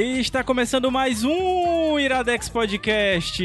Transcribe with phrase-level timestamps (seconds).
[0.00, 3.42] E está começando mais um Iradex Podcast.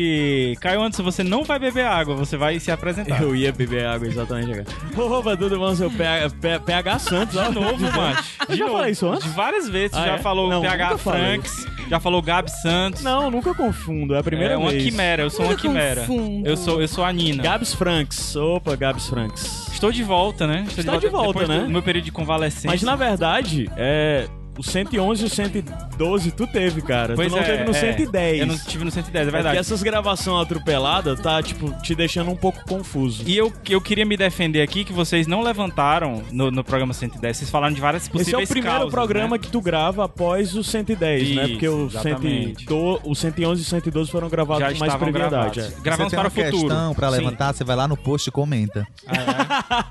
[0.61, 3.23] Caio Anderson, você não vai beber água, você vai se apresentar.
[3.23, 4.63] Eu ia beber água, exatamente.
[4.95, 7.41] Opa, tudo bom, seu PH, Santos?
[7.41, 8.35] De novo, macho.
[8.41, 8.77] Eu De já novo.
[8.77, 9.23] falei isso antes?
[9.23, 9.97] De várias vezes.
[9.97, 10.17] Ah, já é?
[10.19, 10.97] falou Não, PH.
[10.99, 13.01] Franks, já falou Gabi Santos.
[13.01, 14.83] Não, nunca confundo, é a primeira é uma vez.
[14.83, 16.01] quimera, eu sou uma Nunca quimera.
[16.01, 16.47] confundo.
[16.47, 17.41] Eu sou, eu sou a Nina.
[17.41, 18.35] Gabs Franks.
[18.35, 19.69] Opa, Gabs Franks.
[19.73, 20.65] Estou de volta, né?
[20.67, 21.65] Estou Está de volta, depois né?
[21.65, 22.69] Do meu período de convalescência.
[22.69, 24.27] Mas na verdade, é.
[24.57, 27.15] O 111 e o 112 tu teve, cara.
[27.15, 27.73] Pois tu não é, teve no é.
[27.73, 28.39] 110.
[28.39, 29.43] Eu não tive no 110, é É verdade.
[29.55, 33.23] porque essas gravações atropeladas tá, tipo, te deixando um pouco confuso.
[33.25, 37.35] E eu, eu queria me defender aqui que vocês não levantaram no, no programa 110.
[37.37, 39.39] Vocês falaram de várias possíveis Esse é o primeiro causas, programa né?
[39.39, 41.43] que tu grava após o 110, né?
[41.43, 42.59] Isso, Porque o, exatamente.
[42.65, 45.29] 112, o 111 e o 112 foram gravados com mais brevidade.
[45.29, 45.57] gravados.
[45.57, 45.81] é.
[45.81, 46.67] Gravamos você tem para uma o futuro.
[46.69, 47.17] questão pra Sim.
[47.17, 48.85] levantar, você vai lá no post e comenta.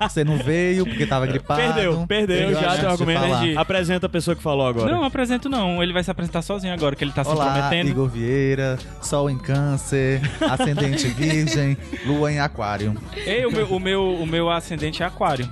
[0.07, 1.61] Você não veio porque tava gripado.
[1.61, 3.21] Perdeu, perdeu, Perdeu já teu de argumento.
[3.21, 3.57] Perdi.
[3.57, 4.91] Apresenta a pessoa que falou agora.
[4.91, 5.81] Não, apresento não.
[5.81, 7.89] Ele vai se apresentar sozinho agora, que ele tá se Olá, prometendo.
[7.89, 12.95] Igor Vieira, Sol em Câncer, Ascendente Virgem, Lua em Aquário.
[13.15, 15.49] Ei, o meu, o, meu, o meu ascendente é aquário.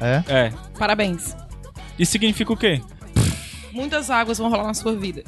[0.00, 0.22] É?
[0.26, 0.52] É.
[0.78, 1.36] Parabéns.
[1.98, 2.80] Isso significa o quê?
[3.72, 5.22] Muitas águas vão rolar na sua vida.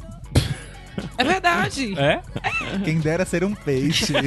[1.17, 1.95] É verdade.
[1.97, 2.21] É?
[2.83, 4.13] Quem dera ser um peixe.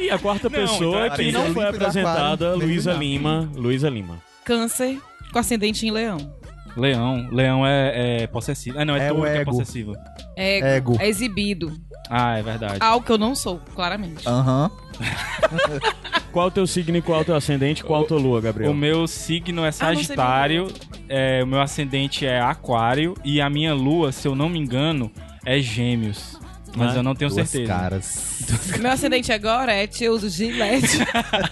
[0.00, 3.48] E a quarta Não, pessoa então, que Areia não foi límpida, apresentada, Luísa Lima.
[3.54, 4.18] Luísa Lima.
[4.42, 4.98] Câncer
[5.30, 6.34] com ascendente em leão.
[6.76, 7.28] Leão.
[7.30, 8.78] Leão é, é possessivo.
[8.78, 9.50] Ah, não, é, É touro que é ego.
[9.50, 9.92] possessivo.
[10.36, 10.66] Ego.
[10.66, 10.96] Ego.
[11.00, 11.72] É exibido.
[12.08, 12.76] Ah, é verdade.
[12.80, 14.28] Algo que eu não sou, claramente.
[14.28, 14.70] Aham.
[16.32, 17.84] Qual o teu signo e qual o teu ascendente?
[17.84, 18.70] Qual a tua lua, Gabriel?
[18.70, 20.68] O meu signo é Ah, Sagitário,
[21.06, 25.10] é, o meu ascendente é Aquário e a minha lua, se eu não me engano,
[25.44, 26.38] é Gêmeos.
[26.74, 27.70] Mas Ah, eu não tenho Duas certeza.
[27.70, 28.38] caras.
[28.80, 31.00] Meu ascendente é Gorete, eu uso gilete.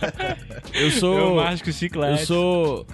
[0.72, 1.18] Eu sou.
[1.18, 2.20] Eu mágico chiclete.
[2.20, 2.86] Eu sou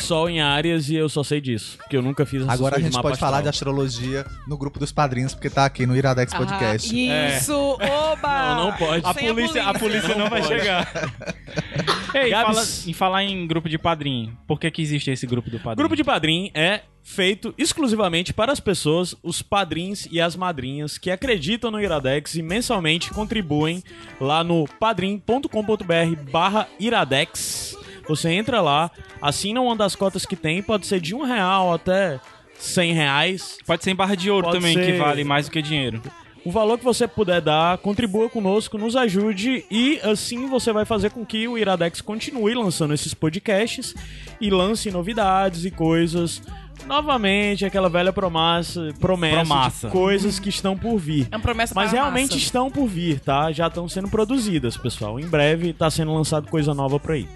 [0.00, 1.78] Sol em áreas e eu só sei disso.
[1.78, 3.72] Porque eu nunca fiz Agora a gente pode falar de astral.
[3.72, 7.10] astrologia no grupo dos padrinhos, porque tá aqui no Iradex Podcast.
[7.10, 8.54] Ah, isso, oba!
[8.54, 9.06] Não, não pode.
[9.06, 10.54] A polícia, a polícia não, vai pode.
[10.58, 10.92] chegar.
[12.14, 15.58] Ei, fala, em falar em grupo de padrinho, por que, que existe esse grupo do
[15.58, 15.76] padrinho?
[15.76, 21.10] Grupo de padrinho é feito exclusivamente para as pessoas, os padrinhos e as madrinhas que
[21.10, 23.82] acreditam no Iradex e mensalmente contribuem
[24.20, 27.76] lá no padrim.com.br barra Iradex.
[28.08, 28.90] Você entra lá,
[29.20, 32.18] assina uma das cotas que tem, pode ser de um real até
[32.58, 33.58] 100 reais.
[33.66, 34.86] Pode ser em barra de ouro Pode também, ser.
[34.86, 36.00] que vale mais do que dinheiro.
[36.44, 41.10] O valor que você puder dar, contribua conosco, nos ajude e assim você vai fazer
[41.10, 43.94] com que o Iradex continue lançando esses podcasts
[44.40, 46.42] e lance novidades e coisas.
[46.86, 49.86] Novamente, aquela velha promessa, promessa, Promassa.
[49.86, 51.28] de coisas que estão por vir.
[51.30, 52.38] É uma promessa Mas realmente massa.
[52.38, 53.52] estão por vir, tá?
[53.52, 55.20] Já estão sendo produzidas, pessoal.
[55.20, 57.28] Em breve tá sendo lançado coisa nova por aí.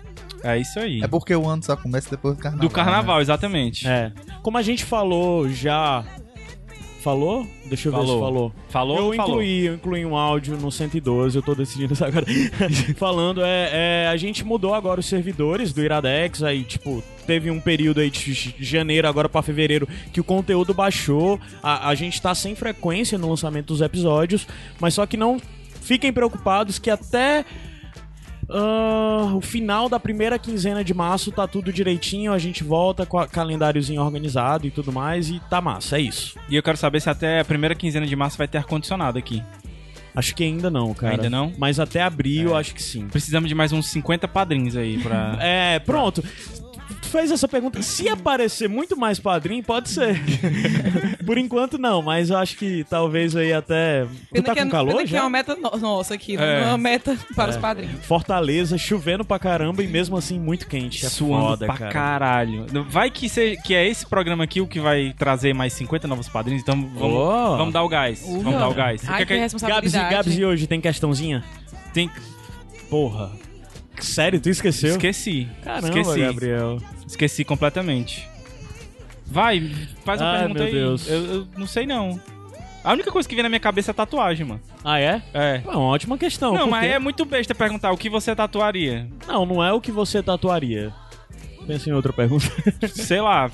[0.47, 1.03] É isso aí.
[1.03, 2.69] É porque o ano só começa depois do carnaval.
[2.69, 3.87] Do carnaval, exatamente.
[3.87, 4.13] É.
[4.43, 6.05] Como a gente falou já.
[7.03, 7.47] Falou?
[7.67, 8.21] Deixa eu ver se Falou.
[8.21, 8.53] falou.
[8.69, 8.97] Falou?
[8.99, 9.31] Eu Falou.
[9.43, 12.27] incluí, eu incluí um áudio no 112, eu tô decidindo isso agora.
[12.99, 17.61] Falando, é, é, a gente mudou agora os servidores do Iradex, aí, tipo, teve um
[17.61, 22.35] período aí de janeiro agora pra fevereiro que o conteúdo baixou, a, a gente tá
[22.35, 24.45] sem frequência no lançamento dos episódios,
[24.81, 25.41] mas só que não
[25.81, 27.45] fiquem preocupados que até
[28.49, 33.19] ah, o final da primeira quinzena de março tá tudo direitinho, a gente volta com
[33.19, 36.39] o calendáriozinho organizado e tudo mais, e tá massa, é isso.
[36.49, 39.43] E eu quero saber se até a primeira quinzena de março vai ter ar-condicionado aqui.
[40.15, 41.13] Acho que ainda não, cara.
[41.13, 41.53] Ainda não?
[41.59, 43.07] Mas até abril, eu acho que sim.
[43.07, 45.37] Precisamos de mais uns 50 padrinhos aí pra.
[45.47, 46.23] É, pronto.
[46.23, 46.66] Tu
[47.07, 47.81] fez essa pergunta.
[47.83, 50.21] Se aparecer muito mais padrinho, pode ser.
[51.25, 54.07] Por enquanto, não, mas eu acho que talvez aí até.
[54.35, 55.21] Tu tá que é- com calor pena é já?
[55.23, 56.39] uma meta no- nossa aqui, É.
[56.39, 58.05] não é uma meta para os padrinhos.
[58.05, 61.05] Fortaleza, chovendo pra caramba e mesmo assim muito quente.
[61.05, 61.93] É Suando foda, pra cara.
[61.93, 62.67] caralho.
[62.89, 66.29] Vai que, se- que é esse programa aqui o que vai trazer mais 50 novos
[66.29, 67.57] padrinhos, então vamos, Oh.
[67.57, 68.23] vamos dar o gás.
[68.23, 68.41] Uhum.
[68.43, 69.03] Vamos dar o gás.
[69.03, 70.07] O Ai, que que, é que Gabs, responsabilidade.
[70.13, 71.43] e, Gabs, e hoje tem questãozinha?
[71.93, 72.11] tem...
[72.91, 73.31] Porra.
[73.99, 74.91] Sério, tu esqueceu?
[74.91, 75.49] Esqueci.
[75.65, 76.21] Caramba, Esqueci.
[76.21, 76.79] Gabriel.
[77.07, 78.29] Esqueci completamente.
[79.27, 79.71] Vai,
[80.05, 80.73] faz uma Ai, pergunta meu aí.
[80.73, 81.09] Deus.
[81.09, 82.21] Eu, eu não sei não.
[82.83, 84.61] A única coisa que vem na minha cabeça é tatuagem, mano.
[84.85, 85.21] Ah, é?
[85.35, 85.61] É.
[85.65, 86.55] É uma ótima questão.
[86.55, 89.09] Não, mas é muito besta perguntar o que você tatuaria.
[89.27, 90.93] Não, não é o que você tatuaria.
[91.67, 92.47] Pensa em outra pergunta.
[92.95, 93.51] Sei lá.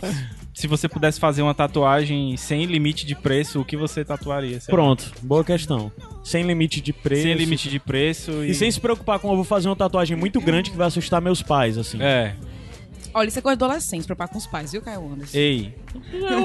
[0.52, 4.60] se você pudesse fazer uma tatuagem sem limite de preço, o que você tatuaria?
[4.60, 4.76] sei lá?
[4.76, 5.90] Pronto, boa questão.
[6.22, 7.22] Sem limite de preço.
[7.22, 8.50] Sem limite de preço e...
[8.50, 11.22] E sem se preocupar com eu vou fazer uma tatuagem muito grande que vai assustar
[11.22, 11.96] meus pais, assim.
[12.02, 12.36] É.
[13.14, 15.36] Olha, isso é coisa de adolescente, preocupar com os pais, viu, Caio Anderson?
[15.36, 15.74] Ei.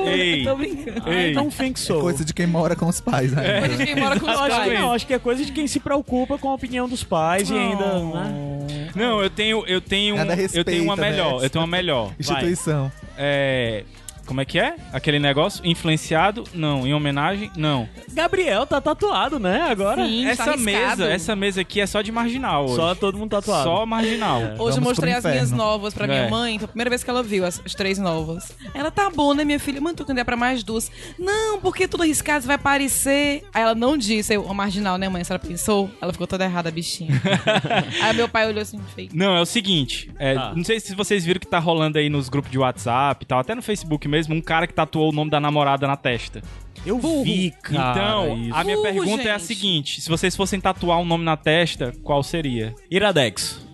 [0.06, 0.44] Ei.
[0.44, 1.10] Tô brincando.
[1.10, 1.34] Ei.
[1.34, 2.00] Don't think so.
[2.00, 3.60] Coisa de quem mora com os pais, né?
[3.62, 4.80] Coisa de quem mora com os Eu acho, que, pais.
[4.80, 7.54] não, acho que é coisa de quem se preocupa com a opinião dos pais e
[7.54, 8.00] ainda.
[8.00, 8.90] Né?
[8.96, 11.12] Não, eu tenho, eu tenho, Nada eu tenho uma respeita, né?
[11.12, 11.44] melhor.
[11.44, 12.14] Eu tenho uma melhor.
[12.20, 12.92] Instituição.
[13.18, 13.84] É,
[14.28, 14.76] como é que é?
[14.94, 16.44] Aquele negócio influenciado?
[16.54, 16.86] Não.
[16.86, 17.50] Em homenagem?
[17.58, 17.88] Não.
[18.14, 19.62] Gabriel tá tatuado, né?
[19.70, 20.06] Agora.
[20.06, 20.64] Sim, tá essa arriscado.
[20.64, 22.76] mesa, essa mesa aqui é só de marginal hoje.
[22.76, 23.64] Só todo mundo tatuado.
[23.64, 24.40] Só marginal.
[24.42, 26.30] Hoje eu Vamos mostrei pro as minhas novas pra minha É.
[26.30, 28.52] mãe, foi a primeira vez que ela viu as, as três novas.
[28.74, 29.80] Ela tá bom, né, minha filha?
[29.82, 30.92] Mãe, tu quer pra mais duas.
[31.18, 33.44] Não, porque tudo arriscado vai aparecer.
[33.54, 35.24] Aí ela não disse, eu, o marginal, né, mãe?
[35.24, 37.22] Se ela pensou, ela ficou toda errada, bichinha.
[38.02, 39.10] Aí meu pai olhou assim, feio.
[39.14, 40.12] Não, é o seguinte.
[40.20, 40.54] é, Tá.
[40.56, 43.40] Não sei se vocês viram que tá rolando aí nos grupos de WhatsApp e tal,
[43.40, 46.42] até no Facebook mesmo, um cara que tatuou o nome da namorada na testa.
[46.86, 47.92] Eu vi, cara.
[47.92, 48.56] então, isso.
[48.56, 49.48] a minha Burro, pergunta é a gente.
[49.48, 52.74] seguinte: se vocês fossem tatuar um nome na testa, qual seria?
[52.90, 53.66] Iradex.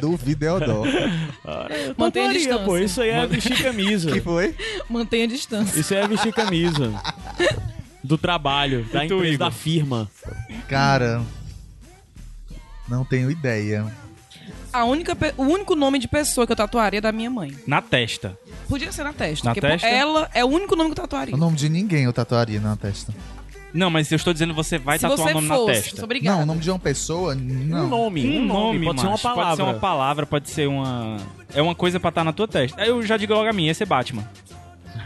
[0.00, 0.84] Duvido é o dó.
[1.96, 2.64] Mantenha a distância.
[2.64, 4.10] Pô, isso aí é vestir camisa.
[4.12, 4.54] que foi?
[4.88, 5.78] Mantenha a distância.
[5.78, 6.92] Isso aí é vestir camisa.
[8.02, 10.08] Do trabalho, da E tu, empresa, da firma.
[10.68, 11.20] Cara,
[12.88, 13.84] não tenho ideia.
[14.78, 17.52] A única, o único nome de pessoa que eu tatuaria é da minha mãe.
[17.66, 18.38] Na testa.
[18.68, 19.48] Podia ser na testa.
[19.48, 19.88] Na porque testa?
[19.88, 21.34] ela é o único nome que eu tatuaria.
[21.34, 23.12] O nome de ninguém eu tatuaria na testa.
[23.74, 26.04] Não, mas eu estou dizendo você vai Se tatuar você o nome fosse, na testa.
[26.04, 26.36] obrigada.
[26.36, 27.86] Não, o nome de uma pessoa, não.
[27.86, 29.44] Um nome, um, nome, pode ser uma palavra.
[29.44, 31.16] Pode ser uma palavra, pode ser uma.
[31.52, 32.80] É uma coisa pra estar na tua testa.
[32.80, 34.24] Aí eu já digo logo a minha, ia ser Batman.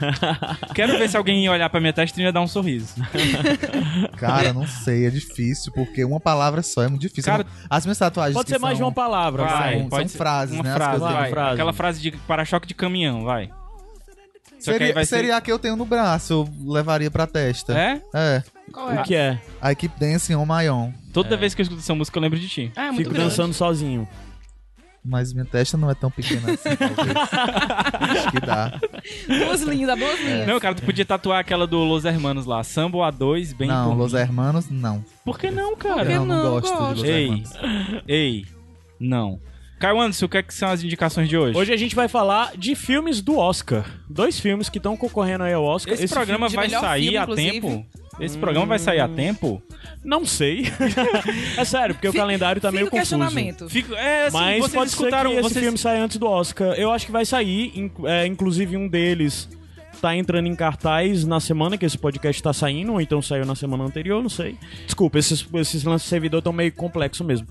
[0.75, 2.94] Quero ver se alguém ia olhar pra minha testa e ia dar um sorriso.
[4.16, 7.31] Cara, não sei, é difícil, porque uma palavra só é muito difícil.
[7.31, 10.10] Cara, As minhas tatuagens Pode que ser mais de são- uma palavra, Vai, são pode
[10.10, 11.31] ser frases, uma né, as Frase, vai.
[11.31, 11.52] Frase.
[11.54, 13.50] Aquela frase de para-choque de caminhão, vai.
[14.58, 17.26] Só que aí Seria, ser- seria a que eu tenho no braço, eu levaria pra
[17.26, 17.76] testa.
[17.76, 18.00] É?
[18.14, 18.43] É.
[18.72, 19.02] Qual O é?
[19.02, 19.40] que é?
[19.62, 20.93] I keep dancing on my own.
[21.12, 22.72] Toda vez que eu escuto essa música eu lembro de ti.
[22.76, 23.31] Ah, é muito Fico grande.
[23.31, 24.08] dançando sozinho.
[25.04, 27.16] Mas minha testa não é tão pequena assim, talvez.
[28.16, 28.81] Acho que dá.
[29.26, 30.46] Duas linhas, duas linhas.
[30.46, 32.62] Não, cara, tu podia tatuar aquela do Los Hermanos lá.
[32.62, 34.20] Sambo A2, bem não, por Los mim.
[34.20, 35.04] Hermanos, não.
[35.25, 36.06] Por que não, cara?
[36.06, 36.50] que não, não não?
[36.52, 36.94] gosto, Gosto.
[36.94, 37.50] de Los Ei, Hermanos.
[38.06, 38.46] ei,
[39.00, 39.40] não.
[39.81, 41.58] Caio Anderson, o que, é que são as indicações de hoje?
[41.58, 43.84] Hoje a gente vai falar de filmes do Oscar.
[44.08, 45.94] Dois filmes que estão concorrendo aí ao Oscar.
[45.94, 47.60] Esse, programa de vai sair filme, a inclusive.
[47.60, 47.87] tempo?
[48.20, 49.62] Esse programa vai sair a tempo?
[50.04, 50.64] Não sei.
[51.56, 53.16] é sério, porque o Fica- calendário tá Fica meio o confuso.
[53.16, 53.68] questionamento.
[53.68, 55.64] Fico, é, assim, Mas vocês pode escutaram, ser que esse vocês...
[55.64, 56.74] filme antes do Oscar.
[56.74, 57.90] Eu acho que vai sair.
[58.04, 59.48] é, inclusive, um deles
[60.02, 63.54] tá entrando em cartaz na semana que esse podcast tá saindo, ou então saiu na
[63.54, 64.56] semana anterior, não sei.
[64.84, 67.46] Desculpa, esses, esses lances de servidor estão meio complexos mesmo.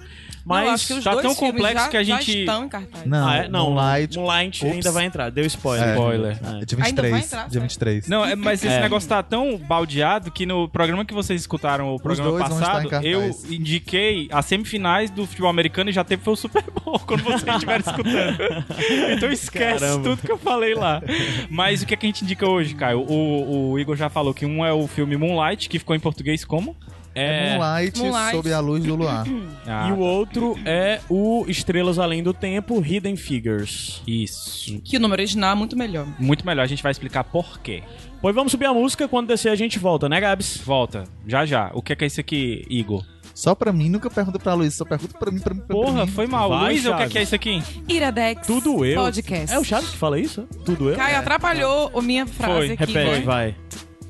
[0.45, 0.59] Mas.
[0.59, 2.65] Não, eu acho que os tá dois tão complexo já, que a já gente- estão
[2.65, 3.06] em cartaz.
[3.06, 3.48] Não, ah, é?
[3.48, 4.18] Não, Moonlight.
[4.18, 5.30] Moonlight ainda vai entrar.
[5.31, 5.88] Deu spoiler.
[5.88, 5.92] É.
[5.94, 6.31] Spoiler.
[6.31, 7.25] É dia Ainda vai 23.
[7.25, 7.62] entrar, dia certo?
[7.62, 8.07] 23.
[8.09, 8.81] Não, é, mas esse É.
[8.81, 12.71] negócio tá tão baldeado que no programa que vocês escutaram, o programa dois vão estar
[12.74, 17.00] passado, eu indiquei as semifinais do futebol americano e já teve foi o Super Bowl
[17.06, 18.42] quando vocês estiverem escutando.
[19.15, 20.04] Então esquece Caramba.
[20.09, 21.01] tudo que eu falei lá.
[21.50, 23.01] Mas o que, é que a gente indica hoje, Caio?
[23.01, 26.43] O, o Igor já falou que um é o filme Moonlight, que ficou em português
[26.45, 26.75] como?
[27.13, 28.31] É Moonlight, Moonlight.
[28.31, 29.25] sob a luz do luar.
[29.67, 34.01] Ah, E o outro é o Estrelas Além do Tempo, Hidden Figures.
[34.07, 34.79] Isso.
[34.81, 36.07] Que o nome original é muito melhor.
[36.17, 37.83] Muito melhor, a gente vai explicar por quê.
[38.21, 40.57] Pois vamos subir a música, quando descer a gente volta, né, Gabs?
[40.65, 41.69] Volta, já já.
[41.73, 43.05] O que é que é isso aqui, Igor?
[43.41, 46.06] Só pra mim, nunca pergunta pra Luiz, só pergunta pra mim, pra mim, pra Porra,
[46.06, 46.11] mim.
[46.11, 46.47] foi mal.
[46.47, 47.63] Vai, Luiz, o que é que é isso aqui?
[47.89, 48.45] Iradex.
[48.45, 49.01] Tudo eu.
[49.01, 49.56] Podcast.
[49.56, 50.44] É o Chaves que fala isso?
[50.63, 50.95] Tudo eu?
[50.95, 52.71] Caio atrapalhou a minha frase Foi.
[52.73, 52.94] aqui.
[52.94, 53.25] Repete, né?
[53.25, 53.56] vai.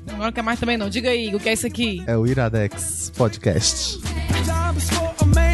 [0.08, 0.90] Agora não quer mais também não.
[0.90, 2.04] Diga aí, o que é isso aqui?
[2.06, 4.00] É o Iradex Podcast.
[4.44, 5.51] Job is for a man.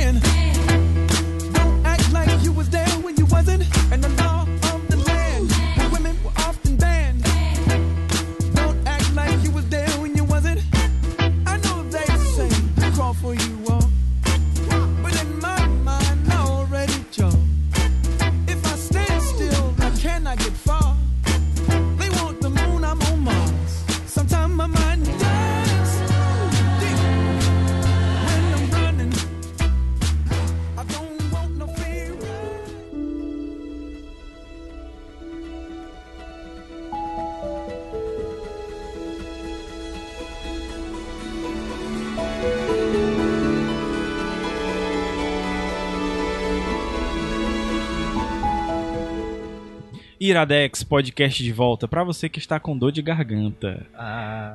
[50.21, 53.87] Iradex Podcast de volta pra você que está com dor de garganta.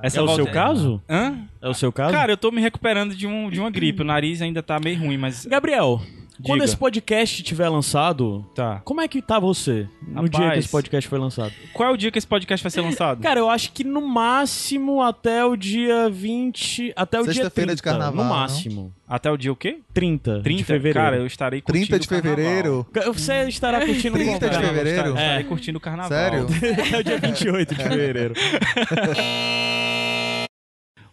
[0.02, 1.02] Essa é o volta- seu caso?
[1.10, 1.38] Hã?
[1.62, 2.12] É o seu caso?
[2.14, 4.02] Cara, eu tô me recuperando de, um, de uma gripe.
[4.02, 5.46] O nariz ainda tá meio ruim, mas.
[5.46, 6.02] Gabriel,
[6.42, 6.66] Quando Diga.
[6.66, 8.82] esse podcast tiver lançado, Tá.
[8.84, 10.32] como é que tá você no Rapaz.
[10.32, 11.54] dia que esse podcast foi lançado?
[11.74, 13.22] Qual é o dia que esse podcast vai ser lançado?
[13.22, 16.92] Cara, eu acho que no máximo até o dia 20.
[16.96, 17.44] Até o dia 30.
[17.44, 18.30] Sexta-feira de carnaval, No não?
[18.38, 18.92] máximo.
[19.08, 19.80] Até o dia o quê?
[19.94, 20.58] 30, 30?
[20.58, 21.00] de fevereiro.
[21.00, 22.36] Cara, eu estarei curtindo 30 de o carnaval.
[22.36, 22.88] fevereiro.
[23.14, 24.70] Você estará curtindo 30 qual de carnaval?
[24.76, 25.08] fevereiro?
[25.10, 25.22] Eu É.
[25.22, 26.10] estarei curtindo o carnaval.
[26.10, 26.48] Sério?
[26.94, 28.34] É o dia 28 de fevereiro.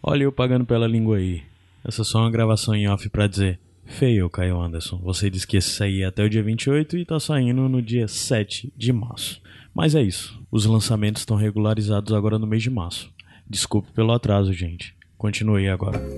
[0.03, 1.43] Olha eu pagando pela língua aí.
[1.87, 3.59] Essa é só uma gravação em off pra dizer.
[3.91, 4.97] Feio, Caio Anderson.
[5.03, 8.71] Você disse que ia sair até o dia 28 e tá saindo no dia 7
[8.75, 9.41] de março.
[9.73, 10.41] Mas é isso.
[10.49, 13.11] Os lançamentos estão regularizados agora no mês de março.
[13.47, 14.95] Desculpe pelo atraso, gente.
[15.17, 16.01] Continue agora.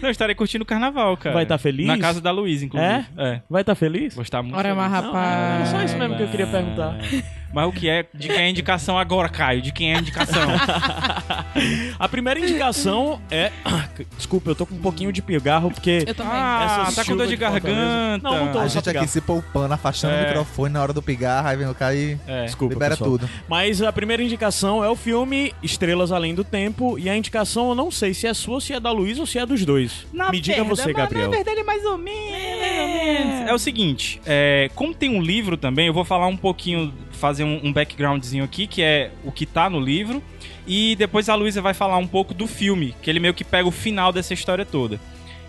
[0.00, 1.34] Não, eu estarei curtindo o carnaval, cara.
[1.34, 1.86] Vai tá feliz?
[1.86, 2.92] Na casa da Luísa, inclusive.
[3.16, 3.42] É?
[3.48, 4.14] Vai estar feliz?
[4.14, 4.76] Vou estar muito Ora, feliz.
[4.76, 5.68] mas Não, rapaz.
[5.68, 6.98] é só isso mesmo que eu queria perguntar.
[7.52, 8.06] Mas o que é?
[8.14, 9.60] De quem é a indicação agora, Caio?
[9.60, 10.42] De quem é a indicação?
[11.98, 13.52] A primeira indicação é.
[14.16, 16.04] Desculpa, eu tô com um pouquinho de pigarro porque.
[16.06, 16.32] Eu também.
[16.34, 18.18] ah, tá com dor de garganta.
[18.22, 18.58] Não, não tô.
[18.58, 20.22] A gente aqui se poupando, afastando É.
[20.24, 22.44] o microfone na hora do pigarro, aí vem o cara e É.
[22.46, 23.10] Desculpa, libera pessoal.
[23.18, 23.30] tudo.
[23.48, 26.98] Mas a primeira indicação é o filme Estrelas Além do Tempo.
[26.98, 29.38] E a indicação eu não sei se é sua, se é da Luiz ou se
[29.38, 30.06] é dos dois.
[30.30, 31.30] Me diga você, Gabriel.
[31.30, 33.48] verdade, mais ou menos.
[33.48, 36.92] É o seguinte, é, como tem um livro também, eu vou falar um pouquinho,
[37.22, 40.20] fazer um, um backgroundzinho aqui, que é o que tá no livro,
[40.66, 43.68] e depois a Luísa vai falar um pouco do filme, que ele meio que pega
[43.68, 45.00] o final dessa história toda.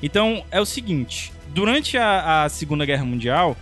[0.02, 3.58] Então, é o seguinte, durante a, a Segunda Guerra Mundial,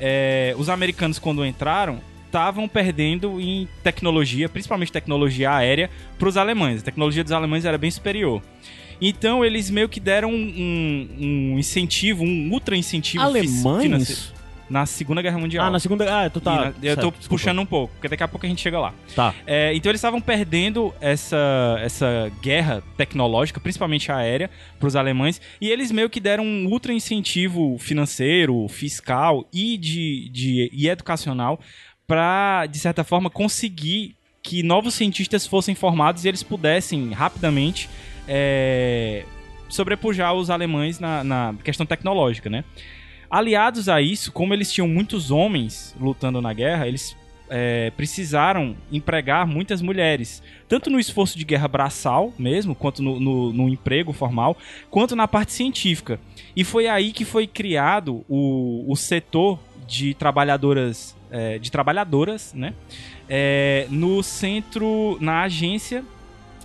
[0.00, 6.80] é, os americanos quando entraram, estavam perdendo em tecnologia, principalmente tecnologia aérea, para os alemães.
[6.80, 8.40] A tecnologia dos alemães era bem superior.
[9.00, 14.39] Então eles meio que deram um, um incentivo, um ultra incentivo fis- financeiro Alemães?
[14.70, 15.66] Na Segunda Guerra Mundial.
[15.66, 16.24] Ah, na segunda.
[16.24, 16.54] Ah, tu E tá.
[16.56, 17.28] na- eu tô certo, desculpa.
[17.28, 18.94] puxando um pouco, porque daqui a pouco a gente chega lá.
[19.16, 19.34] Tá.
[19.46, 24.48] É, então eles estavam perdendo essa, essa guerra tecnológica, principalmente aérea,
[24.78, 30.28] para os alemães, e eles meio que deram um ultra incentivo financeiro, fiscal e, de,
[30.30, 31.58] de, e educacional
[32.06, 37.88] para, de certa forma, conseguir que novos cientistas fossem formados e eles pudessem rapidamente
[38.26, 39.24] é,
[39.68, 42.64] sobrepujar os alemães na, na questão tecnológica, né?
[43.30, 47.16] Aliados a isso, como eles tinham muitos homens lutando na guerra, eles
[47.48, 53.52] é, precisaram empregar muitas mulheres, tanto no esforço de guerra braçal mesmo, quanto no, no-
[53.52, 54.56] no emprego formal,
[54.90, 56.18] quanto na parte científica.
[56.56, 62.72] E foi aí que foi criado o, o setor de trabalhadoras, é, de trabalhadoras, né?
[63.28, 66.04] É, no centro, na agência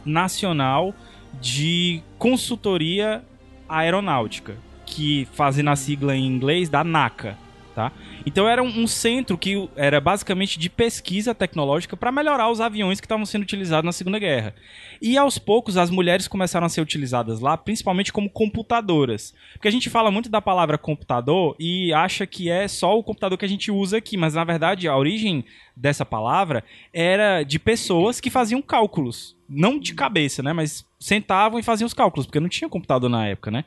[0.06, 0.94] nacional
[1.42, 3.24] de consultoria
[3.68, 4.56] aeronáutica,
[4.96, 7.38] que fazendo a sigla em inglês da NACA,
[7.76, 7.92] tá?
[8.26, 13.02] Então era um, um centro que era basicamente de pesquisa tecnológica para melhorar os aviões
[13.02, 14.56] que estavam sendo utilizados na Segunda Guerra.
[15.02, 19.34] E aos poucos as mulheres começaram a ser utilizadas lá, principalmente como computadoras.
[19.52, 23.38] Porque a gente fala muito da palavra computador e acha que é só o computador
[23.38, 25.44] que a gente usa aqui, mas na verdade a origem
[25.76, 31.64] dessa palavra era de pessoas que faziam cálculos, não de cabeça, né, mas sentavam e
[31.64, 33.66] faziam os cálculos, porque não tinha computador na época, né?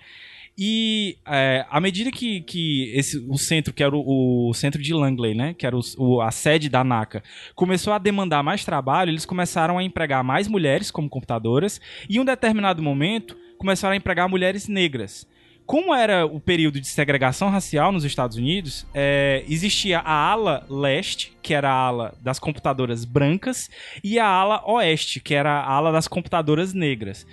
[0.61, 4.93] E é, à medida que, que esse, o centro, que era o, o centro de
[4.93, 7.23] Langley, né, que era o- o- a sede da NACA,
[7.55, 12.21] começou a demandar mais trabalho, eles começaram a empregar mais mulheres como computadoras e em
[12.21, 15.25] um determinado momento começaram a empregar mulheres negras.
[15.65, 21.37] Como era o período de segregação racial nos Estados Unidos, é, existia a ala leste,
[21.43, 23.69] que era a ala das computadoras brancas,
[24.03, 27.27] e a ala oeste, que era a ala das computadoras negras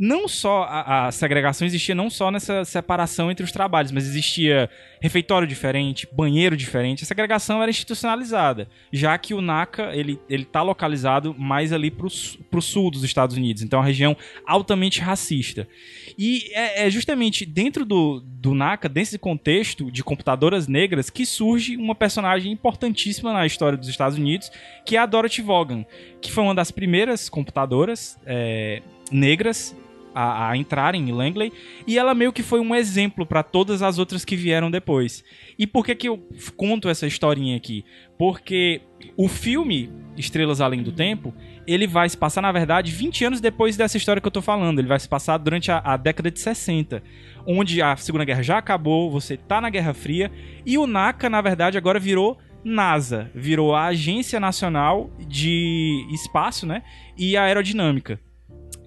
[0.00, 4.70] não só a, a segregação existia não só nessa separação entre os trabalhos, mas existia
[4.98, 7.04] refeitório diferente, banheiro diferente.
[7.04, 12.06] A segregação era institucionalizada, já que o NACA ele ele está localizado mais ali para
[12.06, 14.16] o sul dos Estados Unidos, então é uma região
[14.46, 15.68] altamente racista.
[16.16, 21.76] E é, é justamente dentro do, do NACA, desse contexto de computadoras negras, que surge
[21.76, 24.50] uma personagem importantíssima na história dos Estados Unidos,
[24.86, 25.84] que é a Dorothy Vaughan,
[26.22, 28.80] que foi uma das primeiras computadoras é,
[29.12, 29.76] negras
[30.14, 31.52] a, a entrarem em Langley
[31.86, 35.24] e ela meio que foi um exemplo para todas as outras que vieram depois.
[35.58, 36.26] E por que que eu
[36.56, 37.84] conto essa historinha aqui?
[38.18, 38.82] Porque
[39.16, 41.34] o filme Estrelas Além do Tempo,
[41.66, 44.78] ele vai se passar na verdade 20 anos depois dessa história que eu tô falando.
[44.78, 47.02] Ele vai se passar durante a, a década de 60,
[47.46, 50.30] onde a Segunda Guerra já acabou, você tá na Guerra Fria
[50.64, 56.82] e o NACA na verdade agora virou NASA, virou a Agência Nacional de Espaço, né,
[57.16, 58.20] e Aerodinâmica.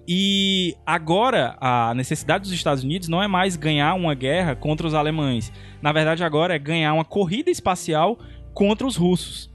[0.06, 4.94] E agora a necessidade dos Estados Unidos não é mais ganhar uma guerra contra os
[4.94, 5.50] alemães.
[5.80, 8.18] Na verdade, agora é ganhar uma corrida espacial
[8.52, 9.50] contra os russos.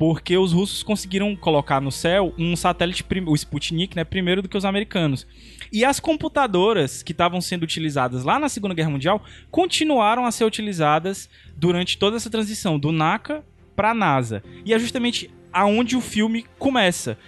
[0.00, 4.56] porque os russos conseguiram colocar no céu um satélite, o Sputnik, né, primeiro do que
[4.56, 5.26] os americanos.
[5.70, 10.46] E as computadoras que estavam sendo utilizadas lá na Segunda Guerra Mundial continuaram a ser
[10.46, 13.44] utilizadas durante toda essa transição do NACA
[13.76, 14.42] para a NASA.
[14.64, 17.18] E é justamente aonde o filme começa.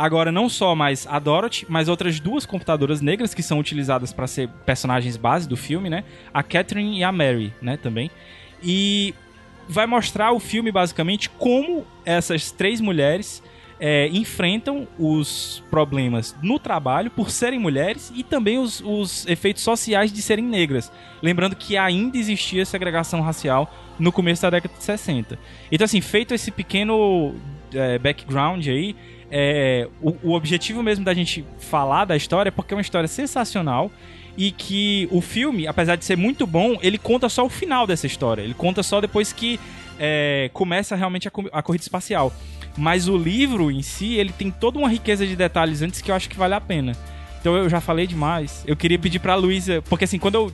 [0.00, 4.28] Agora, não só mais a Dorothy, mas outras duas computadoras negras que são utilizadas para
[4.28, 6.04] ser personagens base do filme, né?
[6.32, 8.08] A Catherine e a Mary, né, também.
[8.62, 9.12] E
[9.68, 13.42] vai mostrar o filme basicamente como essas três mulheres
[13.80, 20.12] é, enfrentam os problemas no trabalho por serem mulheres e também os, os efeitos sociais
[20.12, 20.92] de serem negras.
[21.20, 25.36] Lembrando que ainda existia segregação racial no começo da década de 60.
[25.72, 27.34] Então, assim, feito esse pequeno
[27.74, 28.94] é, background aí,
[29.30, 33.08] é, o, o objetivo mesmo da gente falar da história é porque é uma história
[33.08, 33.90] sensacional
[34.36, 38.06] e que o filme, apesar de ser muito bom, ele conta só o final dessa
[38.06, 38.42] história.
[38.42, 39.58] Ele conta só depois que
[39.98, 42.32] é, começa realmente a, a corrida espacial.
[42.76, 46.14] Mas o livro em si, ele tem toda uma riqueza de detalhes antes que eu
[46.14, 46.92] acho que vale a pena.
[47.40, 48.62] Então eu já falei demais.
[48.64, 50.52] Eu queria pedir pra Luísa, porque assim, quando eu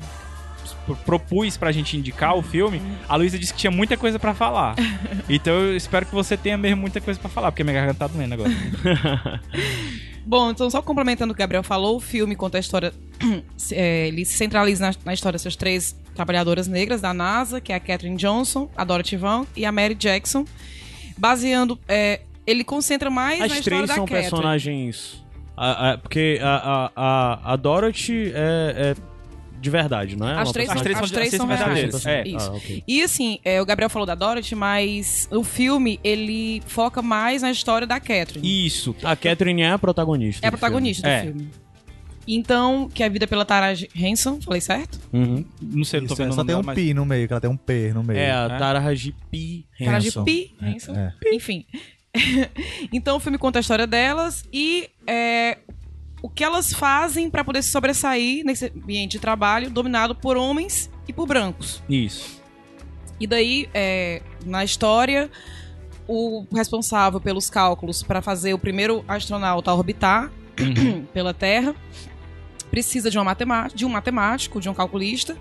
[1.05, 4.75] propus pra gente indicar o filme, a Luísa disse que tinha muita coisa pra falar.
[5.26, 8.07] Então eu espero que você tenha mesmo muita coisa pra falar, porque minha garganta tá
[8.07, 8.50] doendo agora.
[10.26, 12.93] Bom, então só complementando o que o Gabriel falou, o filme conta a história.
[13.73, 17.76] é, ele se centraliza na, na história dessas três trabalhadoras negras da NASA, que é
[17.76, 20.45] a Catherine Johnson, a Dorothy Vaughan e a Mary Jackson.
[21.17, 21.79] Baseando.
[21.88, 25.25] é, ele concentra mais na As história três da são personagens.
[25.57, 29.13] a- a- porque a, a, a, a Dorothy é, é
[29.64, 30.38] de verdade, não é?
[30.38, 32.02] As três, As três as três são verdadeiras.
[32.04, 32.52] verdadeiras, Isso.
[32.52, 32.85] Ah, ok.
[32.87, 37.50] E assim, é, o Gabriel falou da Dorothy, mas o filme ele foca mais na
[37.50, 38.66] história da Catherine.
[38.66, 38.94] Isso.
[39.02, 40.44] A Catherine é a protagonista.
[40.44, 41.21] É a protagonista É.
[41.23, 41.50] do filme.
[42.26, 44.99] Então, que é a vida pela Tara Hanson, falei certo?
[45.12, 45.44] Uhum.
[45.61, 47.26] Não sei, não tô Isso, é, vendo o só tem um mas- pi no meio,
[47.26, 48.18] que ela tem um P no meio.
[48.18, 48.59] É a É.
[48.59, 49.64] Taraji P.
[49.80, 50.25] Henson.
[50.62, 50.94] Hanson.
[50.94, 51.12] é.
[51.35, 51.64] Enfim.
[52.92, 55.59] então o filme conta a história delas e é,
[56.25, 60.90] o que elas fazem pra poder se sobressair nesse ambiente de trabalho dominado por homens
[61.07, 61.83] e por brancos.
[61.87, 62.40] Isso.
[63.21, 65.31] E daí, é, na história,
[66.09, 70.33] o responsável pelos cálculos para fazer o primeiro astronauta orbitar
[71.12, 71.75] pela Terra
[72.71, 75.37] precisa de, uma matemática, de um matemático, de um calculista,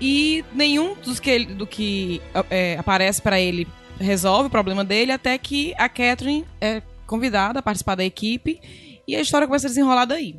[0.00, 3.68] e nenhum dos que do que é, aparece para ele
[4.00, 8.60] resolve o problema dele, até que a Catherine é convidada a participar da equipe
[9.06, 10.36] e a história começa a desenrolar daí.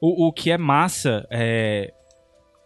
[0.00, 1.92] O, o que é massa é.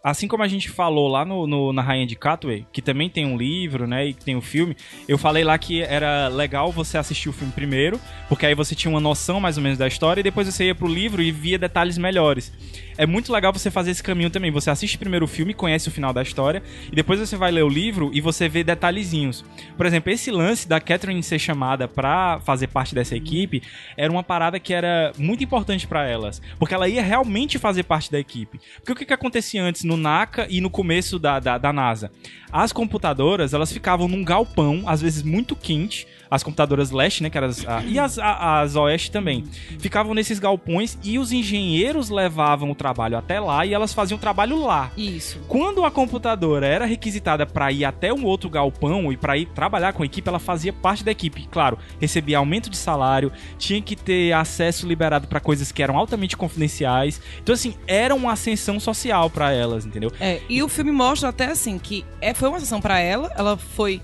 [0.03, 3.25] Assim como a gente falou lá no, no- na Rainha de Catway, que também tem
[3.25, 7.27] um livro, né, e tem o filme, eu falei lá que era legal você assistir
[7.27, 10.23] o filme primeiro, porque aí você tinha uma noção mais ou menos da história, e
[10.23, 12.53] depois você ia pro livro e via detalhes melhores.
[12.97, 14.51] É muito legal você fazer esse caminho também.
[14.51, 17.63] Você assiste primeiro o filme, conhece o final da história, e depois você vai ler
[17.63, 19.45] o livro e você vê detalhezinhos.
[19.75, 23.61] Por exemplo, esse lance da Catherine ser chamada pra fazer parte dessa equipe
[23.95, 28.11] era uma parada que era muito importante pra elas, porque ela ia realmente fazer parte
[28.11, 28.59] da equipe.
[28.77, 32.11] Porque o que, que acontecia antes no NACA e no começo da, da, da NASA?
[32.51, 37.37] As computadoras, elas ficavam num galpão, às vezes muito quente, as computadoras leste, né, que
[37.37, 39.43] eram as, a- e as, a- as oeste também,
[39.79, 44.21] ficavam nesses galpões e os engenheiros levavam o trabalho até lá e elas faziam o
[44.21, 44.91] trabalho lá.
[44.97, 45.39] Isso.
[45.47, 49.93] Quando a computadora era requisitada para ir até um outro galpão e para ir trabalhar
[49.93, 51.47] com a equipe, ela fazia parte da equipe.
[51.49, 56.35] Claro, recebia aumento de salário, tinha que ter acesso liberado para coisas que eram altamente
[56.37, 57.21] confidenciais.
[57.41, 60.11] Então assim, era uma ascensão social para elas, entendeu?
[60.19, 63.57] É, e o filme mostra até assim que é, foi uma sessão pra ela, ela
[63.57, 64.01] foi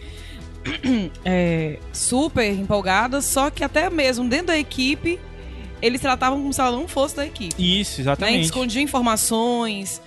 [1.26, 5.20] é, super empolgada, só que até mesmo dentro da equipe
[5.82, 7.56] eles tratavam como se ela não fosse da equipe.
[7.82, 8.04] Isso, Né?
[8.04, 8.46] exatamente.
[8.46, 10.02] Escondiam informações,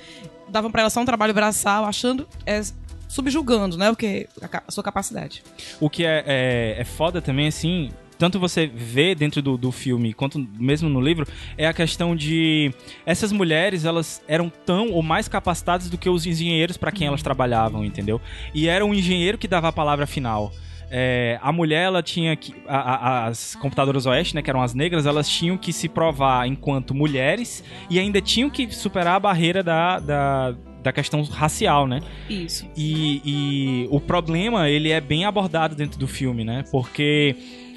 [0.48, 2.62] davam pra ela só um trabalho braçal, achando, é,
[3.08, 3.90] subjugando, né?
[3.90, 5.42] Porque a, ca- a sua capacidade.
[5.78, 10.12] O que é, é, é foda também, assim, tanto você vê dentro do, do filme
[10.14, 11.26] quanto mesmo no livro,
[11.58, 12.72] é a questão de
[13.04, 17.22] essas mulheres, elas eram tão ou mais capacitadas do que os engenheiros para quem elas
[17.22, 18.20] trabalhavam, entendeu?
[18.54, 20.52] E era o engenheiro que dava a palavra final.
[20.88, 22.54] É, a mulher, ela tinha que.
[22.68, 26.46] a- a- as computadoras oeste, né, que eram as negras, elas tinham que se provar
[26.46, 32.00] enquanto mulheres e ainda tinham que superar a barreira da, da, da questão racial, né?
[32.30, 32.66] Isso.
[32.76, 36.62] E, e o problema, ele é bem abordado dentro do filme, né?
[36.70, 37.34] Porque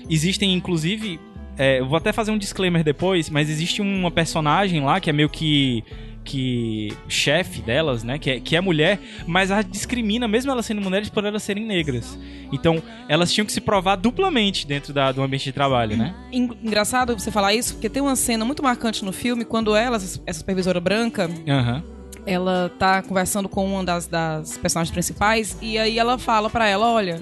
[0.10, 1.19] existem, inclusive...
[1.58, 5.13] é, eu vou até fazer um disclaimer depois, mas existe uma personagem lá que é
[5.13, 5.84] meio que
[6.22, 10.80] que chefe delas, né, que é, que é mulher, mas a discrimina, mesmo elas sendo
[10.80, 12.19] mulheres, por elas serem negras.
[12.52, 16.13] Então, elas tinham que se provar duplamente dentro da, do ambiente de trabalho, né?
[16.32, 19.95] En- Engraçado você falar isso, porque tem uma cena muito marcante no filme quando ela,
[19.95, 21.82] essa supervisora branca, Aham.
[22.28, 26.91] ela tá conversando com uma das, das personagens principais e aí ela fala pra ela,
[26.91, 27.19] olha,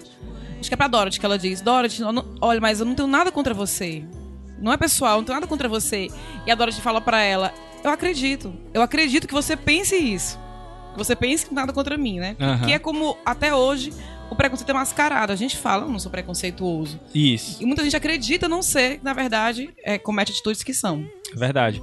[0.59, 3.07] Acho que é pra Dorothy que ela diz: Dorothy, não- olha, mas eu não tenho
[3.07, 4.03] nada contra você.
[4.59, 6.09] Não é pessoal, não tenho nada contra você.
[6.45, 8.53] E a Dorothy fala pra ela: Eu acredito.
[8.73, 10.37] Eu acredito que você pense isso.
[10.93, 12.35] Que você pense que nada contra mim, né?
[12.65, 13.93] Que é como, até hoje,
[14.31, 15.31] o preconceito é mascarado.
[15.31, 16.99] A gente fala, eu não sou preconceituoso.
[17.13, 21.05] Isso, E muita gente acredita não ser, na verdade, é, comete atitudes que são.
[21.35, 21.81] verdade.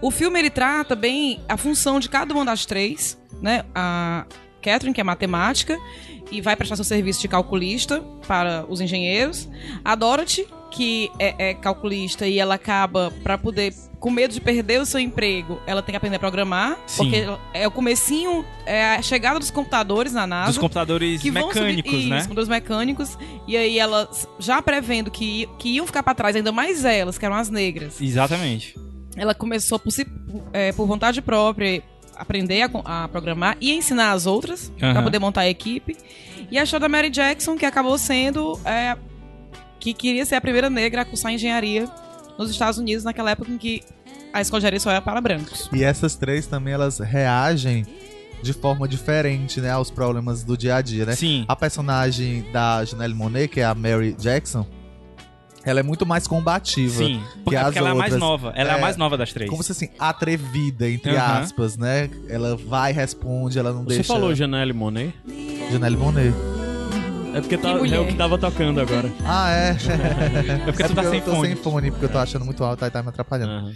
[0.00, 3.64] O filme ele trata bem a função de cada uma das três, né?
[3.74, 4.24] A
[4.64, 5.78] Catherine, que é matemática,
[6.32, 9.48] e vai prestar seu serviço de calculista para os engenheiros.
[9.84, 14.80] A Dorothy, que é, é calculista e ela acaba para poder com medo de perder
[14.82, 16.96] o seu emprego, ela tem que aprender a programar, Sim.
[17.04, 17.24] porque
[17.54, 22.18] é o comecinho, é a chegada dos computadores na NASA Dos computadores mecânicos, subir, né?
[22.18, 23.18] Isso, computadores mecânicos.
[23.48, 27.24] E aí elas, já prevendo que, que iam ficar pra trás, ainda mais elas, que
[27.24, 27.98] eram as negras.
[27.98, 28.74] Exatamente.
[29.16, 30.06] Ela começou por, si-
[30.52, 31.82] é, por vontade própria
[32.16, 35.02] aprender a, a programar e ensinar as outras pra Aham.
[35.04, 35.96] poder montar a equipe.
[36.50, 38.96] E a show da Mary Jackson, que acabou sendo é,
[39.80, 41.88] que queria ser a primeira negra a cursar engenharia
[42.38, 43.82] nos Estados Unidos naquela época em que
[44.32, 45.68] a escola de engenharia só era para brancos.
[45.72, 47.86] E essas três também, elas reagem
[48.42, 51.16] de forma diferente, né, aos problemas do dia a dia, né?
[51.16, 51.44] Sim.
[51.48, 54.66] A personagem da Janelle Monet, que é a Mary Jackson,
[55.64, 56.98] ela é muito mais combativa.
[57.04, 57.22] Sim.
[57.42, 58.52] Porque, as porque ela é a mais nova.
[58.54, 59.48] Ela é, a É, mais nova das três.
[59.50, 61.40] Como se assim, atrevida, entre Aham.
[61.40, 62.10] aspas, né?
[62.28, 64.12] Ela vai, responde, ela não Você deixa.
[64.12, 65.14] falou Janelle Monet?
[65.70, 66.34] Janelle Monet.
[67.34, 69.10] É porque tá, é o que tava tocando agora.
[69.24, 69.70] Ah, é.
[70.68, 71.46] É porque é tu tá porque sem eu tô fone.
[71.48, 73.52] sem fone, porque eu tô achando muito alto, aí tá me atrapalhando.
[73.52, 73.72] Aham.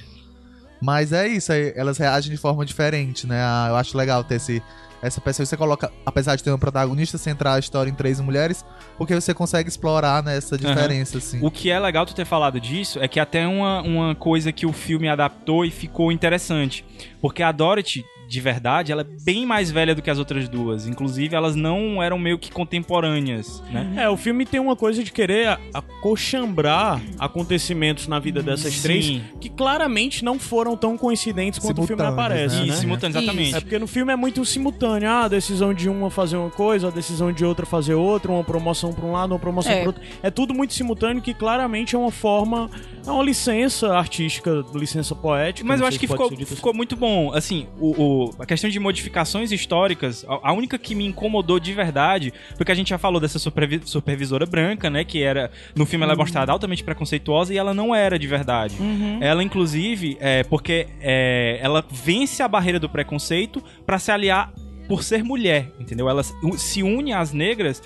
[0.81, 3.40] Mas é isso, aí elas reagem de forma diferente, né?
[3.42, 4.62] Ah, Eu acho legal ter esse,
[5.02, 8.64] essa que você coloca, apesar de ter um protagonista, centrar a história em três mulheres,
[8.96, 11.38] porque você consegue explorar né, essa diferença, assim.
[11.42, 14.66] O que é legal tu ter falado disso é que até uma, uma coisa que
[14.66, 16.84] o filme adaptou e ficou interessante.
[17.20, 20.86] Porque a Dorothy, de verdade, ela é bem mais velha do que as outras duas.
[20.86, 23.94] Inclusive, elas não eram meio que contemporâneas, né?
[23.96, 28.82] É, o filme tem uma coisa de querer acochambrar acontecimentos na vida dessas Sim.
[28.82, 32.60] três que claramente não foram tão coincidentes quanto o filme aparece, né?
[32.62, 32.66] né?
[32.68, 33.54] Isso, simultâneo, exatamente.
[33.54, 35.08] É porque no filme é muito simultâneo.
[35.08, 38.44] Ah, a decisão de uma fazer uma coisa, a decisão de outra fazer outra, uma
[38.44, 39.78] promoção pra um lado, uma promoção É.
[39.78, 40.02] pro outro.
[40.22, 42.70] É tudo muito simultâneo que claramente é uma forma,
[43.08, 45.66] é uma licença artística, licença poética.
[45.66, 46.44] Mas eu acho que ficou, assim.
[46.44, 47.32] ficou muito bom.
[47.32, 51.72] Assim, o, o- a questão de modificações históricas, a, a única que me incomodou de
[51.72, 55.04] verdade, porque a gente já falou dessa supervi- supervisora branca, né?
[55.04, 55.50] Que era.
[55.74, 58.76] No filme ela é mostrada altamente preconceituosa e ela não era de verdade.
[59.20, 64.52] Ela, inclusive, é, porque é, ela vence a barreira do preconceito pra se aliar
[64.88, 66.08] por ser mulher, entendeu?
[66.08, 66.22] Ela
[66.56, 67.82] se une às negras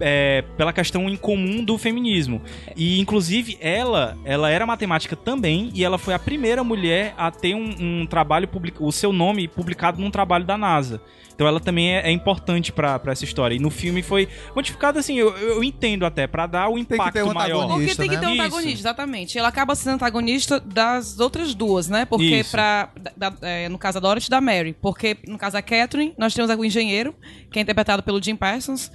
[0.00, 2.42] é, pela questão em comum do feminismo.
[2.76, 7.54] E, inclusive, ela ela era matemática também e ela foi a primeira mulher a ter
[7.54, 8.76] um, um trabalho, public...
[8.80, 11.00] o seu nome publicado num trabalho da NASA.
[11.34, 13.54] Então ela também é, é importante pra, pra essa história.
[13.54, 17.24] E no filme foi modificado assim, eu, eu entendo até, pra dar o impacto ter
[17.24, 17.64] um maior.
[17.64, 17.96] antagonista.
[17.96, 18.20] Porque tem que né?
[18.22, 18.42] ter um Isso.
[18.42, 19.38] antagonista, exatamente.
[19.38, 22.06] Ela acaba sendo antagonista das outras duas, né?
[22.06, 22.50] Porque Isso.
[22.50, 24.74] pra, da- da- é, no caso da Dorothy da Mary.
[24.80, 27.14] Porque no caso da Catherine, nós temos o engenheiro,
[27.50, 28.90] que é interpretado pelo Jim Parsons.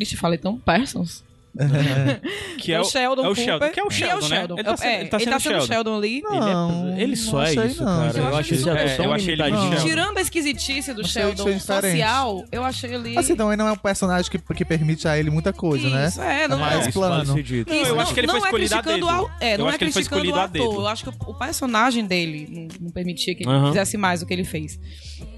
[0.00, 1.22] Vixe, falei então, Parsons?
[2.58, 3.44] Que é o Sheldon é o Cooper.
[3.44, 4.44] Sheldon, que é o E Sheldon, né?
[4.44, 5.96] Ele tá, sendo- É, ele tá sendo sendo Sheldon.
[5.98, 6.22] ali.
[6.22, 8.18] Não, Ele só não é sei isso, não, cara.
[8.18, 9.50] Eu acho esse É, tão eu achei ele.
[9.50, 9.76] Não.
[9.82, 13.18] Tirando a esquisitice do Achei- Sheldon social, eu achei ele...
[13.18, 16.06] Assim, também não é um personagem que, que permite a ele muita coisa, né?
[16.06, 16.88] Isso, é, não mais é.
[16.88, 17.24] Isso vale plano.
[17.24, 17.42] Não, eu
[17.82, 19.08] Isso, acho que ele foi não é escolhido a criticando dedo.
[19.08, 20.74] ao- é, Eu não é ele criticando o ator.
[20.76, 24.32] Eu acho que o, o personagem dele não, permitia que ele fizesse mais do que
[24.32, 24.78] ele fez.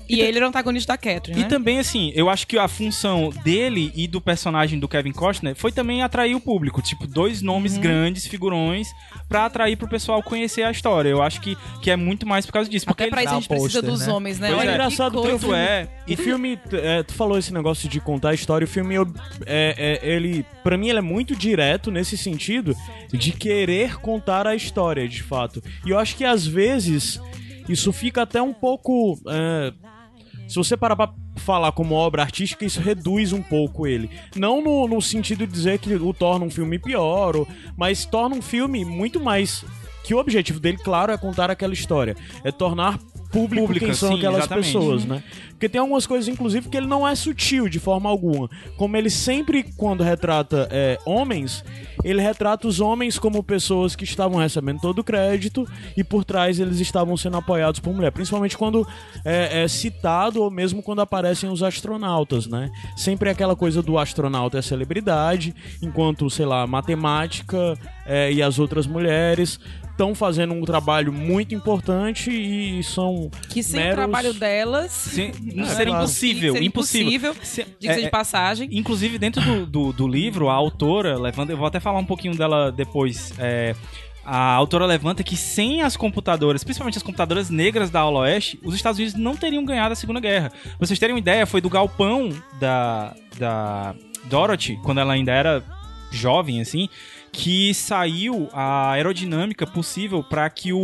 [0.09, 1.49] E ele era o antagonista da Catherine, E né?
[1.49, 5.73] também, assim, eu acho que a função dele e do personagem do Kevin Costner foi
[5.73, 6.83] também atrair o público.
[6.83, 7.81] Tipo, dois nomes Uhum.
[7.81, 8.89] grandes, figurões,
[9.29, 11.09] pra atrair pro pessoal conhecer a história.
[11.09, 12.85] Eu acho que, que é muito mais por causa disso.
[12.87, 14.13] Porque Até pra ele- isso a gente o precisa dos né?
[14.13, 14.49] homens, né?
[14.49, 14.73] Pois Olha é.
[14.75, 15.39] Engraçado, coisa.
[15.39, 15.89] tanto é.
[16.09, 19.11] O filme, é, tu falou esse negócio de contar a história, o filme, eu-
[19.47, 22.77] é, é, ele, pra mim, ele é muito direto nesse sentido
[23.13, 25.63] de querer contar a história, de fato.
[25.87, 27.21] E eu acho que às vezes
[27.69, 29.19] isso fica até um pouco.
[29.29, 29.73] é,
[30.49, 34.11] se você parar pra falar como obra artística, isso reduz um pouco ele.
[34.37, 38.37] Não no, no sentido de dizer que o torna um filme pior, ou- mas torna
[38.37, 39.65] um filme muito mais.
[40.05, 42.17] Que o objetivo dele, claro, é contar aquela história.
[42.43, 42.99] É tornar
[43.33, 44.67] público Pública, quem são sim, aquelas exatamente.
[44.67, 45.23] pessoas, né?
[45.51, 48.51] Porque tem algumas coisas, inclusive, que ele não é sutil de forma alguma.
[48.77, 51.65] Como ele sempre, quando retrata é, homens,
[52.05, 55.67] ele retrata os homens como pessoas que estavam recebendo todo o crédito
[55.97, 58.11] e por trás eles estavam sendo apoiados por mulher.
[58.11, 58.87] Principalmente quando
[59.25, 62.71] é, é citado ou mesmo quando aparecem os astronautas, né?
[62.97, 68.59] Sempre é aquela coisa do astronauta é celebridade, enquanto, sei lá, matemática é, e as
[68.59, 69.61] outras mulheres
[69.93, 73.93] estão fazendo um trabalho muito importante e são Que sem meros...
[73.93, 74.91] o trabalho delas.
[74.91, 75.91] Sim, É, seria claro.
[76.05, 77.31] impossível, seria impossível.
[77.33, 77.35] impossível.
[77.45, 78.69] Se- Diga-se é- de passagem.
[78.73, 81.53] Inclusive, dentro do, do, do livro, a autora levanta.
[81.53, 83.33] Eu vou até falar um pouquinho dela depois.
[83.39, 83.75] é,
[84.25, 88.73] a autora levanta que sem as computadoras, principalmente as computadoras negras da Aula Oeste, os
[88.75, 90.51] Estados Unidos não teriam ganhado a Segunda Guerra.
[90.51, 93.95] Pra vocês terem uma ideia, foi do galpão da, da
[94.27, 95.63] Dorothy, quando ela ainda era
[96.13, 96.89] jovem, assim,
[97.33, 100.79] que saiu a aerodinâmica possível para que o,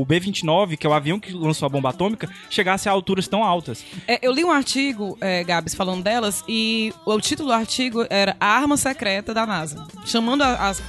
[0.00, 3.44] o B-29, que é o avião que lançou a bomba atômica, chegasse a alturas tão
[3.44, 3.84] altas.
[4.08, 8.34] É, eu li um artigo, é, Gabs, falando delas, e o título do artigo era
[8.40, 9.86] A Arma Secreta da NASA.
[10.06, 10.82] Chamando a- as,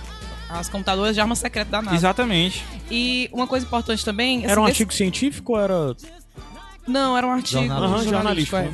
[0.49, 1.95] as computadoras de arma secreta da NASA.
[1.97, 2.63] Exatamente.
[2.89, 4.45] E uma coisa importante também.
[4.45, 5.95] Era um assim, artigo científico ou era.
[6.87, 8.09] Não, era um artigo jornalístico.
[8.09, 8.55] jornalístico.
[8.57, 8.69] é.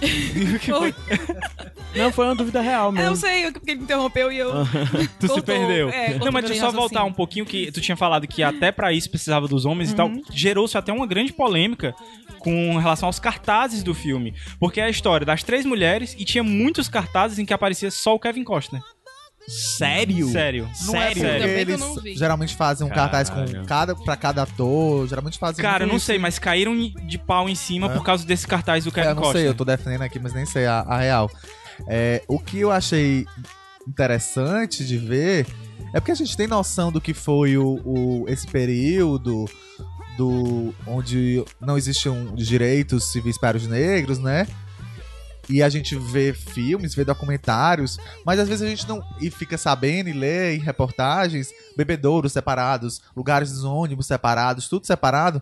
[1.94, 3.08] Não, foi uma dúvida real mesmo.
[3.08, 4.50] eu sei, porque ele me interrompeu e eu.
[5.18, 5.88] Tu se perdeu.
[5.88, 8.70] é, não, mas deixa eu só voltar um pouquinho que tu tinha falado que até
[8.70, 10.08] pra isso precisava dos homens e tal.
[10.08, 10.22] Uhum.
[10.30, 11.94] Gerou-se até uma grande polêmica
[12.38, 14.34] com relação aos cartazes do filme.
[14.60, 18.14] Porque é a história das três mulheres e tinha muitos cartazes em que aparecia só
[18.14, 18.82] o Kevin Costner.
[19.48, 20.28] Sério?
[20.30, 20.68] Sério.
[20.86, 21.22] Não é Sério.
[21.22, 22.16] que eu eles não vi.
[22.16, 23.64] geralmente fazem um cartaz com Caralho.
[23.66, 26.06] cada, pra cada ator, geralmente fazem Cara, eu não isso.
[26.06, 27.94] sei, mas caíram de pau em cima É.
[27.94, 29.42] por causa desse cartaz do É, Kevin eu não Costner.
[29.42, 31.30] sei, eu tô defendendo aqui, mas nem sei a, a real.
[31.88, 33.24] É, o que eu achei
[33.86, 35.46] interessante de ver
[35.94, 39.44] é porque a gente tem noção do que foi o, o- esse período
[40.16, 44.46] do onde não existiam direitos civis para os negros, né?
[45.48, 49.00] E a gente vê filmes, vê documentários, mas às vezes a gente não.
[49.20, 55.40] E fica sabendo e lê em reportagens bebedouros separados, lugares dos ônibus separados, tudo separado.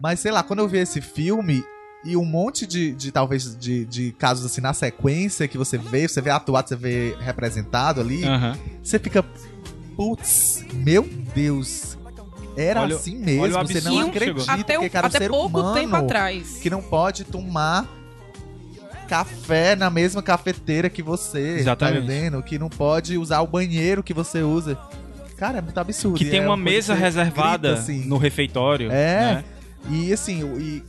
[0.00, 1.62] Mas sei lá, quando eu vi esse filme
[2.04, 6.06] e um monte de, de talvez, de, de casos assim na sequência que você vê,
[6.08, 8.56] você vê atuado, você vê representado ali, Aham.
[8.82, 9.22] você fica.
[9.96, 11.02] Putz, meu
[11.34, 11.96] Deus.
[12.56, 14.42] Era Olha- assim mesmo, o você não que chegou.
[14.42, 16.56] acredita Até, que cara, um até ser pouco humano tempo atrás.
[16.62, 17.86] que não pode tomar
[19.06, 21.94] café na mesma cafeteira que você, Exatamente.
[21.98, 22.42] tá entendendo?
[22.42, 24.76] Que não pode usar o banheiro que você usa.
[25.36, 26.18] Cara, é muito absurdo.
[26.18, 28.04] Que tem é uma mesa reservada grita, assim.
[28.06, 28.90] no refeitório.
[28.90, 29.34] É.
[29.36, 29.44] né?
[29.90, 30.82] E assim, e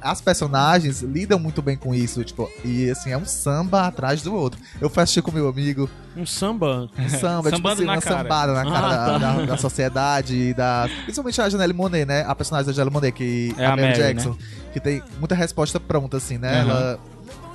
[0.00, 4.34] as personagens lidam muito bem com isso, tipo, e assim, é um samba atrás do
[4.34, 4.60] outro.
[4.80, 6.88] Eu fui assistir com meu amigo, Um samba.
[6.98, 8.18] um samba, tipo assim, na uma cara.
[8.18, 9.18] sambada na cara Ah, da, tá.
[9.36, 12.22] da- da sociedade, e da, principalmente a Janelle Monet, né?
[12.26, 14.36] A personagem da Janelle Monet, que É a Mary Mary, Jackson,
[14.74, 16.60] que tem muita resposta pronta, assim, né?
[16.60, 16.70] Aham.
[16.70, 16.98] Ela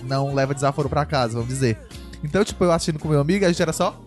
[0.03, 1.77] não leva desaforo pra casa, vamos dizer.
[2.23, 3.99] Então, tipo, eu assistindo com meu amigo, a gente era só...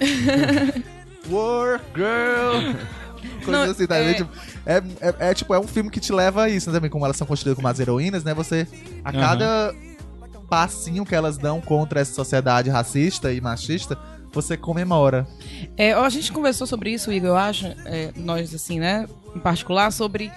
[1.30, 2.74] War Girl!
[3.44, 3.96] Coisa Não, assim, tá?
[3.96, 4.30] é- Tipo,
[4.64, 6.76] é, é, é, tipo, é um filme que te leva a isso, né?
[6.76, 8.34] Também como elas são construídas como as heroínas, né?
[8.34, 8.66] Você,
[9.04, 9.20] a Aham.
[9.20, 9.74] cada
[10.48, 13.98] passinho que elas dão contra essa sociedade racista e machista,
[14.32, 15.26] você comemora.
[15.76, 19.90] É, a gente conversou sobre isso, Igor, eu acho, é, nós, assim, né, em particular,
[19.90, 20.30] sobre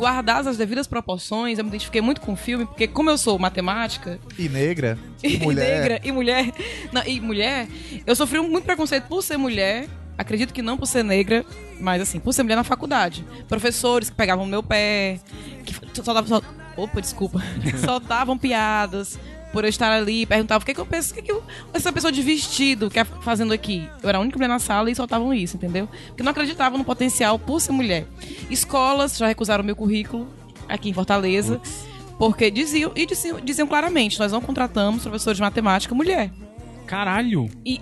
[0.00, 1.58] guardar as devidas proporções.
[1.58, 5.36] Eu me identifiquei muito com o filme, porque como eu sou matemática, E negra, e
[5.38, 5.80] mulher.
[5.80, 6.50] negra, e mulher,
[6.92, 7.68] não, e mulher,
[8.06, 9.86] eu sofri muito preconceito por ser mulher,
[10.16, 11.44] acredito que não por ser negra,
[11.78, 13.24] mas assim, por ser mulher na faculdade.
[13.48, 15.20] Professores que pegavam meu pé,
[15.64, 16.44] que soltavam, sol-
[16.76, 17.40] opa, desculpa,
[17.84, 19.18] soltavam piadas
[19.52, 21.92] por eu estar ali, perguntavam o que, que eu penso, o que, que eu- essa
[21.92, 23.88] pessoa de vestido quer fazendo aqui.
[24.02, 25.88] Eu era a única mulher na sala e soltavam isso, entendeu?
[26.08, 28.06] Porque não acreditavam no potencial por ser mulher.
[28.50, 30.28] Escolas já recusaram meu currículo
[30.68, 31.60] aqui em Fortaleza.
[32.18, 36.30] Porque diziam, e diziam, diziam claramente, nós não contratamos professores de matemática mulher.
[36.86, 37.48] Caralho.
[37.64, 37.80] E,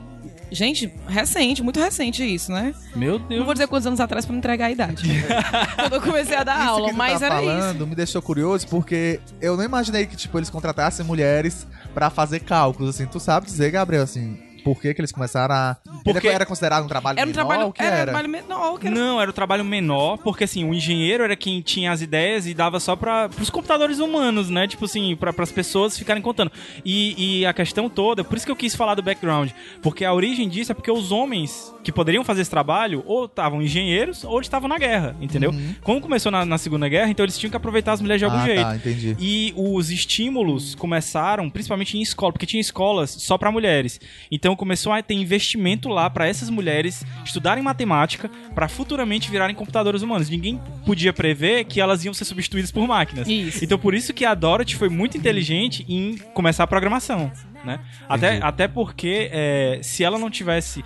[0.50, 2.74] gente, recente, muito recente isso, né?
[2.96, 3.44] Meu Não Deus.
[3.44, 5.02] vou dizer quantos anos atrás pra não entregar a idade.
[5.76, 7.86] Quando eu comecei a dar Isso aula, que tu mas tá era falando isso.
[7.86, 12.94] me deixou curioso porque eu não imaginei que tipo eles contratassem mulheres pra fazer cálculos
[12.94, 13.06] assim.
[13.06, 16.84] Tu sabe dizer, Gabriel, assim, por que que eles começaram a Porque- Era- era considerado
[16.84, 18.04] um trabalho Era um menor, trabalho, que era um era?
[18.12, 21.60] trabalho menor, que era Não, era o trabalho menor, porque assim, o engenheiro era quem
[21.60, 24.66] tinha as ideias e dava só para os computadores humanos, né?
[24.66, 26.50] Tipo assim, para as pessoas ficarem contando.
[26.84, 29.50] E, e a questão toda, por isso que eu quis falar do background,
[29.82, 33.62] porque a origem disso é porque os homens que poderiam fazer esse trabalho ou estavam
[33.62, 35.54] engenheiros ou estavam na guerra, entendeu?
[35.82, 38.36] Como começou na, na Segunda Guerra, então eles tinham que aproveitar as mulheres de algum
[38.38, 38.62] ah, jeito.
[38.62, 39.16] tá, entendi.
[39.18, 44.00] E os estímulos começaram, principalmente em escola, porque tinha escolas só pra mulheres.
[44.30, 50.02] Então começou a ter investimento lá pra essas mulheres estudarem matemática pra futuramente virarem computadores
[50.02, 50.28] humanos.
[50.28, 53.28] Ninguém podia prever que elas iam ser substituídas por máquinas.
[53.28, 53.64] Isso.
[53.64, 57.30] Então por isso que a Dorothy foi muito inteligente em começar a programação.
[57.64, 57.80] né?
[58.08, 60.84] Até, até porque é, se ela não tivesse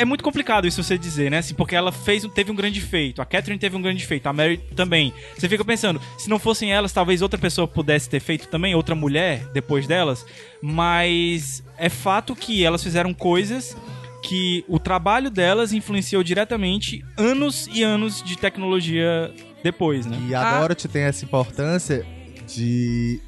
[0.00, 1.38] é muito complicado isso você dizer, né?
[1.38, 3.20] Assim, porque ela fez, teve um grande feito.
[3.22, 4.26] A Catherine teve um grande feito.
[4.26, 5.12] A Mary também.
[5.36, 8.94] Você fica pensando, se não fossem elas, talvez outra pessoa pudesse ter feito também, outra
[8.94, 10.24] mulher depois delas.
[10.62, 13.76] Mas é fato que elas fizeram coisas
[14.22, 20.18] que o trabalho delas influenciou diretamente anos e anos de tecnologia depois, né?
[20.28, 22.04] E a Dorothy tem essa importância
[22.46, 23.20] de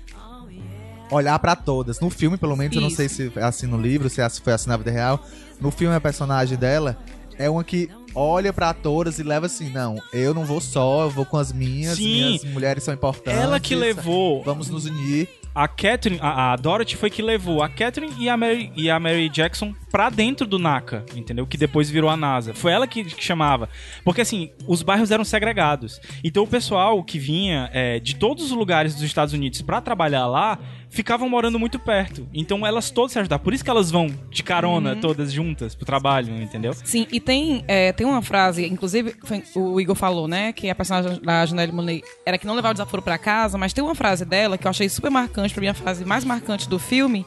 [1.11, 2.01] olhar pra todas.
[2.01, 2.97] No filme, pelo menos, eu não Isso.
[2.97, 5.25] sei se é assim no livro, se é- se foi assim na vida real.
[5.61, 6.97] No filme, a personagem dela
[7.39, 11.11] é uma que olha pra todas e leva assim, não, eu não vou só, eu
[11.11, 12.05] vou com as minhas, Sim.
[12.25, 13.41] minhas mulheres são importantes.
[13.41, 15.29] Ela que levou Vamos nos unir.
[15.55, 18.99] a Catherine, a, a Dorothy foi que levou a Catherine e a Mary, e a
[18.99, 21.47] Mary Jackson pra dentro do NACA, entendeu?
[21.47, 22.53] Que depois virou a NASA.
[22.53, 23.69] Foi ela que, que chamava.
[24.05, 26.01] Porque assim, os bairros eram segregados.
[26.25, 30.27] Então o pessoal que vinha é, de todos os lugares dos Estados Unidos pra trabalhar
[30.27, 30.59] lá
[30.91, 32.29] ficavam morando muito perto.
[32.35, 33.43] Então elas todas se ajudavam.
[33.45, 36.75] Por isso que elas vão de carona todas juntas pro trabalho, entendeu?
[36.75, 40.75] Sim, e tem, é, tem uma frase, inclusive foi- o Igor falou, né, que a
[40.75, 43.95] personagem da Janelle Monáe era que não levava o desaforo pra casa, mas tem uma
[43.95, 47.25] frase dela que eu achei super marcante, pra mim a frase mais marcante do filme,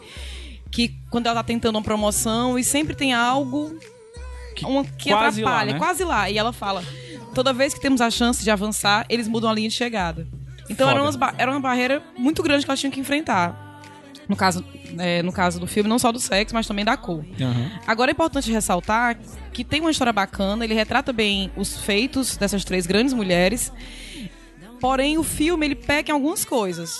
[0.70, 3.78] que quando ela tá tentando uma promoção e sempre tem algo
[4.56, 5.80] Que uma, que quase lá, atrapalha, né?
[5.80, 6.30] quase lá.
[6.30, 6.84] E ela fala,
[7.34, 10.28] toda vez que temos a chance de avançar, eles mudam a linha de chegada.
[10.74, 13.62] Então era, umas ba- era uma barreira muito grande que elas tinham que enfrentar.
[14.28, 14.64] No caso,
[14.98, 17.24] é, no caso do filme, não só do sexo, mas também da cor.
[17.86, 19.18] Agora é importante ressaltar
[19.52, 23.72] que tem uma história bacana, ele retrata bem os feitos dessas três grandes mulheres.
[24.80, 26.98] Porém, o filme ele peca em algumas coisas.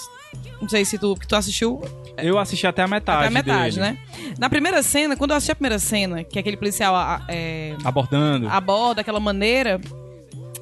[0.62, 1.82] Não sei se tu, que tu assistiu
[2.18, 3.20] Eu assisti até a metade.
[3.20, 3.98] até a metade, dele, né?
[4.40, 7.76] Na primeira cena, quando eu assisti a primeira cena, que aquele policial a- a- é,
[7.84, 8.48] Abordando.
[8.50, 9.80] aborda daquela maneira,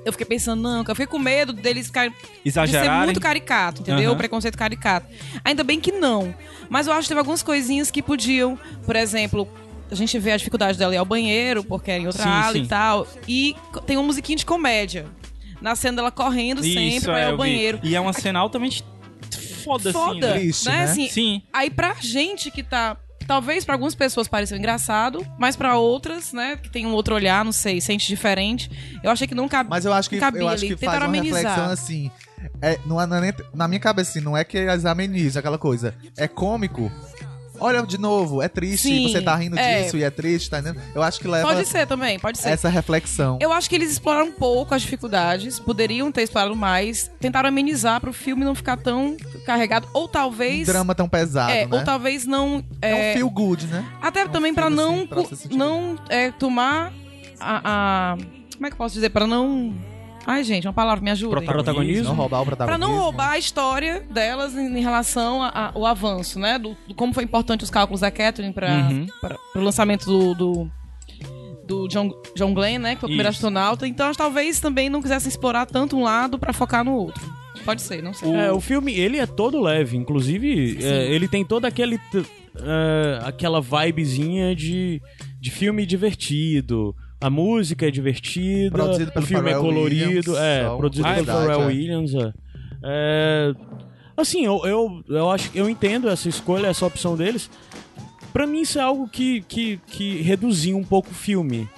[0.06, 2.14] eu fiquei pensando, não, que eu fiquei com medo deles ficarem.
[2.44, 4.12] De ser muito caricato, entendeu?
[4.12, 5.08] O preconceito caricato.
[5.44, 6.34] Ainda bem que não.
[6.70, 8.58] Mas eu acho que teve algumas coisinhas que podiam.
[8.86, 9.48] Por exemplo,
[9.92, 12.54] a gente vê a dificuldade dela ir ao banheiro, porque era em outra Sim, ala
[12.54, 12.64] sim.
[12.64, 13.08] e tal.
[13.28, 15.06] E tem uma musiquinha de comédia.
[15.62, 17.44] Na cena dela correndo sempre Isso, pra ir é, ao eu vi.
[17.44, 17.80] banheiro.
[17.84, 18.84] E é uma cena altamente
[19.64, 20.40] foda, assim, Foda, né?
[20.40, 20.78] Triste, né?
[20.78, 20.84] né?
[20.86, 21.42] Assim, Sim.
[21.54, 22.98] Aí pra gente que tá.
[23.28, 27.44] Talvez pra algumas pessoas pareceu engraçado, mas pra outras, né, que tem um outro olhar,
[27.46, 28.70] não sei, sente diferente.
[29.04, 29.70] Eu achei que não cabe.
[29.70, 31.42] Mas eu acho que, cabia eu acho que faz uma amenizar.
[31.42, 32.12] reflexão assim.
[32.62, 35.94] É, não é- é na minha cabeça, assim, não é que eles amenizam aquela coisa.
[36.18, 36.92] É cômico.
[37.62, 39.84] Olha de novo, é triste, Sim, você tá rindo é.
[39.84, 40.82] disso e é triste, tá entendendo?
[40.96, 42.50] Eu acho que leva Pode ser também, pode ser.
[42.50, 43.38] essa reflexão.
[43.40, 48.02] Eu acho que eles exploraram um pouco as dificuldades, poderiam ter explorado mais, tentaram amenizar
[48.02, 50.66] pro filme não ficar tão carregado, ou Um talvez.
[50.66, 51.78] drama tão pesado, é, né?
[51.78, 52.64] ou talvez não.
[52.82, 53.86] É é, um feel good, né?
[54.02, 55.24] até também pra filme, não, assim, pra
[55.56, 56.92] não é, tomar
[57.40, 58.18] a, a-
[58.56, 59.10] Como é que eu posso dizer?
[59.12, 59.74] Pra não.
[60.26, 61.42] Ai, gente, uma palavra, me ajuda.
[61.42, 62.04] Protagonismo?
[62.10, 62.94] Não roubar o Pra protagonismo.
[62.94, 66.58] não roubar a história delas em, em relação ao avanço, né?
[66.60, 69.08] Do, do como foi importante os cálculos da Catherine para Uhum.
[69.56, 70.72] o lançamento do, do,
[71.66, 72.94] do John, John Glenn, né?
[72.96, 73.38] Que foi o primeiro Isso.
[73.38, 73.88] astronauta.
[73.88, 77.22] Então, elas talvez também não quisessem explorar tanto um lado pra focar no outro.
[77.66, 78.32] Pode ser, não sei.
[78.34, 79.96] É, o filme, ele é todo leve.
[79.98, 82.00] Inclusive, é, ele tem toda aquele,
[82.56, 85.02] é, aquela vibezinha de,
[85.40, 86.96] de filme divertido.
[87.22, 91.08] A música é divertida, Produzido pelo o filme é Pharrell colorido, Williams, é, só produzido
[91.08, 91.74] uma pelo curiosidade, Pharrell é.
[91.74, 92.34] Williams, é.
[92.84, 93.54] É,
[94.18, 97.50] assim, eu, eu, eu acho eu entendo essa escolha, essa opção deles.
[98.34, 101.70] Pra mim isso é algo que, que, que reduziu um pouco o filme.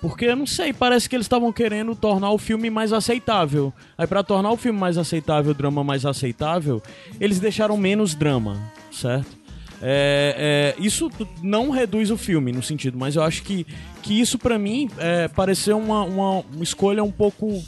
[0.00, 3.72] Porque, eu não sei, parece que eles estavam querendo tornar o filme mais aceitável.
[3.98, 6.82] Aí, pra tornar o filme mais aceitável, o drama mais aceitável,
[7.20, 8.58] eles deixaram menos drama,
[8.90, 9.39] certo?
[9.82, 11.10] É, é, isso
[11.42, 13.66] não reduz o filme, no sentido, mas eu acho que,
[14.02, 17.62] que isso, pra mim, é, pareceu uma, uma, uma escolha um pouco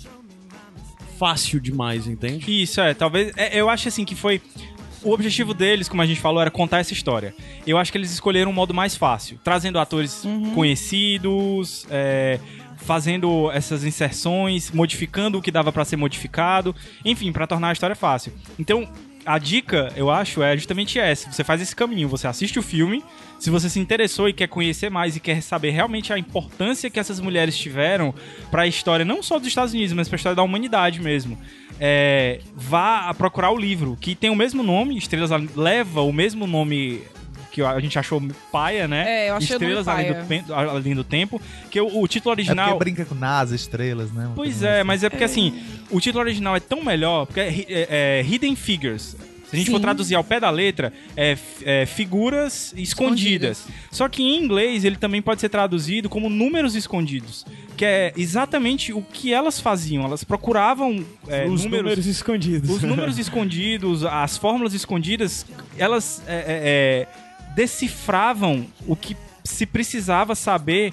[1.18, 2.62] fácil demais, entende?
[2.62, 2.92] Isso, é.
[2.94, 3.32] Talvez.
[3.36, 4.42] é, eu acho assim que foi.
[5.04, 7.34] O objetivo deles, como a gente falou, era contar essa história.
[7.66, 10.22] Eu acho que eles escolheram um modo mais fácil, trazendo atores
[10.54, 12.38] conhecidos, é,
[12.76, 17.96] fazendo essas inserções, modificando o que dava pra ser modificado, enfim, pra tornar a história
[17.96, 18.32] fácil.
[18.58, 18.88] Então,
[19.24, 21.30] a dica, eu acho, é justamente essa.
[21.30, 23.04] Você faz esse caminho, você assiste o filme,
[23.38, 26.98] se você se interessou e quer conhecer mais e quer saber realmente a importância que
[26.98, 28.14] essas mulheres tiveram
[28.50, 31.38] pra história, não só dos Estados Unidos, mas pra história da humanidade mesmo.
[31.78, 36.46] É, vá a procurar o livro, que tem o mesmo nome, Estrelas leva o mesmo
[36.46, 37.02] nome
[37.52, 39.04] que a gente achou paia, né?
[39.26, 42.34] É, eu achei Estrelas Além do, Pen- Além do Tempo, que o, o título É
[42.36, 42.68] original...
[42.70, 44.26] porque brinca com NASA, estrelas, né?
[44.26, 44.86] Uma Pois coisa é, assim.
[44.86, 48.24] mas é porque assim, o título original é tão melhor, porque é, hi- é- é
[48.26, 49.14] Hidden Figures.
[49.48, 49.82] Se a gente for Sim.
[49.82, 53.66] traduzir ao pé da letra, é, f- é figuras escondidas.
[53.90, 57.44] Só que em inglês ele também pode ser traduzido como números escondidos.
[57.76, 60.04] Que é exatamente o que elas faziam.
[60.04, 62.70] Elas procuravam é, Os números, escondidos.
[62.70, 65.44] os números escondidos, as fórmulas escondidas,
[65.76, 67.06] elas é, é, é,
[67.54, 70.92] decifravam o que se precisava saber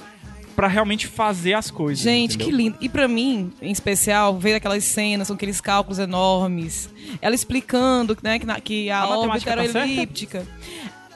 [0.56, 2.04] pra realmente fazer as coisas.
[2.04, 2.48] Gente, entendeu?
[2.48, 2.78] que lindo.
[2.82, 6.90] E pra mim, em especial, ver aquelas cenas com aqueles cálculos enormes.
[7.22, 10.48] Ela explicando né, que, na- que a, A órbita matemática era tá certa?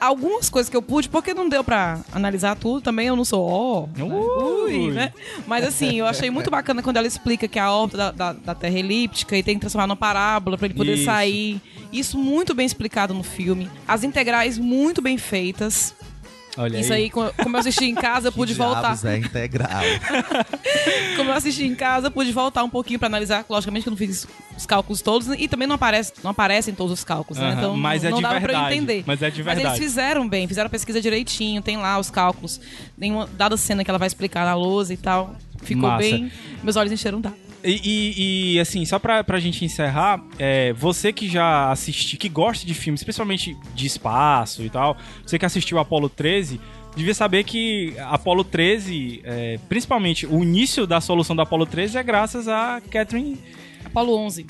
[0.04, 3.42] Algumas coisas que eu pude, porque não deu pra analisar tudo, também eu não sou
[3.48, 3.86] ó.
[3.96, 4.04] né?
[4.04, 4.90] Ui.
[4.92, 5.12] Né?
[5.46, 8.54] Mas assim, eu achei muito bacana quando ela explica que a órbita da, da- da
[8.54, 11.04] Terra é elíptica e tem que transformar numa parábola pra ele poder Isso.
[11.06, 11.60] sair.
[11.92, 13.70] Isso muito bem explicado no filme.
[13.86, 15.94] As integrais muito bem feitas.
[16.56, 18.96] Olha Isso aí, co- como eu assisti em casa, pude voltar.
[19.06, 19.68] é integral.
[21.16, 23.44] Como eu assisti em casa, eu pude voltar um pouquinho pra analisar.
[23.48, 24.26] Logicamente que eu não fiz
[24.56, 27.48] os cálculos todos e também não, aparece, não aparecem todos os cálculos, né?
[27.50, 29.04] Aham, Então mas é não dava pra eu verdade, entender.
[29.06, 29.76] mas é de Mas verdade.
[29.76, 32.60] eles fizeram bem, fizeram a pesquisa direitinho, tem lá os cálculos.
[32.98, 35.34] Tem uma dada cena que ela vai explicar na lousa e tal.
[35.62, 35.98] Ficou Massa.
[35.98, 36.30] bem.
[36.62, 37.38] Meus olhos encheram d'água.
[37.64, 42.66] E, e- assim, só pra, pra gente encerrar, é, você que já assistiu, que gosta
[42.66, 46.60] de filmes, principalmente de espaço e tal, você que assistiu Apollo 13,
[46.94, 52.02] devia saber que Apollo 13, é, principalmente o início da solução do Apollo 13 é
[52.02, 53.38] graças a Catherine
[53.84, 54.46] Apolo 11.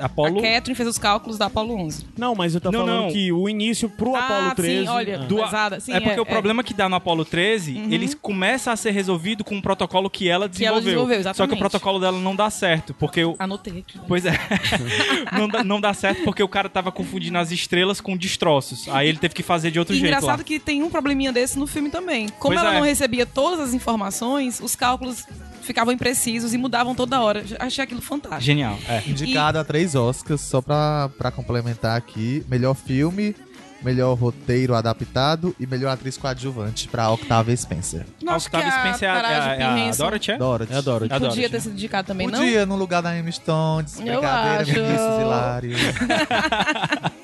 [0.00, 0.38] Apollo.
[0.38, 2.06] A Catherine fez os cálculos da Apolo 11.
[2.16, 3.10] Não, mas eu tô Não, falando não.
[3.12, 4.88] que o início pro Ah, Apollo sim, 13.
[4.88, 5.24] olha, Ah.
[5.24, 6.30] do- pesada, sim, é porque é, o é.
[6.30, 7.92] problema que dá no Apollo 13, Uhum.
[7.92, 10.82] eles começam a ser resolvido com um protocolo que ela ela desenvolveu.
[10.84, 13.98] desenvolveu, Só que o protocolo dela não dá certo, porque o, Anotei aqui.
[14.06, 14.32] Pois é.
[15.32, 18.88] não, dá, não dá certo porque o cara tava confundindo as estrelas com destroços.
[18.88, 20.08] Aí ele teve que fazer de outro E jeito.
[20.14, 20.44] engraçado lá.
[20.44, 22.28] que tem um probleminha desse no filme também.
[22.38, 22.78] Como Pois ela é.
[22.78, 25.26] não recebia todas as informações, os cálculos
[25.68, 27.44] ficavam imprecisos e mudavam toda hora.
[27.60, 28.40] Achei aquilo fantástico.
[28.42, 28.76] Genial.
[28.88, 29.02] É.
[29.06, 32.44] Indicado a três Oscars, só pra, pra complementar aqui.
[32.48, 33.36] Melhor filme,
[33.82, 38.04] melhor roteiro adaptado e melhor atriz coadjuvante pra Octavia Spencer.
[38.22, 40.36] Não A acho que Octavia a Spencer é a, é a, é a Dorothy, é?
[40.38, 40.72] Dorothy.
[40.72, 41.12] É a Dorothy.
[41.12, 41.50] É a Podia Dorothy.
[41.50, 42.38] ter sido indicado também, não?
[42.40, 44.72] Podia, no lugar da Emma Stone, brincadeira, acho.
[44.72, 45.76] Vinícius Hilário.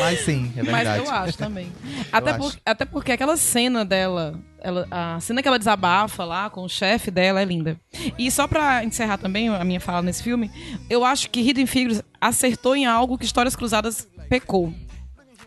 [0.00, 1.04] Mas sim, é Mas verdade.
[1.04, 1.72] eu acho também.
[2.12, 2.38] até, acho.
[2.38, 6.68] por- até porque aquela cena dela, ela, a cena que ela desabafa lá com o
[6.68, 7.78] chefe dela é linda.
[8.18, 10.50] E só pra encerrar também a minha fala nesse filme,
[10.88, 14.72] eu acho que Hidden Figures acertou em algo que Histórias Cruzadas pecou.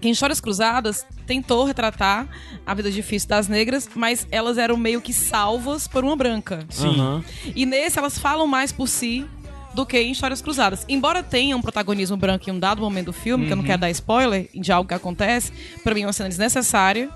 [0.02, 2.28] Que em Histórias Cruzadas tentou retratar
[2.66, 6.66] a vida difícil das negras, mas elas eram meio que salvas por uma branca.
[6.70, 7.00] Sim.
[7.00, 7.24] Aham.
[7.56, 9.26] E nesse elas falam mais por si
[9.74, 10.86] do que em Histórias Cruzadas.
[10.88, 13.82] Embora tenha um protagonismo branco em um dado momento do filme, que eu não quero
[13.82, 15.52] dar spoiler de algo que acontece,
[15.84, 17.10] pra mim é uma cena desnecessária.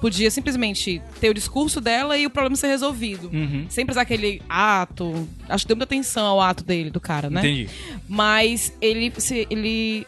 [0.00, 3.30] Podia simplesmente ter o discurso dela e o problema ser resolvido.
[3.32, 3.64] Uhum.
[3.70, 5.26] Sem precisar aquele ato.
[5.48, 7.40] Acho que deu muita atenção ao ato dele, do cara, né?
[7.40, 7.70] Entendi.
[8.06, 10.06] Mas ele, se, ele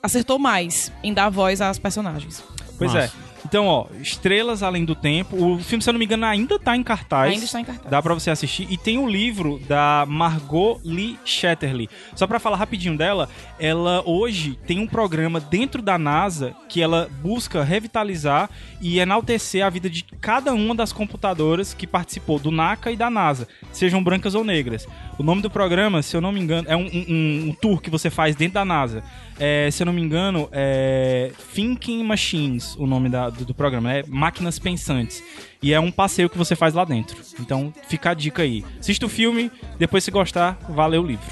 [0.00, 2.44] acertou mais em dar voz às personagens.
[2.78, 3.12] Pois Massa.
[3.22, 3.25] é.
[3.48, 5.36] Então, ó, Estrelas Além do Tempo.
[5.36, 7.32] O filme, se eu não me engano, ainda tá em cartaz.
[7.32, 7.88] Ainda está em cartaz.
[7.88, 8.66] Dá pra você assistir.
[8.68, 11.88] E tem o livro da Margot Lee Shetterly.
[12.16, 13.28] Só pra falar rapidinho dela,
[13.58, 19.70] ela hoje tem um programa dentro da NASA que ela busca revitalizar e enaltecer a
[19.70, 24.34] vida de cada uma das computadoras que participou do NACA e da NASA, sejam brancas
[24.34, 24.88] ou negras.
[25.18, 27.88] O nome do programa, se eu não me engano, é um, um- um tour que
[27.90, 29.02] você faz dentro da NASA.
[29.38, 33.92] É, se eu não me engano, é Thinking Machines, o nome da- do, do programa,
[33.92, 35.22] é Máquinas Pensantes.
[35.62, 37.16] E é um passeio que você faz lá dentro.
[37.38, 38.64] Então, fica a dica aí.
[38.80, 41.24] Assista o filme, depois se gostar, valeu o livro.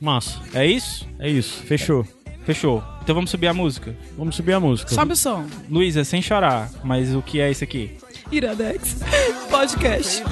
[0.00, 0.40] Massa.
[0.54, 1.08] É isso?
[1.18, 1.62] É isso.
[1.64, 2.06] Fechou.
[2.44, 2.82] Fechou.
[3.02, 3.96] Então vamos subir a música.
[4.16, 4.94] Vamos subir a música.
[4.94, 5.44] Sobe o som.
[5.68, 7.96] Luísa, sem chorar, mas o que é isso aqui?
[8.32, 9.00] Iradex
[9.50, 10.22] Podcast.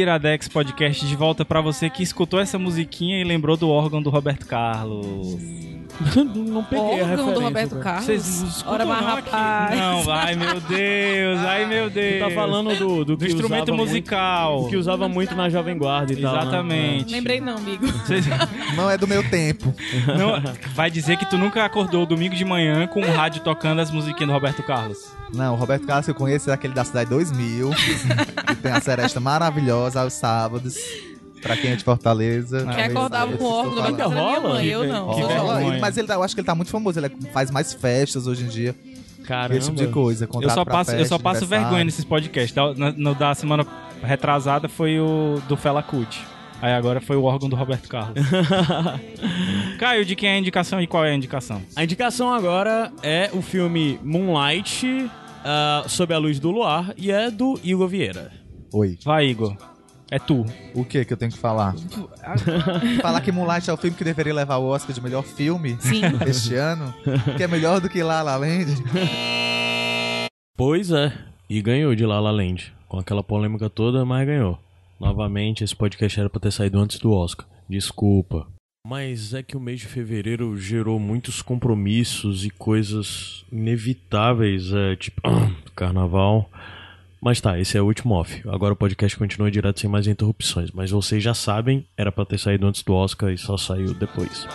[0.00, 4.10] Iradex Podcast de volta pra você que escutou essa musiquinha e lembrou do órgão do
[4.10, 5.36] Roberto Carlos.
[6.34, 7.34] não peguei a órgão referência.
[7.34, 7.76] do Roberto.
[7.80, 8.04] Carlos.
[8.06, 9.30] Vocês não escutam Ora, não aqui?
[9.30, 9.78] rapaz.
[9.78, 12.14] Não, ai meu Deus, ai meu Deus.
[12.22, 14.54] Tu tá falando do, do, do instrumento musical.
[14.56, 16.32] Muito, que usava muito na Jovem Guarda e tal.
[16.34, 16.40] né?
[16.42, 17.12] Exatamente.
[17.12, 17.86] Lembrei não, amigo.
[17.86, 18.24] Vocês-
[18.74, 19.72] Não é do meu tempo.
[20.18, 20.42] não,
[20.74, 24.28] vai dizer que tu nunca acordou domingo de manhã com o rádio tocando as musiquinhas
[24.28, 25.12] do Roberto Carlos.
[25.32, 27.70] Não, o Roberto Carlos que eu conheço é aquele da Cidade 2000,
[28.48, 30.76] que tem a seresta maravilhosa aos sábados.
[31.40, 32.58] Pra quem é de Fortaleza.
[32.58, 34.54] Que Que talvez acordava com o órgão do eu tô Roberto Carlos era minha rola?
[34.54, 35.14] mãe, eu não.
[35.14, 35.26] que eu.
[35.28, 38.28] Rola, mas ele, tá- eu acho que ele tá muito famoso, ele faz mais festas
[38.28, 38.76] hoje em dia.
[39.26, 39.56] Caramba.
[39.58, 40.28] Esse tipo de coisa.
[40.40, 42.52] Eu só passo, eu festa, só passo vergonha nesses podcasts.
[42.54, 43.66] Da, na- no da semana
[44.04, 46.24] retrasada foi o do Fela Kuti.
[46.60, 48.14] Aí agora foi o órgão do Roberto Carlos.
[49.78, 51.60] Caio, de quem é a indicação e qual é a indicação?
[51.74, 55.10] A indicação agora é o filme Moonlight,
[55.44, 58.32] ah, Sob a Luz do Luar, e é do Igor Vieira.
[58.72, 58.98] Oi.
[59.04, 59.56] Vai, Igor.
[60.10, 60.44] É tu.
[60.74, 61.74] O que que eu tenho que falar?
[63.00, 66.02] falar que Moonlight é o filme que deveria levar o Oscar de melhor filme Sim.
[66.28, 66.92] este ano.
[67.36, 68.74] Que é melhor do que La La Land.
[70.54, 71.12] Pois é,
[71.48, 72.74] e ganhou de La La Land.
[72.88, 74.58] Com aquela polêmica toda, mas ganhou.
[75.00, 77.46] Novamente, esse podcast era pra ter saído antes do Oscar.
[77.66, 78.46] Desculpa.
[78.84, 85.22] Mas é que o mês de fevereiro gerou muitos compromissos e coisas inevitáveis, é, tipo,
[85.76, 86.50] carnaval.
[87.20, 88.42] Mas tá, esse é o último off.
[88.48, 90.72] Agora o podcast continua direto sem mais interrupções.
[90.72, 94.48] Mas vocês já sabem, era pra ter saído antes do Oscar e só saiu depois.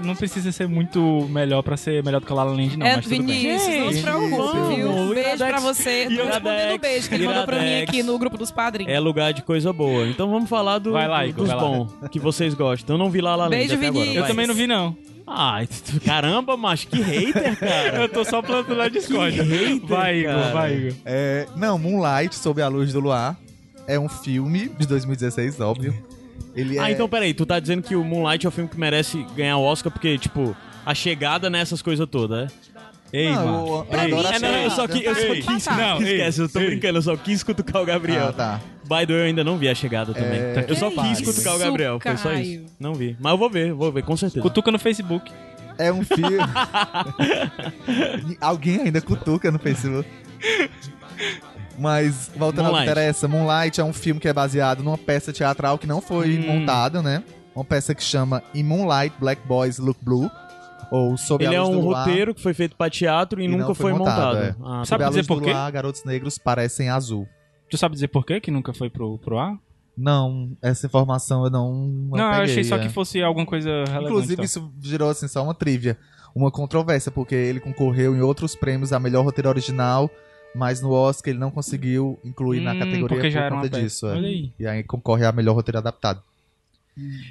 [0.00, 2.76] Que não precisa ser muito melhor pra ser melhor do que o La La Land,
[2.76, 2.86] não.
[2.86, 3.26] É, mas tudo bem.
[3.26, 5.14] Vinícius, não se preocupe, viu?
[5.14, 6.08] Beijo pra você.
[6.14, 8.92] Tô respondendo beijo que ele mandou pra mim aqui no grupo dos padrinhos.
[8.92, 10.06] É lugar de coisa boa.
[10.06, 12.94] Então vamos falar do, Vai lá, dos bons que vocês gostam.
[12.94, 13.92] Eu não vi La La Land Beijo, até agora.
[14.04, 14.16] Vinícius.
[14.16, 14.96] Eu também não vi, não.
[15.28, 15.68] Ai,
[16.04, 17.98] caramba, macho, que hater, cara.
[18.02, 19.34] Eu tô só plantando na Discord.
[19.36, 20.52] Que hater, Vai, Igor, cara.
[20.52, 20.92] vai, Igor.
[21.04, 23.36] É, não, Moonlight, Sob a Luz do Luar.
[23.88, 25.94] É um filme de 2016, óbvio.
[26.54, 26.92] Ele Ah, é...
[26.92, 29.62] então peraí, tu tá dizendo que o Moonlight é o filme que merece ganhar o
[29.62, 32.66] Oscar porque, tipo, a chegada nessas coisas todas, é?
[33.12, 33.86] Ei, Não, mano.
[33.92, 35.66] eu- eu a É, não, eu só, que, eu só Ei, quis.
[35.66, 36.66] não, ei, esquece, eu tô ei.
[36.66, 38.28] brincando, eu só quis cutucar o Gabriel.
[38.28, 38.60] Ah, tá.
[38.82, 40.40] By the way, eu ainda não vi a chegada também.
[40.40, 42.64] É, eu só que quis isso, cutucar o Gabriel, foi só isso.
[42.80, 43.16] Não vi.
[43.20, 44.42] Mas eu vou ver, vou ver, com certeza.
[44.42, 45.30] Cutuca no Facebook.
[45.78, 46.36] É um filme.
[48.40, 50.08] Alguém ainda cutuca no Facebook.
[51.78, 52.90] Mas, voltando ao que Moonlight.
[52.90, 56.46] interessa, Moonlight é um filme que é baseado numa peça teatral que não foi Hum.
[56.58, 57.22] montada, né?
[57.54, 60.30] Uma peça que chama In Moonlight, Black Boys Look Blue.
[60.90, 62.06] Ou Sob Ele a é Luz um do Luar.
[62.06, 64.36] roteiro que foi feito pra teatro e, E nunca não foi foi montado.
[64.36, 64.54] montado, é.
[64.64, 65.50] Ah, Sabe a dizer Luz por quê?
[65.50, 67.26] Luar, garotos negros parecem azul.
[67.68, 69.56] Tu sabe dizer por quê que nunca foi pro, pro ar?
[69.98, 71.72] Não, essa informação eu não.
[72.10, 72.78] Não, eu peguei, achei só é.
[72.80, 74.04] que fosse alguma coisa relevante.
[74.04, 74.44] Inclusive, então.
[74.44, 75.98] isso gerou assim, só uma trivia.
[76.34, 80.08] Uma controvérsia, porque ele concorreu em outros prêmios a melhor roteiro original,
[80.56, 83.62] mas no Oscar ele não conseguiu incluir na Hum, categoria porque por já era uma
[83.62, 83.82] conta peça.
[83.82, 84.06] disso.
[84.08, 84.20] é.
[84.58, 86.22] E aí concorre a melhor roteiro adaptado.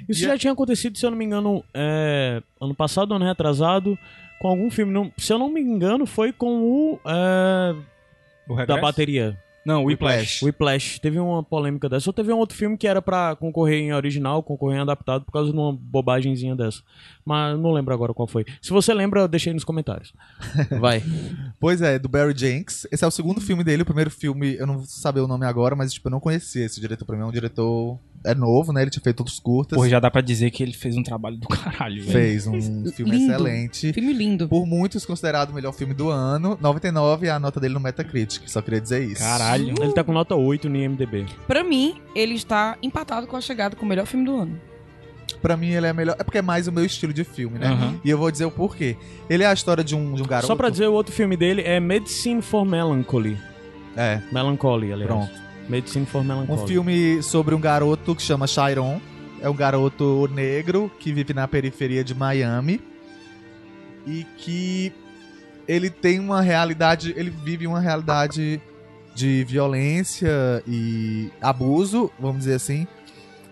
[0.08, 3.98] Isso E já tinha acontecido, se eu não me engano, é, ano passado, ano retrasado,
[4.38, 4.92] com algum filme.
[4.92, 7.00] Não- se eu não me engano, foi com o.
[7.04, 7.74] é,
[8.48, 9.36] O da bateria.
[9.66, 10.44] Não, Whiplash.
[10.44, 11.00] Whiplash.
[11.00, 12.08] Teve uma polêmica dessa.
[12.08, 15.32] Ou teve um outro filme que era pra concorrer em original, concorrer em adaptado, por
[15.32, 16.82] causa de uma bobagemzinha dessa.
[17.24, 18.46] Mas não lembro agora qual foi.
[18.62, 20.12] Se você lembra, deixa aí nos comentários.
[20.78, 21.02] Vai.
[21.58, 22.86] Pois é, do Barry Jenks.
[22.92, 23.82] Esse é o segundo filme dele.
[23.82, 26.64] O primeiro filme, eu não vou saber o nome agora, mas tipo, eu não conhecia
[26.64, 27.22] esse diretor pra mim.
[27.22, 27.98] É um diretor.
[28.26, 28.82] É novo, né?
[28.82, 29.76] Ele tinha feito outros curtas.
[29.76, 32.12] Porra, já dá pra dizer que ele fez um trabalho do caralho, velho.
[32.12, 33.32] Fez um filme Lindo.
[33.32, 33.92] excelente.
[33.92, 34.48] Filme lindo.
[34.48, 36.58] Por muitos considerado o melhor filme do ano.
[36.60, 38.42] 99 é a nota dele no Metacritic.
[38.48, 39.22] Só queria dizer isso.
[39.22, 39.74] Caralho.
[39.80, 41.26] Ele tá com nota 8 no IMDB.
[41.46, 44.60] Pra mim, ele está empatado com a chegada com o melhor filme do ano.
[45.40, 46.16] Pra mim, ele é melhor.
[46.18, 47.68] É porque é mais o meu estilo de filme, né?
[47.68, 48.00] Aham.
[48.04, 48.96] E eu vou dizer o porquê.
[49.28, 50.46] Ele é a história de um, de um garoto.
[50.46, 53.36] Só pra dizer, o outro filme dele é Medicine for Melancholy.
[53.96, 54.20] É.
[54.32, 55.10] Melancholy, aliás.
[55.10, 55.45] Pronto.
[55.68, 56.62] Medicine for Melancholy.
[56.62, 59.00] Um filme sobre um garoto que chama Chiron.
[59.40, 62.80] É um garoto negro que vive na periferia de Miami.
[64.06, 64.92] E que
[65.66, 67.12] ele tem uma realidade.
[67.16, 68.60] Ele vive uma realidade
[69.14, 72.86] de violência e abuso, vamos dizer assim.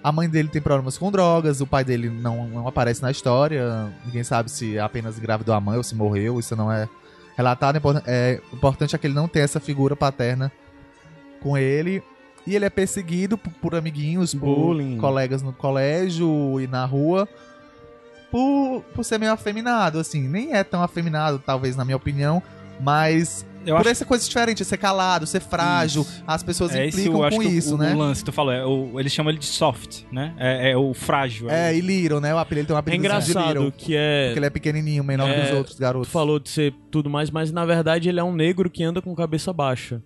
[0.03, 3.91] A mãe dele tem problemas com drogas, o pai dele não, não aparece na história.
[4.05, 6.87] Ninguém sabe se apenas engravidou a mãe ou se morreu, isso não é
[7.35, 7.81] relatado.
[8.07, 10.53] É importante é que ele não tem essa figura paterna
[11.45, 12.03] com ele.
[12.47, 14.99] E ele é perseguido por, por amiguinhos, por Bullying.
[14.99, 17.29] colegas no colégio e na rua,
[18.31, 20.27] por, por ser meio afeminado, assim.
[20.29, 22.43] Nem é tão afeminado, talvez, na minha opinião,
[22.81, 26.23] mas Eu por acho essa coisa diferente, ser calado, ser frágil, Isso.
[26.27, 27.95] as pessoas é implicam com isso, o, né?
[27.95, 30.35] o lance tu falou, é o, eles chamam ele de soft, né?
[30.37, 31.49] É, é o frágil.
[31.49, 32.35] É, e Little, né?
[32.35, 34.27] O apelido ele tem um É apelido de engraçado Little, que é...
[34.27, 36.11] porque ele é pequenininho, menor É, que os outros Tu garotos.
[36.13, 39.15] falou de ser tudo mais, mas na verdade ele é um negro que anda com
[39.15, 40.03] cabeça baixa.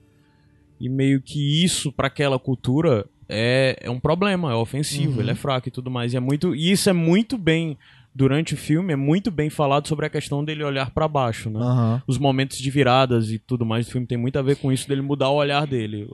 [0.81, 5.21] E meio que isso, pra aquela cultura, é, é um problema, é ofensivo, Uhum.
[5.21, 6.13] ele é fraco e tudo mais.
[6.15, 7.77] E, é muito, e isso é muito bem,
[8.15, 11.61] durante o filme, é muito bem falado sobre a questão dele olhar pra baixo, né?
[11.61, 12.03] Aham.
[12.07, 14.89] Os momentos de viradas e tudo mais do filme tem muito a ver com isso,
[14.89, 16.09] dele mudar o olhar dele.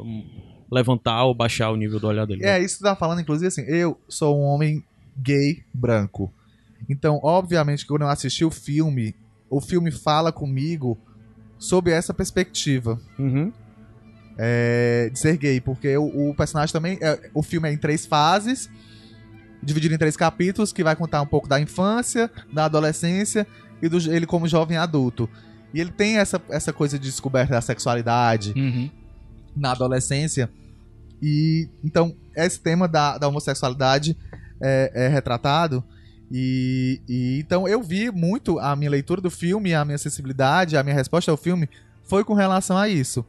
[0.70, 2.44] Levantar ou baixar o nível do olhar dele.
[2.44, 4.82] É, isso que tu tá falando, inclusive, assim, eu sou um homem
[5.16, 6.32] gay branco.
[6.88, 9.14] Então, obviamente, que quando eu assisti o filme,
[9.48, 10.98] o filme fala comigo
[11.58, 13.52] sob essa perspectiva Uhum.
[14.38, 16.98] É, de ser gay, porque o, o personagem também.
[17.00, 18.68] é, o filme é em três fases,
[19.62, 23.46] dividido em três capítulos, que vai contar um pouco da infância, da adolescência
[23.82, 25.28] e do ele como jovem adulto.
[25.72, 28.90] E ele tem essa, essa coisa de descoberta da sexualidade, Uhum.
[29.56, 30.50] na adolescência.
[31.22, 34.16] E então esse tema da, da homossexualidade
[34.60, 35.82] é, é retratado.
[36.30, 40.82] E, e então eu vi muito a minha leitura do filme, a minha sensibilidade, a
[40.82, 41.68] minha resposta ao filme
[42.02, 43.24] foi com relação a isso.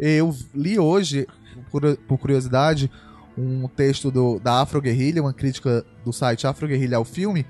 [0.00, 1.26] Eu li hoje,
[1.70, 2.90] por, curiosidade,
[3.36, 7.44] um texto do, da Afro Guerrilha, uma crítica do site Afro Guerrilha ao filme,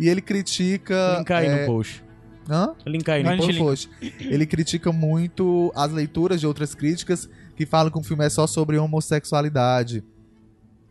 [0.00, 1.16] e ele critica.
[1.18, 2.02] Linkar aí é, no post.
[2.48, 2.74] Hã?
[2.86, 3.90] Linkar aí no post.
[4.20, 8.46] Ele critica muito as leituras de outras críticas que falam que o filme é só
[8.46, 10.02] sobre homossexualidade.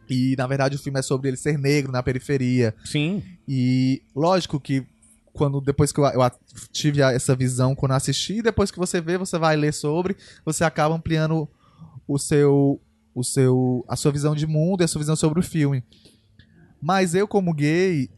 [0.07, 2.75] E, na verdade, o filme é sobre ele ser negro na periferia.
[2.83, 3.23] Sim.
[3.47, 4.85] E, lógico que
[5.35, 6.31] quando depois que eu, eu
[6.71, 10.15] tive a- essa visão quando assisti, depois que você vê, você vai ler sobre,
[10.45, 11.47] você acaba ampliando
[12.07, 12.81] o seu
[13.13, 15.83] o seu a sua visão de mundo e a sua visão sobre o filme.
[16.81, 18.09] Mas eu como gay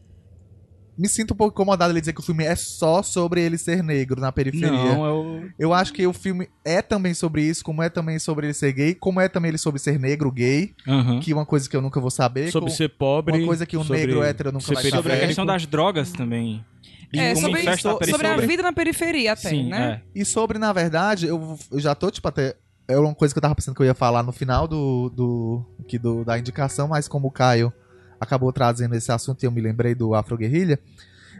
[1.00, 3.84] me sinto um pouco incomodado ele dizer que o filme é só sobre ele ser
[3.84, 4.68] negro na periferia.
[4.96, 5.48] Não, eu.
[5.56, 8.72] Eu acho que o filme é também sobre isso, como é também sobre ele ser
[8.72, 11.20] gay, como é também ele sobre ser negro gay, Aham.
[11.20, 12.50] que é uma coisa que eu nunca vou saber.
[12.50, 13.38] Sobre com- ser pobre.
[13.38, 16.64] uma coisa que um negro hétero nunca ser vai Sobre a questão das drogas também.
[17.12, 20.02] E É, sobre, a sobre a vida na periferia até, Sim, né?
[20.14, 20.20] é.
[20.20, 22.56] E sobre, na verdade, eu, eu já tô, tipo, até.
[22.86, 25.64] É uma coisa que eu tava pensando que eu ia falar no final do, do,
[25.80, 27.72] aqui do da indicação, mas como o Caio
[28.20, 30.78] acabou trazendo esse assunto e eu me lembrei do Afro Guerrilha,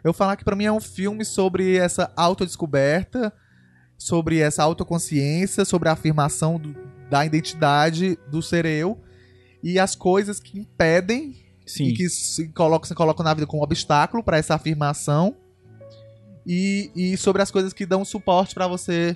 [0.04, 3.32] eu falar que pra mim é um filme sobre essa autodescoberta,
[3.96, 6.74] sobre essa autoconsciência, sobre a afirmação do-
[7.10, 9.00] da identidade do ser eu
[9.62, 11.34] e as coisas que impedem
[11.66, 11.84] Sim.
[11.88, 15.34] e que se colocam, se colocam na vida como obstáculo para essa afirmação
[16.48, 19.14] e, e sobre as coisas que dão suporte para você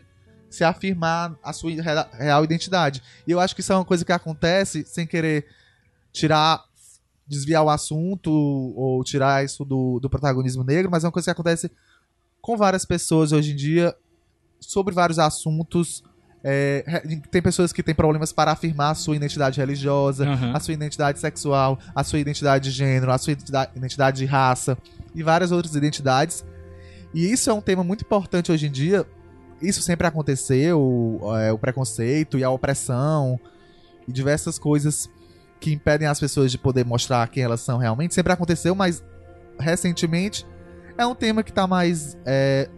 [0.51, 3.03] se afirmar a sua rea- real identidade.
[3.26, 5.47] E eu acho que isso é uma coisa que acontece sem querer
[6.12, 6.62] tirar,
[7.26, 11.30] desviar o assunto ou tirar isso do, do protagonismo negro, mas é uma coisa que
[11.30, 11.70] acontece
[12.43, 13.97] com várias pessoas hoje em dia
[14.61, 16.05] sobre vários assuntos.
[16.45, 16.85] É,
[17.30, 20.53] tem pessoas que têm problemas para afirmar a sua identidade religiosa, Aham.
[20.55, 24.76] a sua identidade sexual, a sua identidade de gênero, a sua identidade de raça
[25.14, 26.45] e várias outras identidades.
[27.15, 29.07] E isso é um tema muito importante hoje em dia.
[29.61, 33.39] Isso sempre aconteceu, é, o preconceito e a opressão
[34.07, 35.09] e diversas coisas
[35.61, 38.15] que impedem as pessoas de poder mostrar quem elas são realmente.
[38.15, 39.05] Sempre aconteceu, mas
[39.59, 40.45] recentemente
[40.99, 42.69] é um tema que tá mais é,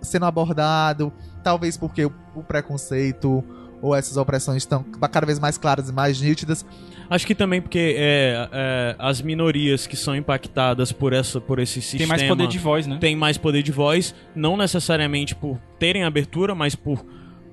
[0.00, 1.12] sendo abordado,
[1.42, 3.42] talvez porque o, o preconceito
[3.84, 4.82] ou essas opressões estão
[5.12, 6.64] cada vez mais claras e mais nítidas.
[7.10, 11.82] Acho que também porque é, é, as minorias que são impactadas por, essa, por esse
[11.82, 12.96] sistema Tem mais poder de voz, né?
[12.98, 17.04] têm mais poder de voz, não necessariamente por terem abertura, mas por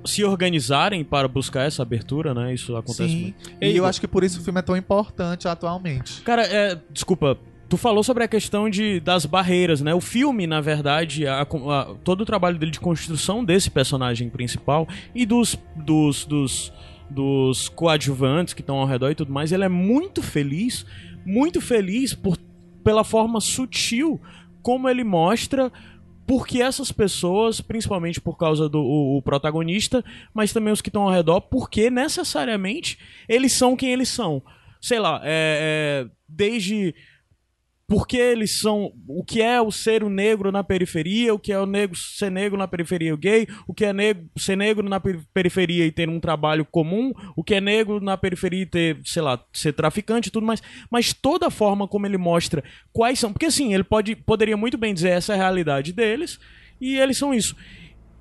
[0.05, 2.53] se organizarem para buscar essa abertura, né?
[2.53, 3.21] Isso acontece Sim.
[3.21, 3.51] muito.
[3.61, 6.21] E eu acho que por isso o filme é tão importante atualmente.
[6.21, 7.37] Cara, é, desculpa.
[7.71, 9.93] Tu falou sobre a questão de, das barreiras, né?
[9.95, 14.85] O filme, na verdade, a- a- todo o trabalho dele de construção desse personagem principal
[15.15, 16.73] e dos, dos, dos,
[17.09, 20.85] dos coadjuvantes que estão ao redor e tudo mais, ele é muito feliz,
[21.25, 22.37] muito feliz por,
[22.83, 24.19] pela forma sutil
[24.61, 25.71] como ele mostra
[26.27, 30.03] porque essas pessoas, principalmente por causa do o- o protagonista,
[30.33, 32.99] mas também os que estão ao redor, porque necessariamente
[33.29, 34.43] eles são quem eles são.
[34.81, 36.93] Sei lá, é, é, desde
[37.91, 41.59] porque eles são o que é o ser o negro na periferia, o que é
[41.59, 44.97] o negro ser negro na periferia o gay, o que é negro ser negro na
[44.97, 48.97] peri- periferia e ter um trabalho comum, o que é negro na periferia e ter,
[49.03, 52.63] sei lá, ser traficante e tudo mais, mas toda a forma como ele mostra
[52.93, 56.39] quais são, porque assim, ele pode poderia muito bem dizer essa é a realidade deles
[56.79, 57.57] e eles são isso.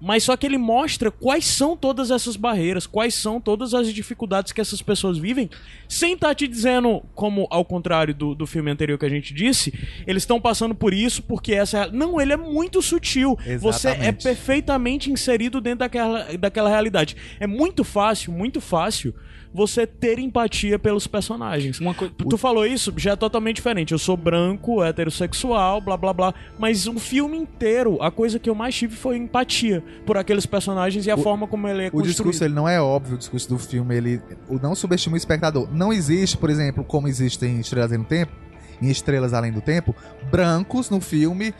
[0.00, 4.52] Mas só que ele mostra quais são todas essas barreiras, quais são todas as dificuldades
[4.52, 5.50] que essas pessoas vivem,
[5.88, 9.72] sem estar te dizendo, como ao contrário do, do filme anterior que a gente disse,
[10.06, 11.78] eles estão passando por isso porque essa.
[11.80, 13.38] é Não, ele é muito sutil.
[13.58, 14.22] Você é Exatamente.
[14.22, 17.16] perfeitamente inserido dentro daquela, daquela realidade.
[17.38, 19.14] É muito fácil, muito fácil
[19.52, 21.80] você ter empatia pelos personagens.
[21.80, 23.92] Uma coi- Tu falou isso, já é totalmente diferente.
[23.92, 26.34] Eu sou branco, heterossexual, blá blá blá.
[26.58, 31.06] Mas o filme inteiro, a coisa que eu mais tive foi empatia por aqueles personagens
[31.06, 32.12] e a forma como ele é O construído.
[32.12, 35.68] discurso ele não é óbvio, o discurso do filme, ele o não subestima o espectador.
[35.72, 38.32] Não existe, por exemplo, como existe em Estrelas Além do Tempo,
[38.80, 39.94] em Estrelas Além do Tempo,
[40.30, 41.52] brancos no filme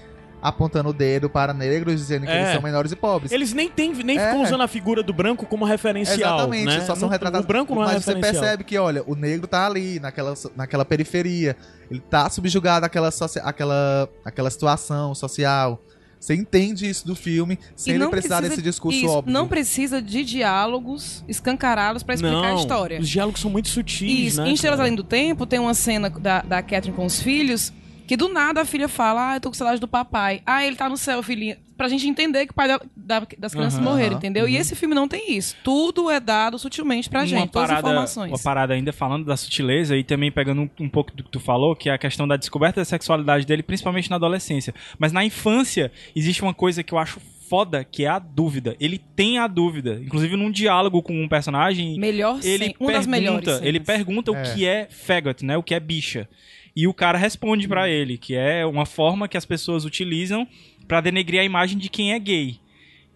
[0.43, 2.41] apontando o dedo para negros dizendo que É.
[2.41, 3.31] eles são menores e pobres.
[3.33, 4.27] Eles nem, tem, nem É.
[4.29, 6.17] ficam usando a figura do branco como referencial.
[6.19, 6.81] Exatamente, né?
[6.81, 7.45] só são Não- retratados.
[7.45, 10.85] O branco não é Mas você percebe que, olha, o negro tá ali, naquela, naquela
[10.85, 11.57] periferia.
[11.91, 13.11] Ele tá subjugado àquela,
[13.45, 15.83] àquela, àquela situação social.
[16.19, 19.33] Você entende isso do filme sem ele não precisar precisa- desse discurso isso, óbvio.
[19.33, 23.01] Não precisa de diálogos escancarados pra explicar não, a história.
[23.01, 24.03] Os diálogos são muito sutis,
[24.35, 24.51] Isso, né?
[24.51, 24.87] em Estrelas cara?
[24.89, 27.73] Além do Tempo tem uma cena da, da Catherine com os filhos
[28.11, 30.43] que do nada a filha fala, ah, eu tô com saudade do papai.
[30.45, 31.57] Ah, ele tá no céu, filhinha.
[31.77, 34.49] Pra gente entender que o pai da- da- das crianças Aham, morreram, aham, entendeu?
[34.49, 35.55] E esse filme não tem isso.
[35.63, 38.33] Tudo é dado sutilmente pra gente, todas as informações.
[38.33, 41.39] Uma parada ainda falando da sutileza e também pegando um, um pouco do que tu
[41.39, 44.75] falou, que é a questão da descoberta da sexualidade dele, principalmente na adolescência.
[44.99, 48.75] Mas na infância, existe uma coisa que eu acho foda, que é a dúvida.
[48.81, 50.01] Ele tem a dúvida.
[50.05, 53.45] Inclusive, num diálogo com um personagem, Melhor ele cena, uma das melhores.
[53.45, 53.87] pergunta, ele cenas.
[53.87, 54.35] pergunta É.
[54.43, 55.57] o que é faggot, né?
[55.57, 56.29] O que é bicha.
[56.75, 60.47] E o cara responde pra ele, que é uma forma que as pessoas utilizam
[60.87, 62.59] pra denegrir a imagem de quem é gay.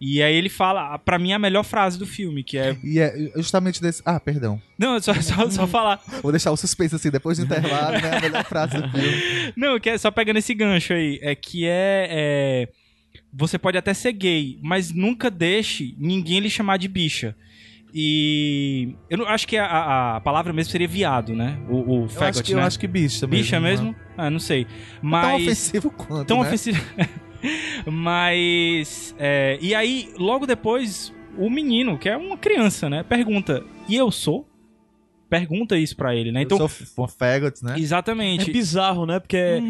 [0.01, 2.77] E aí ele fala, pra mim, a melhor frase do filme, que é...
[2.85, 4.03] E é justamente desse.
[4.05, 4.61] Ah, perdão.
[4.77, 6.03] Não, só, só, só falar.
[6.21, 8.19] Vou deixar o suspense assim, depois do intervalo, né?
[8.19, 9.53] A melhor frase do filme.
[9.57, 12.69] Não, que é só pegando esse gancho aí, é que é, é,
[13.33, 17.35] você pode até ser gay, mas nunca deixe ninguém lhe chamar de bicha.
[17.97, 21.57] E eu não, acho que a- a, palavra mesmo seria viado, né?
[21.69, 22.61] O, o Eu faggot, acho, que, né?
[22.61, 23.43] eu acho que bicha mesmo.
[23.45, 23.95] bicha mesmo?
[24.19, 24.67] Ah, não sei.
[25.01, 26.49] Mas Tão ofensivo quanto, tão né?
[26.49, 26.83] ofensivo.
[27.87, 33.95] mas é, e aí logo depois o menino, que é uma criança, né, pergunta: "E
[33.95, 34.49] eu sou?"
[35.31, 36.43] Pergunta isso pra ele, né?
[36.43, 37.75] Então, Eu sou faggot, né?
[37.79, 38.51] exatamente.
[38.51, 39.19] É bizarro, né?
[39.19, 39.37] Porque.
[39.37, 39.61] é-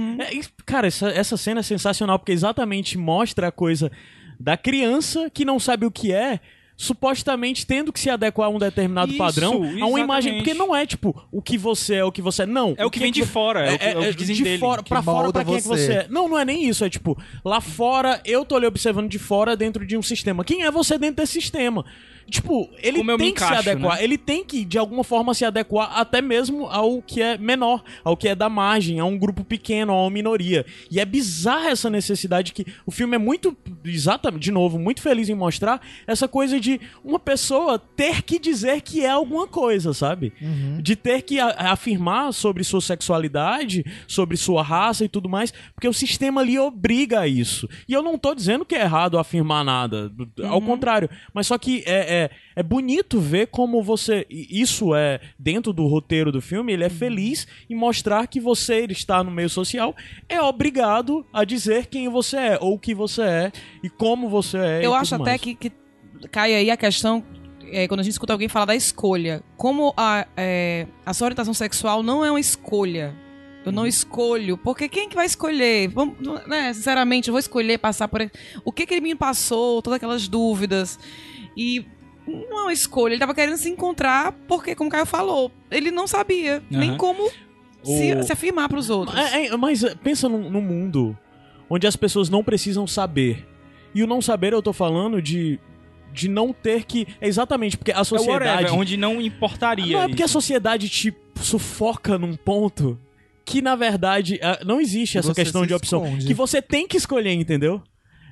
[0.66, 3.90] cara, essa, essa cena é sensacional, porque exatamente mostra a coisa
[4.38, 6.40] da criança que não sabe o que é.
[6.76, 10.00] Supostamente tendo que se adequar a um determinado Isso, padrão, a uma exatamente.
[10.00, 10.34] imagem.
[10.36, 12.46] Porque não é tipo o que você é, o que você é.
[12.46, 12.74] Não.
[12.76, 14.42] É o que vem de vo- fora, é o que- é o que dizem de
[14.42, 15.86] dele, fora, que pra fora, pra quem é que você.
[15.86, 16.06] você é.
[16.10, 16.84] Não, não é nem isso.
[16.84, 20.44] É tipo, lá fora, eu tô lhe observando de fora dentro de um sistema.
[20.44, 21.84] Quem é você dentro desse sistema?
[22.28, 23.96] Tipo, ele Como tem que encaixo, se adequar.
[23.98, 24.04] né?
[24.04, 28.16] Ele tem que, de alguma forma, se adequar até mesmo ao que é menor, ao
[28.16, 30.64] que é da margem, a um grupo pequeno, a uma minoria.
[30.90, 35.28] E é bizarra essa necessidade que o filme é muito, exatamente, de novo, muito feliz
[35.28, 40.32] em mostrar essa coisa de uma pessoa ter que dizer que é alguma coisa, sabe?
[40.80, 45.92] De ter que afirmar sobre sua sexualidade, sobre sua raça e tudo mais, porque o
[45.92, 47.68] sistema lhe obriga a isso.
[47.88, 50.10] E eu não tô dizendo que é errado afirmar nada,
[50.48, 52.13] ao contrário, mas só que é, é,
[52.56, 54.26] é bonito ver como você.
[54.30, 59.22] Isso é, dentro do roteiro do filme, ele é feliz em mostrar que você está
[59.22, 59.94] no meio social,
[60.28, 63.52] é obrigado a dizer quem você é, ou o que você é,
[63.82, 64.86] e como você é.
[64.86, 65.40] Eu acho até mais.
[65.40, 65.72] que, que
[66.30, 67.24] cai aí a questão,
[67.70, 69.42] é, quando a gente escuta alguém falar da escolha.
[69.56, 73.14] Como a, é, a sua orientação sexual não é uma escolha.
[73.64, 74.58] Eu não escolho.
[74.58, 75.88] Porque quem que vai escolher?
[75.88, 78.30] Vamos, né, sinceramente, eu vou escolher passar por.
[78.64, 80.98] O que, que ele me passou, todas aquelas dúvidas.
[81.56, 81.84] E é
[82.26, 83.12] uma escolha.
[83.12, 86.98] Ele tava querendo se encontrar porque, como o Caio falou, ele não sabia nem Aham.
[86.98, 87.28] como
[87.82, 89.18] se, O- se afirmar pros outros.
[89.18, 91.16] É, é, mas é, pensa num, num mundo
[91.68, 93.46] onde as pessoas não precisam saber.
[93.94, 95.58] E o não saber eu tô falando de,
[96.12, 97.06] de não ter que.
[97.20, 98.44] É exatamente, porque a É sociedade.
[98.64, 99.96] whatever, onde não importaria.
[99.96, 100.32] não é porque a isso.
[100.32, 102.98] sociedade te sufoca num ponto
[103.44, 106.02] que, na verdade, não existe essa Você questão se de opção.
[106.04, 106.26] esconde.
[106.26, 107.82] Que você tem que escolher, entendeu?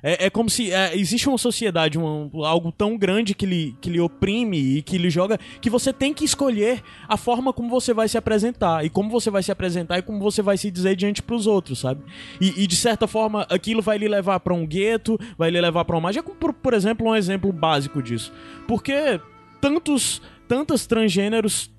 [0.03, 4.01] É, é como se é, existe uma sociedade, algo tão grande que lhe, que lhe
[4.01, 8.09] oprime e que lhe joga, que você tem que escolher a forma como você vai
[8.09, 8.83] se apresentar.
[8.83, 11.79] E como você vai se apresentar e como você vai se dizer diante pros outros,
[11.79, 12.03] sabe?
[12.41, 15.85] E, e, de certa forma, aquilo vai lhe levar pra um gueto, vai lhe levar
[15.85, 16.09] pra uma.
[16.09, 18.33] É como, por, por exemplo, um exemplo básico disso.
[18.67, 19.21] Porque
[19.61, 21.71] tantos, tantas transgêneros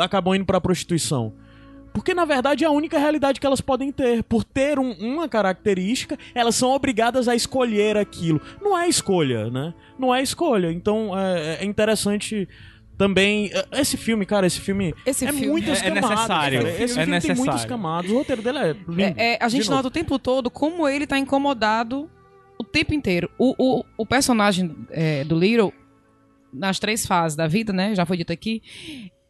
[0.00, 1.34] acabam indo pra prostituição.
[1.92, 4.22] Porque, na verdade, é a única realidade que elas podem ter.
[4.22, 8.40] Por ter um- uma característica, elas são obrigadas a escolher aquilo.
[8.62, 9.74] Não é escolha, né?
[9.98, 10.70] Não é escolha.
[10.70, 12.48] Então, é, é interessante
[12.96, 13.50] também...
[13.52, 16.10] é, Esse filme, cara, esse filme Esse é filme muitas é- é camadas.
[16.10, 16.58] necessário.
[16.62, 16.70] cara.
[16.74, 17.42] Esse É filme tem necessário.
[17.44, 18.10] muitas camadas.
[18.10, 19.00] O roteiro dele é lindo.
[19.20, 22.10] É, é, a gente nota o tempo todo como ele tá incomodado
[22.58, 23.30] o tempo inteiro.
[23.38, 25.72] O, o, o personagem é, do Little,
[26.52, 27.94] nas três fases da vida, né?
[27.94, 28.62] Já foi dito aqui.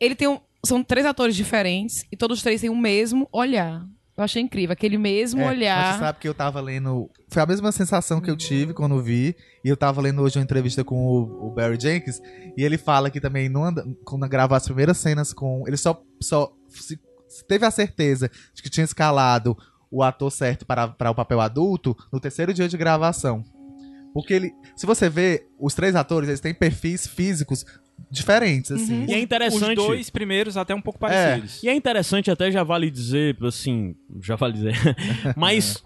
[0.01, 0.39] Ele tem um.
[0.65, 3.87] São três atores diferentes e todos os três têm o mesmo olhar.
[4.17, 4.73] Eu achei incrível.
[4.73, 5.93] Aquele mesmo É, olhar.
[5.95, 7.09] você sabe que eu tava lendo.
[7.29, 9.37] Foi a mesma sensação que eu tive quando vi.
[9.65, 12.21] E eu tava lendo hoje uma entrevista com o, o Barry Jenkins.
[12.57, 15.63] E ele fala que também, não anda- quando gravou as primeiras cenas com.
[15.69, 16.99] Ele só, só se-
[17.29, 19.57] se teve a certeza de que tinha escalado
[19.89, 23.45] o ator certo para, para o papel adulto no terceiro dia de gravação.
[24.13, 24.53] Porque ele.
[24.75, 27.65] Se você vê, os três atores, eles têm perfis físicos
[28.11, 29.07] diferentes, assim.
[29.07, 29.79] E é interessante.
[29.79, 31.63] Os dois primeiros até um pouco parecidos.
[31.63, 34.75] E é interessante, até já vale dizer, assim, já vale dizer.
[35.37, 35.83] Mas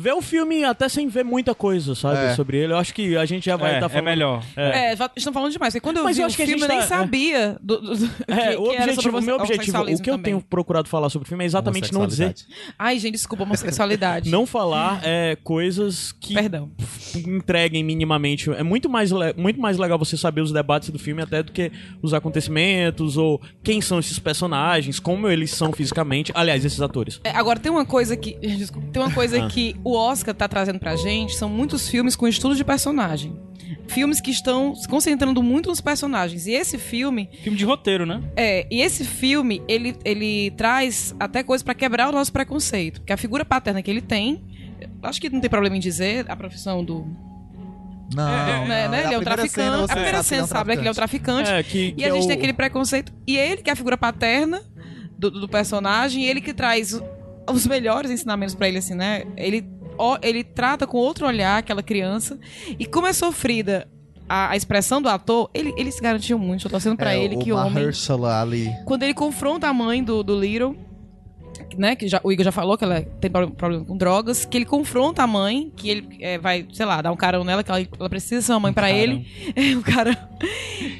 [0.00, 2.34] ver o filme até sem ver muita coisa, sabe, É.
[2.34, 2.72] sobre ele.
[2.72, 4.04] Eu acho que a gente já vai É, estar é falando.
[4.04, 4.44] melhor.
[4.56, 5.72] É, já estão falando demais.
[5.74, 6.94] Porque quando eu Mas vi eu o acho que a filme, gente eu nem tá-
[6.94, 6.98] é.
[6.98, 9.84] sabia do, do- do- É, que- o que era objetivo, sobre o meu objetivo, o
[9.86, 10.22] que eu também.
[10.22, 12.34] tenho procurado falar sobre o filme é exatamente não dizer.
[12.78, 14.30] Ai, gente, desculpa, homossexualidade.
[14.30, 16.70] não falar é, coisas que Perdão.
[17.26, 18.50] entreguem minimamente.
[18.50, 21.70] É muito mais, muito mais legal você saber os debates do filme até do que
[22.02, 26.32] os acontecimentos ou quem são esses personagens, como eles são fisicamente.
[26.34, 27.20] Aliás, esses atores.
[27.24, 28.34] É, agora, tem uma coisa que.
[28.60, 29.48] Desculpa, tem uma coisa Ah.
[29.48, 33.38] que o Oscar tá trazendo pra gente: são muitos filmes com estudo de personagem.
[33.86, 36.46] Filmes que estão se concentrando muito nos personagens.
[36.46, 38.20] E esse filme, Filme de roteiro, né?
[38.36, 43.00] é, e esse filme, ele, ele traz até coisa pra quebrar o nosso preconceito.
[43.00, 44.42] Porque a figura paterna que ele tem,
[45.02, 47.06] acho que não tem problema em dizer, a profissão do.
[48.14, 49.52] Não, né, não, né, a ele é um primeira traficante.
[49.52, 51.50] cena a primeira sabe que ele é cena sabe né, que ele é um traficante.
[51.50, 53.12] É, que, E que a é gente o- tem aquele preconceito.
[53.26, 54.60] E ele, que é a figura paterna
[55.16, 57.00] do, do personagem, e ele que traz
[57.48, 59.24] os melhores ensinamentos pra ele, assim, né?
[59.36, 59.64] Ele,
[60.22, 62.38] ele trata com outro olhar aquela criança.
[62.78, 63.88] E como é sofrida
[64.28, 66.60] a, a expressão do ator, ele, ele se garantiu muito.
[66.60, 67.72] Eu tô torcendo pra É, ele o que o homem.
[68.40, 68.72] Ali.
[68.84, 70.76] Quando ele confronta a mãe do, do Little.
[71.78, 74.56] Né, que já, o Igor já falou que ela tem pro- problema com drogas, que
[74.58, 77.70] ele confronta a mãe, que ele é, vai, sei lá, dar um carão nela, que
[77.70, 79.26] ela, ela precisa ser uma mãe pra ele.
[79.54, 80.28] É, o cara.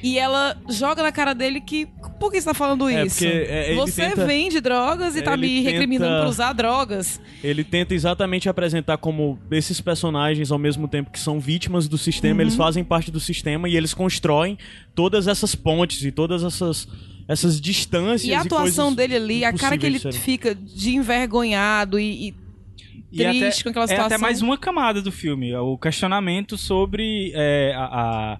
[0.03, 1.87] E ela joga na cara dele que.
[2.19, 3.17] Por que você tá falando É, isso?
[3.25, 7.21] porque, é, você tenta- vende drogas e tá me recriminando tenta- por usar drogas.
[7.43, 12.35] Ele tenta exatamente apresentar como esses personagens, ao mesmo tempo que são vítimas do sistema,
[12.37, 12.41] Uhum.
[12.43, 14.59] eles fazem parte do sistema e eles constroem
[14.95, 16.87] todas essas pontes e todas essas,
[17.31, 18.25] essas distâncias.
[18.25, 20.19] E a atuação coisas dele ali, a cara que ele serem.
[20.19, 22.29] fica de envergonhado e.
[22.29, 22.35] e
[23.13, 24.19] E até, Triste com aquela é até situação.
[24.19, 25.51] mais uma camada do filme.
[25.51, 28.39] é O questionamento sobre é, a, a,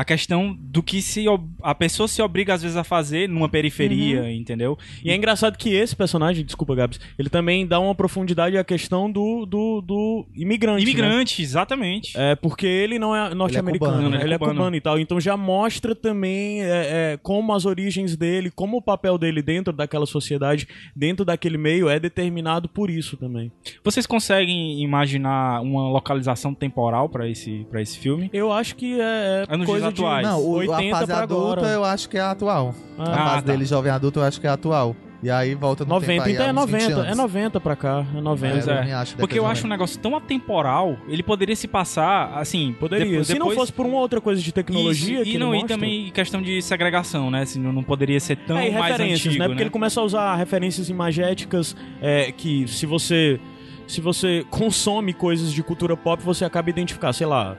[0.00, 1.24] a questão do que se
[1.62, 4.30] a pessoa se obriga às vezes a fazer numa periferia, Uhum.
[4.30, 4.78] entendeu?
[5.04, 9.10] E é engraçado que esse personagem, desculpa, Gabs, ele também dá uma profundidade à questão
[9.10, 10.84] do, do, do imigrante.
[10.84, 10.90] né?
[10.90, 12.12] Imigrante, exatamente.
[12.16, 14.18] É, porque ele não é norte-americano, cubano, né?
[14.18, 14.24] né?
[14.24, 14.54] ele é Cubano.
[14.58, 14.98] cubano e tal.
[15.00, 19.72] Então já mostra também é, é, como as origens dele, como o papel dele dentro
[19.72, 23.50] daquela sociedade, dentro daquele meio, é determinado por isso também.
[23.82, 28.30] Vocês conseguem imaginar uma localização temporal pra esse, pra esse filme?
[28.32, 30.26] Eu acho que é, É coisa atuais.
[30.26, 31.68] Não, o, a 80 fase pra adulta agora.
[31.74, 32.74] eu acho que é atual.
[32.98, 33.52] Ah, a fase tá.
[33.52, 34.94] dele jovem adulto eu acho que é atual.
[35.20, 37.16] E aí volta no 90, tempo aí, então é há uns 20 90, é anos.
[37.16, 38.52] 90 pra cá, é 90.
[38.52, 38.76] Pois eu é.
[38.76, 42.72] também acho que Porque eu acho um negócio tão atemporal, ele poderia se passar, assim...
[42.78, 43.04] Poderia.
[43.04, 45.58] depois- Se não depois- fosse por uma outra coisa de tecnologia e ele não, e
[45.58, 45.76] mostra.
[45.76, 47.42] também questão de segregação, né?
[47.42, 49.48] Assim, não não poderia ser tão é, e mais referências, antigo, né?
[49.48, 53.40] Porque ele começa a usar referências imagéticas é, que se você
[53.88, 57.56] se você consome coisas de cultura pop, você acaba identificar, sei lá,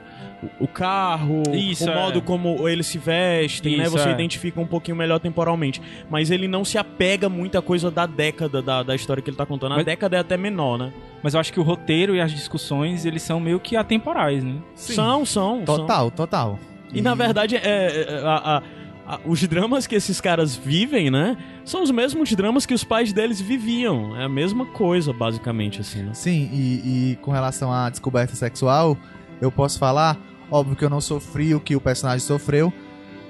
[0.58, 1.94] o, carro, Isso, o é.
[1.94, 3.84] modo como eles se vestem, né?
[3.84, 4.12] Isso, Você é.
[4.12, 5.80] identifica um pouquinho melhor temporalmente.
[6.08, 9.36] Mas ele não se apega muito à coisa da década da, da história que ele
[9.36, 9.72] tá contando.
[9.72, 10.92] A Mas- década é até menor, né?
[11.22, 14.56] Mas eu acho que o roteiro e as discussões, eles são meio que atemporais, né?
[14.74, 14.94] Sim.
[14.94, 15.56] São, são.
[15.66, 15.76] são.
[15.76, 16.58] Total, total.
[16.92, 18.62] E na verdade, é, é, a-
[19.06, 21.36] a- a- os dramas que esses caras vivem, né?
[21.64, 24.16] São os mesmos dramas que os pais deles viviam.
[24.16, 26.14] É a mesma coisa, basicamente, assim, né?
[26.14, 28.96] Sim, e, e com relação à descoberta sexual,
[29.40, 30.16] eu posso falar,
[30.50, 32.72] óbvio que eu não sofri o que o personagem sofreu,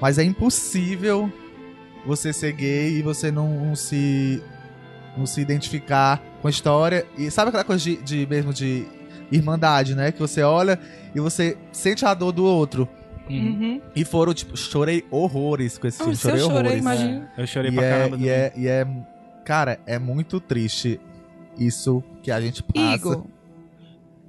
[0.00, 1.30] mas é impossível
[2.06, 4.42] você ser gay e você não, não se
[5.16, 7.06] não se identificar com a história.
[7.18, 8.86] E sabe aquela coisa de, de mesmo de
[9.30, 10.10] irmandade, né?
[10.12, 10.78] Que você olha
[11.14, 12.88] e você sente a dor do outro.
[13.28, 13.80] Uhum.
[13.94, 16.14] E foram, tipo, chorei horrores com esse Ah, filme.
[16.14, 16.80] eu Chorei chorei, horrores.
[16.80, 17.32] imagina.
[17.38, 18.16] Eu chorei E pra é, caramba.
[18.16, 18.30] e, também.
[18.30, 18.86] é, e é.
[19.44, 21.00] Cara, é muito triste
[21.58, 22.94] isso que a gente passa.
[22.96, 23.24] Igor,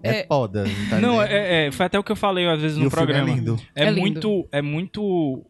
[0.04, 0.64] é, é- foda.
[0.90, 1.22] tá Não, entendendo?
[1.24, 3.30] é, é, foi até o que eu falei às vezes E no o filme programa.
[3.30, 3.60] é lindo.
[3.76, 4.00] É, É lindo.
[4.02, 5.46] muito, é muito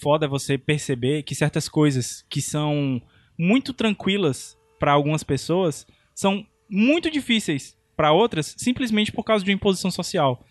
[0.00, 3.00] foda você perceber que certas coisas que são
[3.38, 9.54] muito tranquilas pra algumas pessoas são muito difíceis pra outras, simplesmente por causa de uma
[9.56, 10.44] imposição social.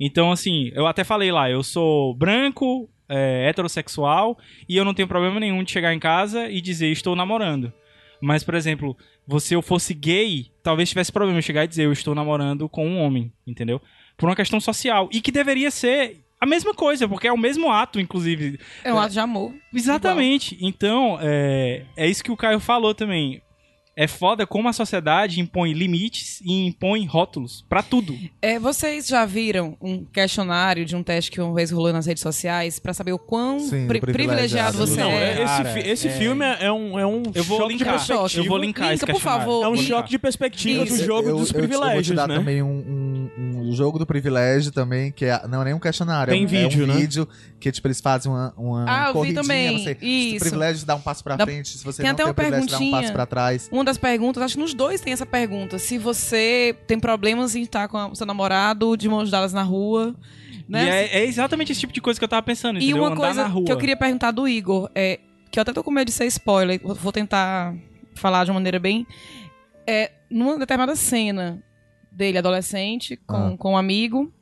[0.00, 4.36] Então, assim, eu até falei lá, eu sou branco, é, heterossexual
[4.68, 7.72] e eu não tenho problema nenhum de chegar em casa e dizer estou namorando.
[8.20, 8.96] Mas, por exemplo,
[9.38, 12.86] se eu fosse gay, talvez tivesse problema eu chegar e dizer eu estou namorando com
[12.86, 13.80] um homem, entendeu?
[14.16, 15.08] Por uma questão social.
[15.12, 18.58] E que deveria ser a mesma coisa, porque é o mesmo ato, inclusive.
[18.84, 19.54] é um ato de amor.
[19.72, 20.56] Exatamente.
[20.60, 23.42] Então, é, é isso que o Caio falou também.
[23.96, 28.14] É foda como a sociedade impõe limites e impõe rótulos pra tudo.
[28.42, 32.22] É, vocês já viram um questionário de um teste que uma vez rolou nas redes
[32.22, 34.12] sociais pra saber o quão Sim, pri- privilegiado.
[34.12, 35.32] privilegiado você Não, é?
[35.32, 37.86] esse, Cara, fi- esse é- filme é um, é um Eu vou choque linkar.
[37.98, 38.44] de perspectiva.
[38.44, 39.64] Eu vou linkar esse Linka, por favor.
[39.64, 39.86] É um linkar.
[39.86, 40.98] choque de perspectiva Isso.
[40.98, 42.34] do jogo eu, dos eu- Eu vou te privilégios, dar né?
[42.36, 46.30] também um, um- um jogo do privilégio também, que é, não é nem um questionário.
[46.32, 46.94] Tem é um, vídeo, é um né?
[47.00, 47.28] vídeo
[47.66, 49.72] que, tipo, eles fazem uma, uma Ah, eu vi corridinha, também.
[49.72, 49.94] não sei.
[49.96, 50.36] Se Isso.
[50.36, 52.30] o privilégio de dar um passo pra frente, se você Tem não até tem uma
[52.30, 53.68] o privilégio de dar um passo pra trás.
[53.72, 55.78] Uma das perguntas, acho que nos dois tem essa pergunta.
[55.78, 60.14] Se você tem problemas em estar com o seu namorado de mãos dadas na rua,
[60.68, 60.84] né?
[60.84, 63.02] E é, é exatamente esse tipo de coisa que eu tava pensando, E entendeu?
[63.02, 63.64] uma Andar coisa na rua.
[63.64, 65.18] que eu queria perguntar do Igor, é,
[65.50, 67.74] que eu até tô com medo de ser spoiler, vou- vou tentar
[68.14, 69.06] falar de uma maneira bem.
[69.86, 71.62] É, numa determinada cena
[72.12, 73.54] dele, adolescente, com, Ah.
[73.58, 74.32] com um amigo,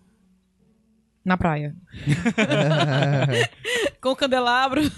[1.25, 1.75] na praia.
[4.01, 4.83] com o candelabro.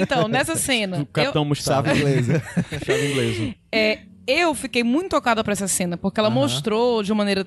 [0.00, 1.02] então, nessa cena.
[1.02, 1.94] O Capitão Chave Mostarda.
[1.94, 2.42] inglesa.
[2.84, 3.54] Chave inglesa.
[3.70, 7.46] É, eu fiquei muito tocada por essa cena, porque ela mostrou de uma maneira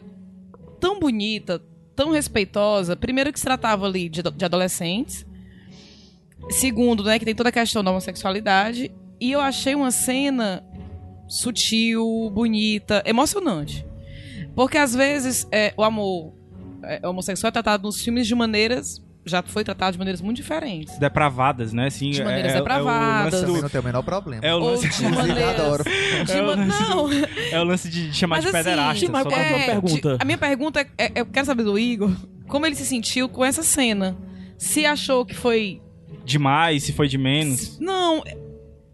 [0.79, 1.61] tão bonita,
[1.95, 2.95] tão respeitosa.
[2.95, 5.25] Primeiro que se tratava ali de, de adolescentes.
[6.49, 8.91] Segundo, né, que tem toda a questão da homossexualidade.
[9.19, 10.63] E eu achei uma cena
[11.27, 13.85] sutil, bonita, emocionante.
[14.55, 16.40] Porque às vezes é, o amor
[17.03, 19.01] homossexual é tratado nos filmes de maneiras.
[19.23, 20.97] Já foi tratado de maneiras muito diferentes.
[20.97, 21.85] Depravadas, né?
[21.87, 23.33] Assim, De é- maneiras é, depravadas.
[23.35, 24.41] É o lance não tem o menor problema.
[24.41, 25.59] do, é o lance, de maneiras.
[25.59, 25.83] adoro.
[25.87, 27.09] É não,
[27.51, 29.09] é o lance de chamar Mas de assim, pederasta.
[29.11, 30.17] mas só é a tua pergunta?
[30.17, 32.11] de- a minha pergunta é, é- eu quero saber do Igor
[32.47, 34.17] como ele se sentiu com essa cena.
[34.57, 35.79] Se achou que foi.
[36.25, 37.77] Demais, se foi de menos.
[37.79, 38.23] Não,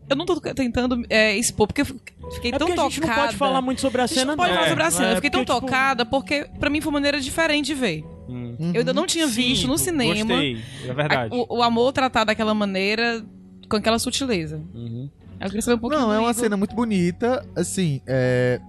[0.10, 1.84] eu não tô tentando é, expor, porque
[2.32, 2.90] fiquei É tão porque a tocada.
[2.90, 4.58] gente não pode falar muito sobre a A gente cena, não pode não.
[4.58, 5.08] falar sobre a cena.
[5.08, 7.74] É, eu fiquei tão porque, tipo, tocada porque pra mim foi uma maneira diferente de
[7.74, 8.04] ver.
[8.30, 8.56] hum.
[8.74, 11.34] Eu ainda não tinha Sim, visto no cinema Gostei, é verdade.
[11.34, 13.24] a- o, o amor tratado daquela maneira,
[13.70, 14.62] com aquela sutileza.
[14.74, 15.10] Uhum.
[15.40, 18.60] Eu queria saber um pouquinho Não, é uma cena muito bonita, assim, é...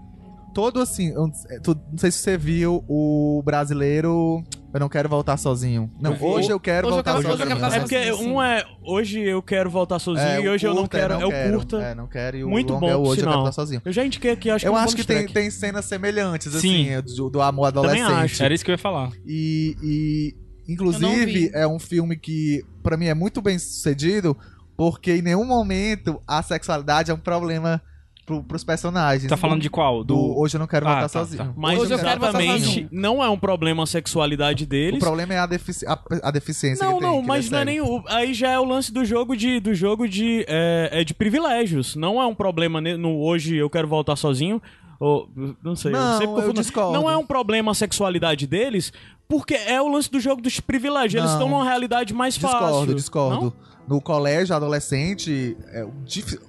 [0.54, 4.42] Todo assim, eu, é, não sei se você viu o brasileiro
[4.72, 5.90] Eu não quero voltar sozinho.
[5.98, 6.24] Não, Eu vi.
[6.24, 7.48] hoje eu quero Hoje eu voltar quero- hoje eu sozinho.
[7.48, 10.66] quero voltar É porque sozinho, um é hoje eu quero voltar sozinho É, e hoje
[10.66, 11.14] eu não é quero.
[11.14, 11.52] É, o quero.
[11.56, 11.76] curta.
[11.82, 12.36] É, não quero.
[12.36, 13.36] E o Muito longo bom, é o hoje eu quero sinal.
[13.38, 13.82] voltar sozinho.
[13.84, 16.52] Eu já indiquei aqui, acho Eu que é um acho que tem, tem cenas semelhantes,
[16.52, 16.94] Sim.
[16.94, 18.24] assim, do, do amor Também adolescente.
[18.24, 18.42] acho.
[18.42, 19.10] Era isso que eu ia falar.
[19.26, 20.34] E, e,
[20.68, 24.36] Eu inclusive, é um filme que, pra mim, é muito bem sucedido,
[24.76, 27.80] porque em nenhum momento a sexualidade é um problema
[28.28, 29.28] pro, pros personagens.
[29.28, 30.04] Tá falando de qual?
[30.04, 30.38] do Do.
[30.38, 31.44] Hoje eu não quero Ah, voltar tá, sozinho.
[31.44, 31.52] tá.
[31.56, 35.00] Mas Hoje eu quero voltar exatamente não é um problema a sexualidade O deles.
[35.00, 38.04] problema é a, defici a, a deficiência Não, que não, mas não é nem o,
[38.06, 41.96] aí já é o lance do jogo de do jogo de é, é de privilégios.
[41.96, 44.60] Não é um problema no hoje eu quero voltar sozinho.
[45.00, 45.28] Ou,
[45.62, 46.60] não sei, Não, eu sempre eu confundo.
[46.60, 46.92] discordo.
[46.92, 48.92] Não é um problema a sexualidade deles,
[49.28, 51.14] porque é o lance do jogo dos privilégios.
[51.14, 51.38] Eles Não.
[51.38, 52.58] estão numa realidade mais fácil.
[52.58, 53.52] Discordo, discordo.
[53.86, 55.90] No colégio, adolescente, é, o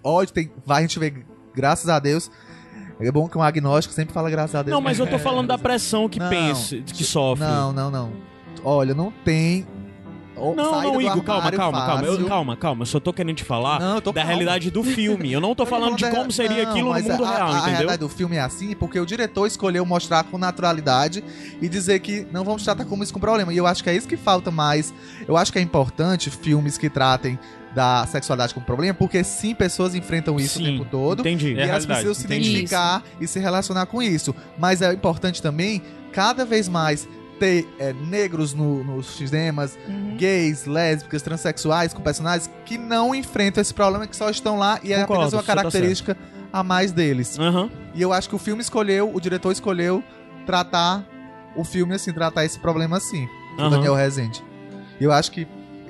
[0.03, 0.51] ódio tem.
[0.65, 1.25] Vai a gente ver,
[1.55, 2.29] graças a Deus.
[2.99, 4.73] É bom que um agnóstico sempre fala graças a Deus.
[4.73, 6.29] Não, mas eu tô falando da pressão que Não.
[6.29, 7.45] pensa, que sofre.
[7.45, 8.11] Não, não, não.
[8.63, 9.65] Olha, não tem.
[10.35, 12.03] Não, não, Igor, calma, calma, calma.
[12.07, 12.81] Eu, calma, calma.
[12.83, 14.19] Eu só tô querendo te falar Não, da calmo.
[14.29, 15.33] realidade do filme.
[15.33, 17.49] Eu não tô falando de da- como seria não, aquilo no mundo a, real, a,
[17.49, 17.71] A entendeu?
[17.71, 21.21] realidade do filme é assim porque o diretor escolheu mostrar com naturalidade
[21.61, 23.53] e dizer que não vamos tratar como isso com problema.
[23.53, 24.93] E eu acho que é isso que falta mais.
[25.27, 27.37] Eu acho que é importante filmes que tratem
[27.73, 31.19] da sexualidade como problema, porque sim, pessoas enfrentam isso Sim, o tempo todo.
[31.21, 31.49] Entendi.
[31.49, 32.49] É e elas realidade, precisam se entendi.
[32.49, 34.33] identificar e se relacionar com isso.
[34.57, 37.07] Mas é importante também, cada vez mais,
[37.39, 40.17] ter é, negros no- nos cinemas, Uhum.
[40.17, 44.91] gays, lésbicas, transexuais, com personagens que não enfrentam esse problema, que só estão lá e
[44.91, 46.17] é Concordo, apenas uma tá característica
[46.51, 47.37] a mais deles.
[47.39, 47.69] Aham.
[47.95, 50.03] E eu acho que o filme escolheu, o diretor escolheu
[50.45, 51.05] tratar
[51.55, 53.25] o filme assim, tratar esse problema assim,
[53.57, 53.69] o Aham.
[53.69, 54.43] Daniel Rezende.
[54.99, 55.47] E eu acho que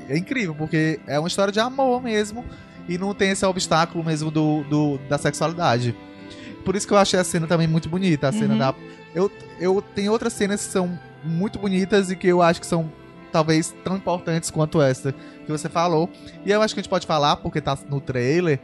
[0.09, 2.43] é incrível, porque é uma história de amor mesmo
[2.87, 5.95] e não tem esse obstáculo mesmo do, do- da sexualidade.
[6.65, 8.59] Por isso que eu achei a cena também muito bonita, a cena Uhum.
[8.59, 8.75] da
[9.15, 12.91] eu eu tenho outras cenas que são muito bonitas e que eu acho que são
[13.31, 15.11] talvez tão importantes quanto essa
[15.45, 16.09] que você falou.
[16.45, 18.59] E eu acho que a gente pode falar porque tá no trailer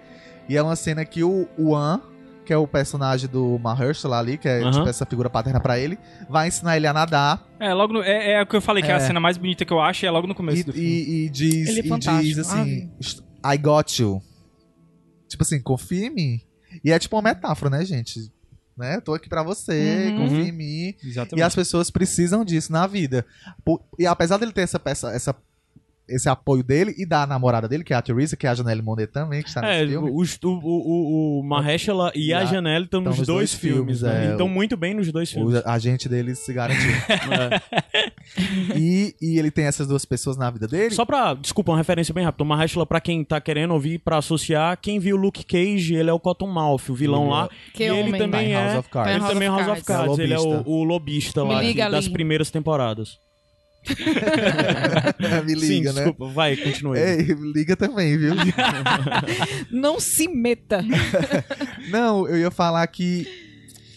[0.50, 2.02] e é uma cena que o Juan
[2.46, 4.72] que é o personagem do Mahershala ali, que é Aham.
[4.72, 5.98] tipo essa figura paterna pra ele,
[6.30, 8.90] vai ensinar ele a nadar É, logo no- é, é o que eu falei, que
[8.92, 8.94] é.
[8.94, 9.00] a É.
[9.00, 10.88] cena mais bonita que eu acho é logo no começo e, do filme.
[10.88, 12.24] e, e diz, Ele é e fantástico.
[12.24, 12.90] diz assim,
[13.44, 14.22] I got you.
[15.28, 16.42] Tipo assim, confia em mim.
[16.84, 18.32] E é tipo uma metáfora, né, gente?
[18.78, 18.98] Né?
[18.98, 20.18] Eu tô aqui pra você, Uhum.
[20.28, 20.94] confia em mim.
[21.04, 21.44] E Exatamente.
[21.44, 23.26] as pessoas precisam disso na vida.
[23.98, 25.34] E apesar dele ter essa peça, essa,
[26.08, 28.82] esse apoio dele e da namorada dele, que é a Teresa, que é a Janelle
[28.82, 30.12] Monáe também, que está nesse É, filme.
[30.14, 33.38] os- o, o, o, o Mahershala e a E a- Janelle estão nos, nos dois,
[33.40, 34.28] dois filmes, filmes, né?
[34.28, 34.32] é.
[34.32, 35.64] Estão muito bem nos dois filmes.
[35.64, 36.92] O agente deles se garantiu.
[37.96, 38.78] É.
[38.78, 40.92] e, e ele tem essas duas pessoas na vida dele.
[40.94, 42.44] Só pra, desculpa, uma referência bem rápida.
[42.44, 46.14] O Mahershala, pra quem tá querendo ouvir, pra associar, quem viu Luke Cage, ele é
[46.14, 47.50] o Cottonmouth, o vilão lá.
[47.74, 48.78] Que e ele também Tá em House é...
[48.80, 49.12] of Cards.
[49.12, 50.20] Ele House também é of House of Cards.
[50.20, 53.20] É ele é o, o lobista Me lá das primeiras temporadas.
[55.46, 56.04] Me liga, Sim, né?
[56.06, 56.28] desculpa.
[56.30, 56.98] Vai, continue.
[57.00, 57.22] Ei,
[57.54, 58.34] liga também, viu?
[59.72, 60.84] Não se meta.
[61.90, 63.28] Não, eu ia falar que,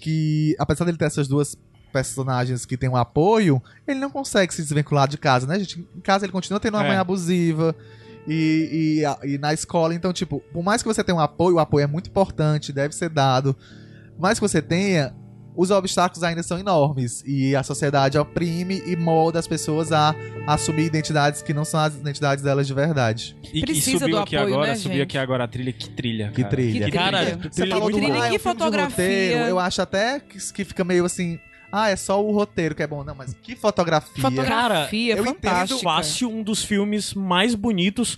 [0.01, 1.57] que apesar dele ter essas duas
[1.93, 5.79] personagens que têm um apoio, ele não consegue se desvincular de casa, né, gente?
[5.97, 6.89] Em casa ele continua tendo uma É.
[6.89, 7.75] mãe abusiva.
[8.31, 11.57] E, e, a- e na escola, então, tipo, por mais que você tenha um apoio,
[11.57, 13.55] o apoio é muito importante, deve ser dado.
[14.15, 15.15] Por mais que você tenha,
[15.59, 17.25] os obstáculos ainda são enormes.
[17.27, 20.15] E a sociedade oprime e molda as pessoas a
[20.47, 23.37] assumir identidades que não são as identidades delas de verdade.
[23.53, 25.03] E, e Precisa subiu do aqui apoio, agora, né, subiu gente?
[25.03, 25.73] aqui agora a trilha.
[25.73, 26.49] Que trilha, Que cara.
[26.49, 26.85] trilha.
[26.87, 27.37] Que Cara, trilha.
[27.39, 29.05] trilha Você falou muito do, trilha ah, e é um filme de fotografia.
[29.05, 31.41] roteiro, eu acho até que, que fica meio assim,
[31.73, 33.03] ah, é só o roteiro que é bom.
[33.03, 34.23] Não, mas que fotografia.
[34.23, 35.83] Fotografia eu entendo fantástica.
[35.83, 38.17] fácil um dos filmes mais bonitos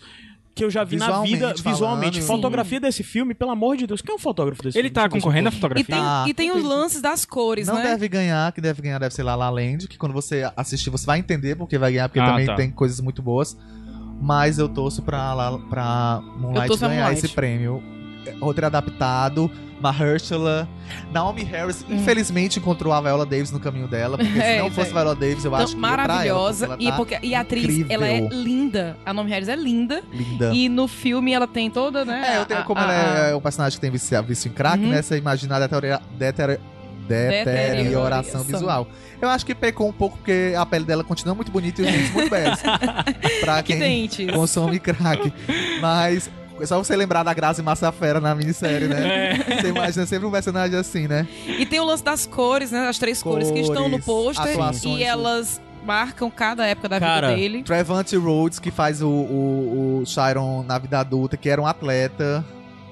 [0.60, 2.20] que eu já vi na vida, falando, visualmente.
[2.20, 2.26] sim.
[2.26, 4.94] Fotografia desse filme, pelo amor de Deus, quem é o fotógrafo desse Ele filme?
[4.94, 5.82] tá eu ver concorrendo eu fotografia?
[5.82, 6.24] E tem, Tá.
[6.28, 7.82] e tem os lances das cores, Não né?
[7.82, 11.06] deve ganhar, que deve ganhar deve ser La La Land, que quando você assistir você
[11.06, 12.54] vai entender porque vai ganhar, porque Ah, também tá.
[12.56, 13.56] tem coisas muito boas.
[14.22, 15.34] Mas eu torço pra,
[15.70, 17.24] pra Moonlight torço ganhar Moonlight.
[17.24, 17.82] esse prêmio.
[18.30, 19.50] É, Roteiro adaptado,
[19.80, 20.68] Mahershala,
[21.10, 24.40] Naomi Harris, infelizmente encontrou a Viola Davis no caminho dela, porque Hum.
[24.42, 24.90] É, se não fosse.
[24.92, 26.66] Viola Davis, eu Então, acho que pra ela, maravilhosa.
[26.68, 27.86] porque e, ela tá porque, e a atriz, incrível.
[27.90, 28.96] ela é linda.
[29.06, 30.02] A Nome Harris é linda.
[30.12, 30.50] linda.
[30.54, 32.34] E no filme ela tem toda, né?
[32.34, 34.48] É, eu tenho a- como a- ela a- é o personagem que tem vício, vício
[34.48, 34.90] em crack, Uhum.
[34.90, 35.00] né?
[35.02, 36.60] Você imaginar a deteriora- deteriora-
[37.08, 38.44] deterioração Deterioração.
[38.44, 38.88] visual.
[39.20, 41.90] Eu acho que pecou um pouco porque a pele dela continua muito bonita e os
[41.90, 42.58] dentes muito belos.
[43.40, 44.30] pra Que quem dentes.
[44.34, 45.32] consome crack.
[45.80, 46.30] Mas
[46.60, 49.34] é só você lembrar da Grazi Massafera na minissérie, né?
[49.48, 49.60] É.
[49.62, 51.26] Você imagina sempre um personagem assim, né?
[51.46, 52.88] E tem o lance das cores, né?
[52.88, 54.90] As três cores, que estão no Cores, pôster.
[54.90, 57.62] E elas marcam cada época da Cara, vida dele.
[57.62, 62.44] Trevante Rhodes, que faz o, o, o Chiron na vida adulta, que era um atleta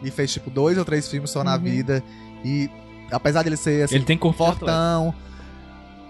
[0.03, 1.61] e fez tipo dois ou três filmes só na Uhum.
[1.62, 2.03] vida.
[2.45, 2.71] E
[3.11, 5.14] apesar de ele ser assim, Ele tem corpo fortão.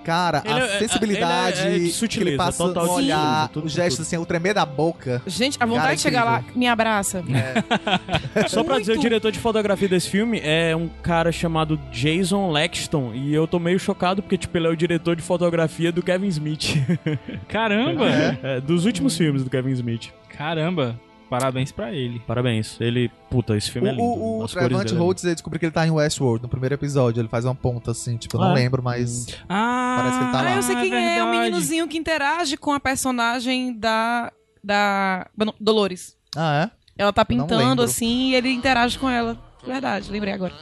[0.08, 2.92] Cara, Ele é- a sensibilidade ele é- é de que ele sutileza, passa total no
[2.94, 5.20] olhar, sutileza, tudo o gesto assim, o tremer da boca.
[5.26, 7.22] Gente, a vontade Cara, é de chegar lá, me abraça.
[8.48, 13.12] Só pra dizer, o diretor de fotografia desse filme é um cara chamado Jason Lexton.
[13.14, 16.28] E eu tô meio chocado porque, tipo, ele é o diretor de fotografia do Kevin
[16.28, 16.76] Smith.
[17.46, 18.06] Caramba!
[18.42, 20.08] É, dos últimos filmes do Kevin Smith.
[20.30, 20.98] Caramba!
[21.28, 22.20] Parabéns pra ele.
[22.26, 22.76] Parabéns.
[22.80, 23.10] Ele.
[23.30, 24.02] Puta, esse O, filme é lindo.
[24.02, 27.20] o, o Trevante é Rhodes, eu descobri que ele tá em Westworld no primeiro episódio.
[27.20, 28.54] Ele faz uma ponta assim, tipo, eu não Ah.
[28.54, 29.26] lembro, mas.
[29.48, 30.48] Ah, Parece que ele tá lá.
[30.48, 31.18] Ah, eu sei quem é.
[31.18, 31.38] É um verdade.
[31.50, 34.32] meninozinho que interage com a personagem da.
[34.64, 35.26] da.
[35.60, 36.16] Dolores.
[36.34, 36.78] Ah, é?
[37.02, 39.38] Ela tá pintando assim e ele interage com ela.
[39.66, 40.54] Verdade, lembrei agora.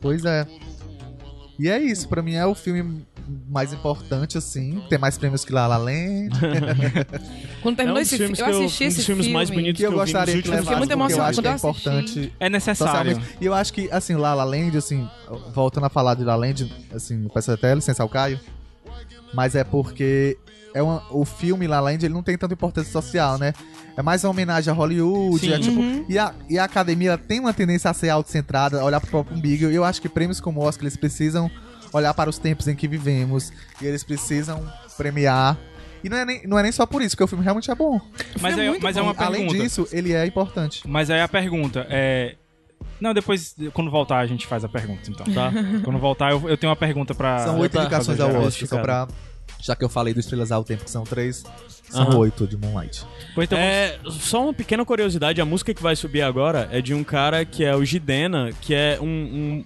[0.00, 0.46] Pois é.
[1.58, 3.04] E é isso, pra mim é o filme
[3.48, 4.82] mais importante, assim.
[4.88, 6.30] Tem mais prêmios que La La Land.
[7.62, 9.32] Quando É terminou um dos esse filme, eu que eu- assisti um dos filmes filme.
[9.32, 11.68] mais bonitos que eu gostaria que últimos levasse, muito porque eu acho que é assisti.
[11.88, 13.22] importante É necessário.
[13.40, 15.08] E eu acho que, assim, La La Land, assim,
[15.54, 18.38] voltando a falar de La La Land, assim, peço até licença ao Caio,
[19.34, 20.36] mas é porque
[20.74, 23.52] é uma, o filme La La Land, ele não tem tanta importância social, né?
[23.96, 25.52] É mais uma homenagem a Hollywood, Sim.
[25.52, 26.04] é tipo, Uhum.
[26.08, 29.36] e, a, e a academia tem uma tendência a ser autocentrada, a olhar pro próprio
[29.36, 31.50] umbigo, e eu acho que prêmios como o Oscar, eles precisam
[31.92, 34.66] olhar para os tempos em que vivemos, e eles precisam
[34.96, 35.58] premiar.
[36.04, 37.74] E não é nem, não é nem só por isso, porque o filme realmente é
[37.74, 38.00] bom.
[38.40, 39.62] Mas, Foi é, muito mas é uma Além pergunta.
[39.62, 40.82] disso, ele é importante.
[40.86, 42.36] Mas aí a pergunta é.
[43.00, 45.52] Não, depois, quando voltar, a gente faz a pergunta, então, tá?
[45.84, 47.38] quando voltar, eu, eu tenho uma pergunta pra.
[47.40, 49.08] São oito indicações geral, Oscar, só pra...
[49.62, 51.44] Já que eu falei do Estrelas ao Tempo, que são três,
[51.88, 52.18] são Aham.
[52.18, 53.04] oito de Moonlight.
[53.34, 56.92] Pois então, É, só uma pequena curiosidade, a música que vai subir agora é de
[56.92, 59.64] um cara que é o Gidena, que é um, um,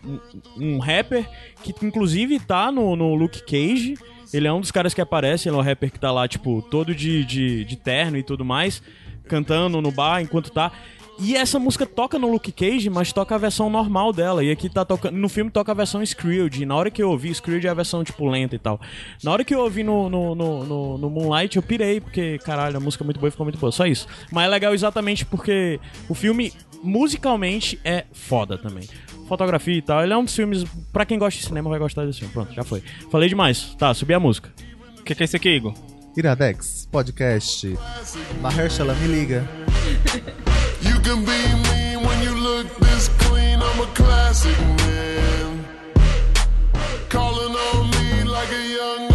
[0.58, 1.26] um- um rapper
[1.62, 3.94] que inclusive tá no, no Luke Cage.
[4.34, 6.60] Ele é um dos caras que aparece, ele é um rapper que tá lá, tipo,
[6.70, 8.82] todo de, de, de terno e tudo mais,
[9.28, 10.70] cantando no bar enquanto tá.
[11.18, 14.44] E essa música toca no Luke Cage, mas toca a versão normal dela.
[14.44, 15.16] E aqui tá tocando.
[15.16, 16.60] No filme toca a versão Screed.
[16.62, 18.78] E na hora que eu ouvi, Screed é a versão, tipo, lenta e tal.
[19.24, 22.76] Na hora que eu ouvi no, no, no, no- no Moonlight, eu pirei, porque, caralho,
[22.76, 23.72] a música é muito boa e ficou muito boa.
[23.72, 24.06] Só isso.
[24.30, 26.52] Mas é legal exatamente porque o filme,
[26.82, 28.86] musicalmente, é foda também.
[29.26, 30.02] Fotografia e tal.
[30.02, 30.64] Ele é um dos filmes.
[30.92, 32.34] Pra quem gosta de cinema, vai gostar desse filme.
[32.34, 32.82] Pronto, já foi.
[33.10, 33.74] Falei demais.
[33.78, 34.52] Tá, subi a música.
[34.98, 35.72] o que, que é isso aqui, Igor?
[36.16, 37.74] Iradex, podcast.
[38.42, 39.46] Mahershala, me liga.
[41.06, 41.40] Can be
[41.70, 43.62] me when you look this clean.
[43.62, 45.64] I'm a classic man.
[47.08, 49.08] Calling on me like a young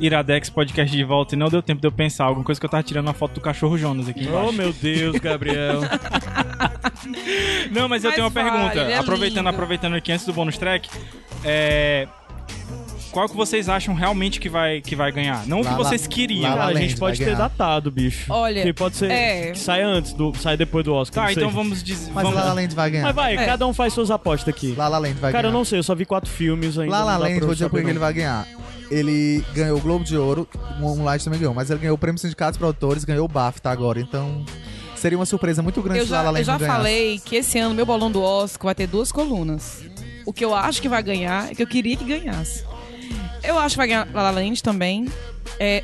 [0.00, 2.24] Iradex Podcast de volta e não deu tempo de eu pensar.
[2.24, 4.46] Alguma coisa que eu tava tirando uma foto do cachorro Jonas aqui embaixo.
[4.48, 5.80] Oh, meu Deus, Gabriel.
[7.70, 8.80] Não, mas eu Mas tenho uma vale, pergunta.
[8.80, 9.48] é aproveitando, lindo.
[9.48, 10.88] aproveitando aqui antes do bônus track,
[11.44, 12.06] é...
[13.12, 15.46] qual que vocês acham realmente que vai, que vai ganhar?
[15.46, 16.50] Não o que vocês queriam.
[16.56, 17.36] Cara, a gente pode ter ganhar.
[17.38, 18.32] datado, bicho.
[18.32, 19.50] Olha, Que pode ser é.
[19.52, 21.24] que saia antes, do, saia depois do Oscar.
[21.24, 21.42] Tá, não sei.
[21.44, 22.10] então vamos dizer.
[22.12, 22.38] Mas Vamos...
[22.38, 23.04] La La Land vai ganhar.
[23.04, 23.46] Mas vai, É.
[23.46, 24.74] cada um faz suas apostas aqui.
[24.76, 25.58] La La Land vai Cara, eu ganhar.
[25.58, 26.90] não sei, eu só vi quatro filmes ainda.
[27.04, 28.46] La Land, eu vou dizer por que ele vai ganhar.
[28.90, 30.48] Ele ganhou o Globo de Ouro,
[30.78, 34.00] o Moonlight também ganhou, mas ele ganhou o Prêmio Sindicatos Produtores, ganhou o BAFTA agora,
[34.00, 34.44] então
[34.96, 37.86] seria uma surpresa muito grande Eu já, Land eu já falei que esse ano meu
[37.86, 39.82] bolão do Oscar vai ter duas colunas.
[40.26, 42.64] O que eu acho que vai ganhar é que eu queria que ganhasse.
[43.42, 45.06] Eu acho que vai ganhar La La Land também.
[45.58, 45.82] É,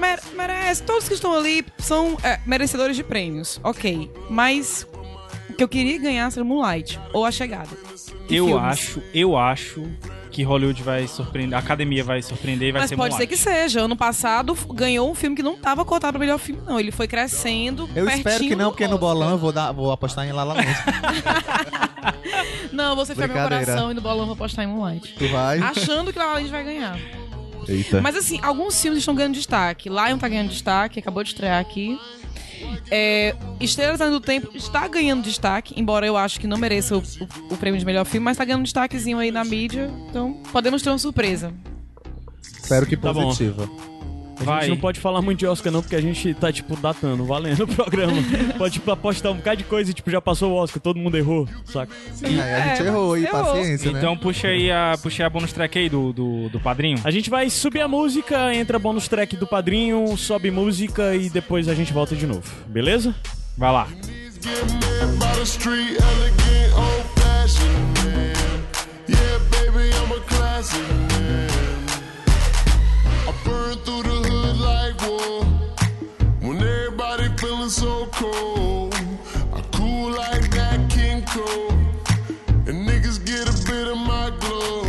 [0.00, 0.82] mere- merece.
[0.82, 3.60] Todos que estão ali são é, merecedores de prêmios.
[3.62, 4.10] Ok.
[4.28, 4.86] Mas
[5.48, 7.68] o que eu queria ganhar seria Moonlight ou A Chegada.
[8.28, 8.62] Eu filmes.
[8.64, 9.86] acho, eu acho
[10.38, 13.36] que Hollywood vai surpreender, a academia vai surpreender e vai Mas ser pode ser que
[13.36, 13.80] seja.
[13.80, 16.78] Ano passado ganhou um filme que não estava cotado para melhor filme, não.
[16.78, 17.90] Ele foi crescendo.
[17.92, 20.54] Eu espero que não, porque no bolão eu vou, dar, vou apostar em La La
[20.54, 20.68] Land.
[22.70, 25.12] Não, você foi meu coração e no bolão eu vou apostar em Moonlight.
[25.18, 25.58] tu vai?
[25.58, 26.96] Achando que La La Land vai ganhar.
[27.66, 28.00] Eita.
[28.00, 29.88] Mas assim, alguns filmes estão ganhando destaque.
[29.88, 31.98] Lion tá ganhando destaque, acabou de estrear aqui.
[32.90, 37.00] É, Estrelas Além do Tempo está ganhando destaque, embora eu acho que não mereça o,
[37.00, 39.90] o- o prêmio de melhor filme, mas tá ganhando destaquezinho aí na mídia.
[40.08, 41.52] Então, podemos ter uma surpresa.
[42.62, 43.12] Espero que Tá
[44.38, 44.50] positiva.
[44.50, 44.60] A Vai.
[44.62, 47.64] gente não pode falar muito de Oscar, não, porque a gente tá, tipo, datando, valendo
[47.64, 48.12] o programa.
[48.56, 51.16] pode, tipo, apostar um bocado de coisa e, tipo, já passou o Oscar, todo mundo
[51.16, 51.92] errou, saca?
[52.22, 53.44] Aí a gente É, errou aí, errou.
[53.44, 53.98] paciência, né?
[53.98, 56.98] Então puxa aí a, puxa aí a bonus track aí do, do, do padrinho.
[57.04, 61.68] A gente vai subir a música, entra bônus track do padrinho, sobe música e depois
[61.68, 63.14] a gente volta de novo, beleza?
[63.56, 63.88] Vai lá.
[69.08, 71.48] Yeah, baby, I'm a classic man.
[73.26, 74.27] I burn through the
[75.28, 78.94] When everybody feeling so cold,
[79.52, 81.76] I cool like that King Cole.
[82.66, 84.84] And niggas get a bit of my glow.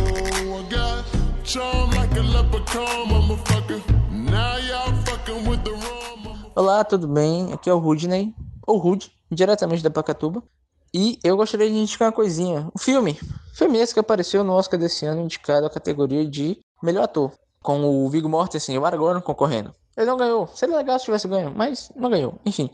[0.56, 1.04] I got
[1.44, 3.82] charm like a leprechaun, motherfucker.
[4.10, 6.00] Now y'all fucking with the wrong.
[6.56, 7.52] Olá, tudo bem?
[7.52, 8.34] Aqui é o Rudney,
[8.66, 10.42] ou Rude, diretamente da Pacatuba.
[10.94, 12.66] E eu gostaria de indicar uma coisinha.
[12.74, 13.18] Um filme.
[13.52, 17.32] Filme esse que apareceu no Oscar desse ano, indicado à categoria de melhor ator.
[17.62, 19.74] Com o Viggo Mortensen e o Aragorn concorrendo.
[20.00, 20.46] Ele não ganhou.
[20.46, 22.40] Seria legal se tivesse ganho, mas não ganhou.
[22.46, 22.70] Enfim.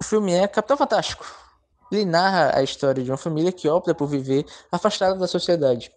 [0.00, 1.24] O filme é Capitão Fantástico.
[1.92, 5.92] Ele narra a história de uma família que opta por viver afastada da sociedade.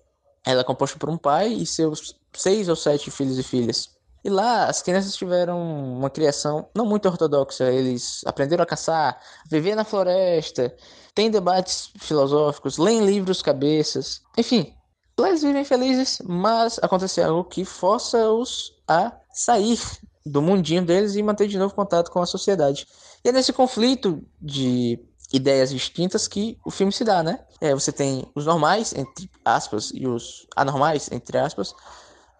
[0.46, 3.90] Ela é composta por um pai e seus seis ou sete filhos e filhas.
[4.24, 7.72] E lá as crianças tiveram uma criação não muito ortodoxa.
[7.72, 9.20] Eles aprenderam a caçar,
[9.50, 10.72] viver na floresta,
[11.16, 14.22] têm debates filosóficos, leem livros cabeças.
[14.38, 14.72] Enfim,
[15.20, 19.80] lá eles vivem felizes, mas acontece algo que força-os a sair
[20.28, 22.88] do mundinho deles e manter de novo contato com a sociedade.
[23.24, 25.00] E é nesse conflito de
[25.32, 27.40] ideias distintas que o filme se dá, né?
[27.60, 31.74] É, você tem os normais, entre aspas, e os anormais, entre aspas,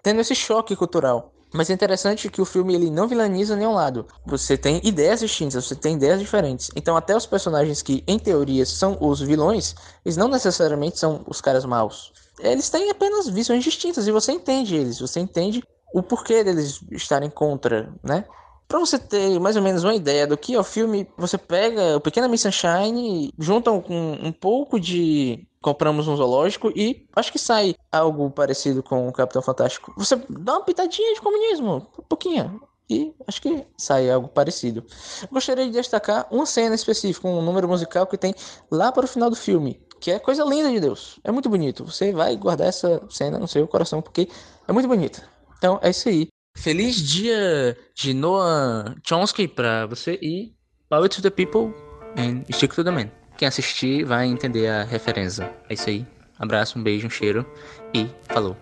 [0.02, 1.34] tendo esse choque cultural.
[1.54, 4.06] Mas é interessante que o filme ele não vilaniza nenhum lado.
[4.26, 6.70] Você tem ideias distintas, você tem ideias diferentes.
[6.76, 9.74] Então até os personagens que, em teoria, são os vilões,
[10.06, 12.12] eles não necessariamente são os caras maus.
[12.40, 17.30] Eles têm apenas visões distintas e você entende eles, você entende o porquê deles estarem
[17.30, 18.26] contra, né?
[18.68, 21.96] Pra você ter mais ou menos uma ideia do que é o filme, você pega
[21.96, 27.40] o Pequena Miss Sunshine, juntam com um pouco de compramos um zoológico e acho que
[27.40, 29.94] sai algo parecido com o Capitão Fantástico.
[29.98, 32.62] Você dá uma pitadinha de comunismo, um pouquinho.
[32.90, 34.86] E acho que sai algo parecido.
[35.30, 38.34] Gostaria de destacar uma cena específica, um número musical que tem
[38.72, 41.20] lá para o final do filme, que é coisa linda de Deus.
[41.24, 41.84] É muito bonito.
[41.84, 44.30] Você vai guardar essa cena no seu coração porque
[44.68, 45.37] é muito bonita.
[45.58, 46.28] Então é isso aí.
[46.58, 50.54] Feliz dia de Noah Chomsky pra você e
[50.90, 51.74] Power to the People
[52.18, 53.10] and Stick to the Man.
[53.38, 55.54] Quem assistir vai entender a referência.
[55.70, 56.06] É isso aí.
[56.40, 57.46] Abraço, um beijo, um cheiro
[57.94, 58.58] e falou.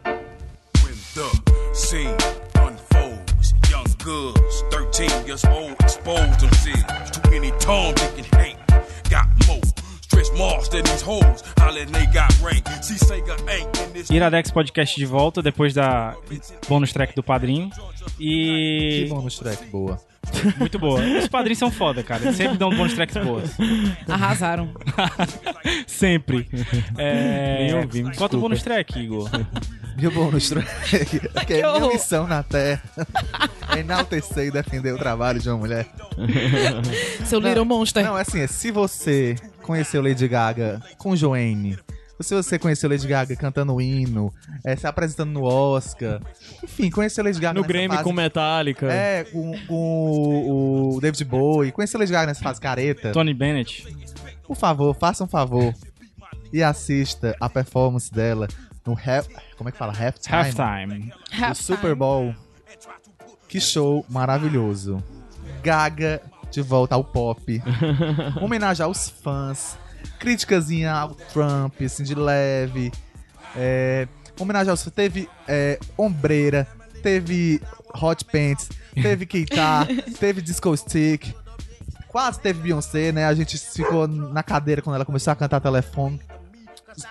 [4.06, 7.52] girls, 13 years old, expose themselves to any.
[14.10, 16.14] Iradex Podcast de volta depois da
[16.68, 17.70] bônus track do padrinho.
[18.18, 19.08] Que E.
[19.08, 19.98] bônus track boa.
[20.60, 21.00] Muito boa.
[21.02, 22.24] Os padrinhos são foda, cara.
[22.24, 23.52] Eles sempre dão bônus tracks boas.
[24.08, 24.72] Arrasaram.
[25.88, 26.48] sempre.
[26.98, 27.58] É...
[27.60, 29.30] Nem ouvimos, Bota o bônus track, Igor.
[29.98, 31.20] Meu bônus track.
[31.48, 32.84] que é minha missão na Terra.
[33.74, 35.88] É enaltecer e defender o trabalho de uma mulher.
[37.24, 38.04] Seu Little Monster.
[38.04, 41.78] Não, é assim, é, se você conheceu Lady Gaga com Joanne
[42.22, 44.32] Se você conheceu Lady Gaga cantando o hino,
[44.64, 46.22] é, se apresentando no Oscar,
[46.64, 48.92] enfim, conheceu Lady Gaga No nessa Grêmio fase- com Metallica.
[48.92, 53.12] É, com, com o, o David Bowie, conheceu Lady Gaga nessa fase careta.
[53.12, 53.86] Tony Bennett.
[54.48, 55.74] Por favor, faça um favor
[56.54, 58.48] e assista a performance dela
[58.86, 59.28] no half,
[59.58, 59.92] como é que fala?
[59.92, 60.36] Halftime.
[60.38, 61.14] Halftime.
[61.50, 62.34] do Super Bowl.
[63.50, 65.04] Que show maravilhoso.
[65.64, 66.22] Gaga
[66.56, 67.62] de volta ao pop.
[68.42, 69.78] Homenagear os fãs.
[70.20, 72.92] Criticazinha ao Trump, assim, de leve.
[73.56, 74.08] É,
[74.40, 74.94] homenagear os fãs.
[74.94, 76.66] Teve é, ombreira,
[77.04, 77.62] teve
[78.02, 79.86] hot pants, teve guitar,
[80.18, 81.34] teve disco stick.
[82.08, 83.26] Quase teve Beyoncé, né?
[83.26, 86.22] A gente ficou na cadeira quando ela começou a cantar telefone.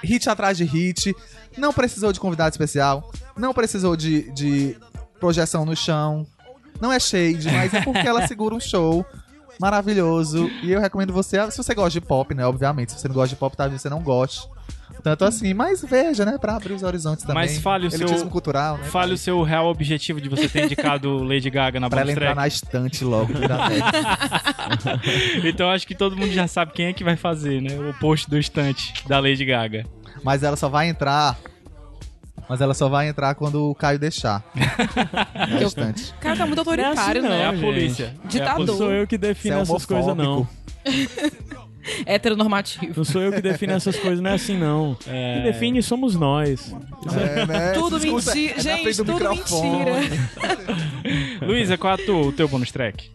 [0.02, 1.14] Hit atrás de hit.
[1.58, 3.12] Não precisou de convidado especial.
[3.36, 4.74] Não precisou de, de
[5.20, 6.26] projeção no chão.
[6.80, 9.04] Não é shade, mas é porque ela segura um show
[9.60, 10.50] maravilhoso.
[10.62, 12.44] E eu recomendo você, se você gosta de pop, né?
[12.46, 12.92] Obviamente.
[12.92, 14.48] Se você não gosta de pop, talvez você não goste.
[15.02, 16.38] Tanto assim, mas veja, né?
[16.38, 17.42] Pra abrir os horizontes também.
[17.42, 18.84] Mas fale o seu- cultural, né?
[18.84, 22.34] Fale o seu real objetivo de você ter indicado Lady Gaga na Pra ela entrar
[22.34, 23.32] na estante logo.
[25.44, 27.76] Então acho que todo mundo já sabe quem é que vai fazer, né?
[27.78, 29.84] O post do estante da Lady Gaga.
[30.22, 31.36] mas ela só vai entrar.
[32.48, 34.44] Mas ela só vai entrar quando o Caio deixar.
[35.64, 36.12] Estante.
[36.12, 37.58] O cara tá muito autoritário, Não é assim, né?
[37.58, 38.14] É a polícia.
[38.22, 38.76] Não Ditador.
[38.76, 40.46] sou eu que defino é essas coisas, não.
[42.06, 42.94] Heteronormativo.
[42.96, 44.96] Não sou eu que defino essas coisas, não é assim, não.
[45.06, 45.34] É.
[45.34, 46.74] Quem define somos nós.
[47.14, 47.72] É, né?
[47.72, 48.54] Tudo mentira.
[48.56, 49.78] é Gente, do tudo microfone.
[49.78, 50.00] mentira.
[51.46, 53.10] Luísa, qual é o teu bonus track?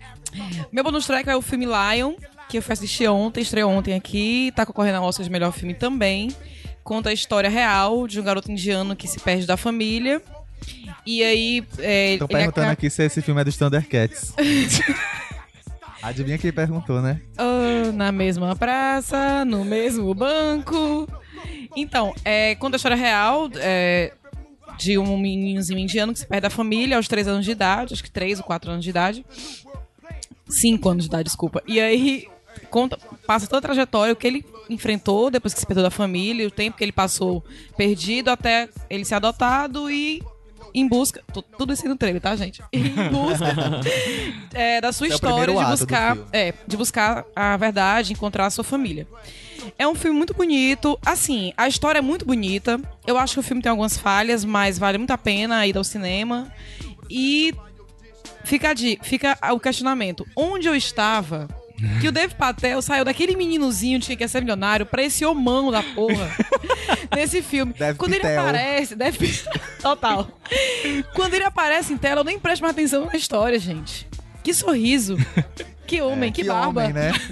[0.71, 2.13] Meu bonus track é o filme Lion,
[2.47, 5.73] que eu fui assistir ontem, estreou ontem aqui, tá concorrendo ao Oscar de melhor filme
[5.73, 6.29] também.
[6.89, 10.19] Conta a história real de um garoto indiano que se perde da família.
[11.05, 11.63] E aí.
[11.77, 14.33] É, ele perguntando acaba- aqui se esse filme é dos Thundercats.
[16.01, 17.21] Adivinha quem perguntou, né?
[17.37, 21.07] Ah, na mesma praça, no mesmo banco.
[21.75, 24.11] Então, é, conta a história real é,
[24.79, 28.03] de um meninozinho indiano que se perde da família aos 3 anos de idade, acho
[28.03, 29.23] que 3 ou 4 anos de idade.
[30.49, 31.61] 5 anos de idade, desculpa.
[31.67, 32.27] E aí
[32.67, 36.47] conta, passa toda a trajetória, o que ele enfrentou depois que se perdeu da família,
[36.47, 37.43] o tempo que ele passou
[37.77, 40.21] perdido até ele ser adotado e
[40.73, 41.23] em busca.
[41.33, 42.61] tu- Tudo isso aí no trailer, tá, gente?
[42.71, 43.81] Em busca
[44.53, 46.17] é, da sua é história de buscar.
[46.31, 49.07] É, de buscar a verdade, encontrar a sua família.
[49.77, 50.97] É um filme muito bonito.
[51.05, 52.79] Assim, a história é muito bonita.
[53.07, 55.83] Eu acho que o filme tem algumas falhas, mas vale muito a pena ir ao
[55.83, 56.51] cinema.
[57.09, 57.53] E
[58.43, 60.25] fica, di- fica o questionamento.
[60.35, 61.47] Onde eu estava
[62.01, 65.71] que o Dave Patel saiu daquele meninozinho de que quer ser milionário pra esse homão
[65.71, 66.29] da porra
[67.15, 67.73] nesse filme.
[67.73, 68.41] Deve Quando ele Pitel.
[68.41, 69.43] aparece, deve
[69.81, 70.27] total.
[71.13, 74.07] Quando ele aparece em tela, eu nem presto mais atenção na história, gente.
[74.43, 75.17] Que sorriso.
[75.85, 76.81] Que homem, que, barba.
[76.81, 77.11] homem, né?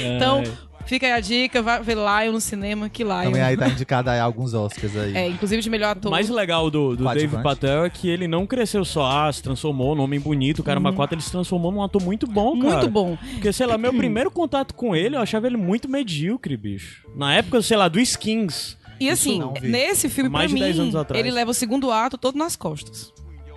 [0.00, 0.42] Então,
[0.88, 3.24] fica aí a dica, vai ver Lion no cinema, que Lion.
[3.24, 5.16] Também aí tá indicado aí alguns Oscars aí.
[5.16, 6.10] É, inclusive de melhor O ator.
[6.10, 7.04] mais legal do, do.
[7.04, 10.62] Dave Patel é que ele não cresceu só, ah, se transformou num homem bonito, o
[10.64, 12.74] Caramba 4, ele se transformou num ator muito bom, cara.
[12.78, 13.16] Muito bom.
[13.34, 17.06] Porque, sei lá, meu primeiro contato com ele, eu achava ele muito medíocre, bicho.
[17.14, 18.76] Na época, sei lá, do Skins.
[19.00, 21.24] E assim, nesse filme, Mais pra de 10 mim, anos atrás.
[21.24, 23.12] ele leva o segundo ato todo nas costas.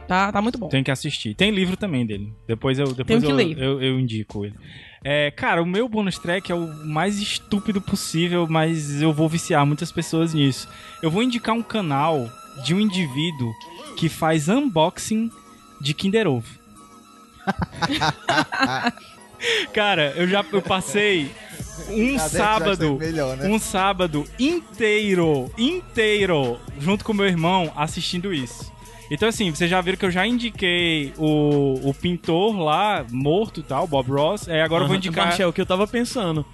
[0.08, 0.68] Tá, tá muito bom.
[0.68, 1.34] Tem que assistir.
[1.34, 2.34] Tem livro também dele.
[2.46, 3.58] Depois eu, depois eu, ler.
[3.58, 4.56] eu, eu indico ele.
[5.04, 9.66] É, cara, o meu bonus track é o mais estúpido possível, mas eu vou viciar
[9.66, 10.68] muitas pessoas nisso.
[11.02, 12.30] Eu vou indicar um canal
[12.64, 13.52] de um indivíduo
[13.98, 15.32] que faz unboxing
[15.80, 16.48] de Kinder Ovo.
[19.74, 21.32] Cara, eu já eu passei
[21.90, 23.50] um já sábado, melhor, né?
[23.50, 28.71] um sábado inteiro, inteiro, junto com meu irmão assistindo isso.
[29.12, 33.64] Então assim, vocês já viram que eu já indiquei o, o pintor lá, morto e
[33.64, 34.48] tal, Bob Ross.
[34.48, 35.28] É, agora eu vou indicar.
[35.28, 36.46] Marcel, o que eu tava pensando.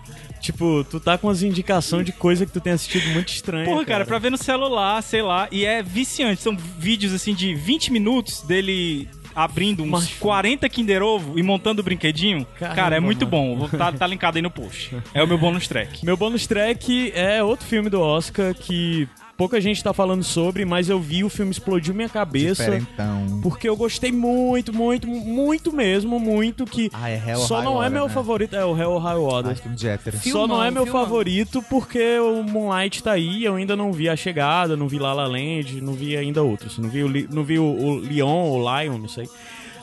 [0.42, 3.66] Tipo, tu tá com as indicações de coisa que tu tem assistido muito estranha.
[3.66, 6.42] Porra, cara, pra ver no celular, sei lá, e é viciante.
[6.42, 11.82] São vídeos assim de 20 minutos dele abrindo uns Mas- 40 Kinder Ovo e montando
[11.82, 12.44] o brinquedinho.
[12.58, 13.56] Caramba, cara, é muito mano.
[13.56, 13.68] bom.
[13.70, 14.96] Tá, tá linkado aí no post.
[15.14, 16.04] É o meu bônus track.
[16.04, 19.08] Meu bônus track é outro filme do Oscar que
[19.38, 22.64] pouca gente tá falando sobre, mas eu vi, o filme explodiu minha cabeça.
[22.64, 23.40] Diferentão.
[23.42, 27.90] Porque eu gostei muito, muito, muito mesmo, muito que Ah, é Hell só não é
[27.90, 28.14] meu né?
[28.14, 29.52] favorito, é o Hell or High Water.
[29.52, 30.18] Ah, filme de hétero.
[30.18, 31.04] Filmão, Só não é meu filmão.
[31.04, 35.14] favorito porque o Moonlight tá aí, eu ainda não vi A Chegada, não vi La
[35.14, 36.78] La Land, não vi ainda outros.
[36.80, 39.30] Não vi o, Li- não vi o, o Leon ou Lion, não sei.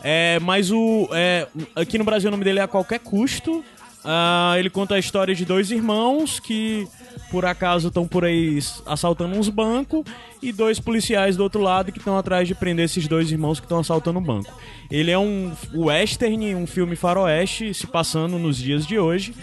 [0.03, 3.65] É, mas o é, aqui no Brasil o nome dele é A Qualquer Custo.
[4.05, 6.87] Ah, ele conta a história de dois irmãos que
[7.31, 10.05] por acaso estão por aí assaltando uns bancos
[10.43, 13.67] e dois policiais do outro lado que estão atrás de prender esses dois irmãos que
[13.67, 14.53] estão assaltando um banco.
[14.91, 19.35] Ele é um western, um filme faroeste se passando nos dias de hoje,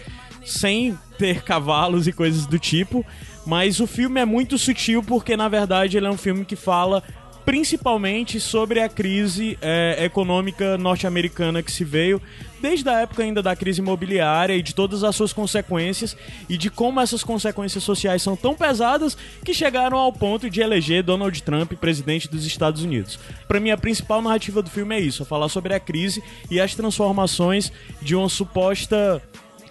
[0.46, 3.06] sem ter cavalos e coisas do tipo,
[3.46, 7.04] Mas o filme é muito sutil porque, na verdade, ele é um filme que fala
[7.44, 12.22] principalmente sobre a crise é, econômica norte-americana que se veio
[12.62, 16.16] desde a época ainda da crise imobiliária e de todas as suas consequências
[16.48, 21.04] e de como essas consequências sociais são tão pesadas que chegaram ao ponto de eleger
[21.04, 23.18] Donald Trump presidente dos Estados Unidos.
[23.48, 26.60] Para mim a principal narrativa do filme é isso, é falar sobre a crise e
[26.60, 27.72] as transformações
[28.02, 29.22] de uma suposta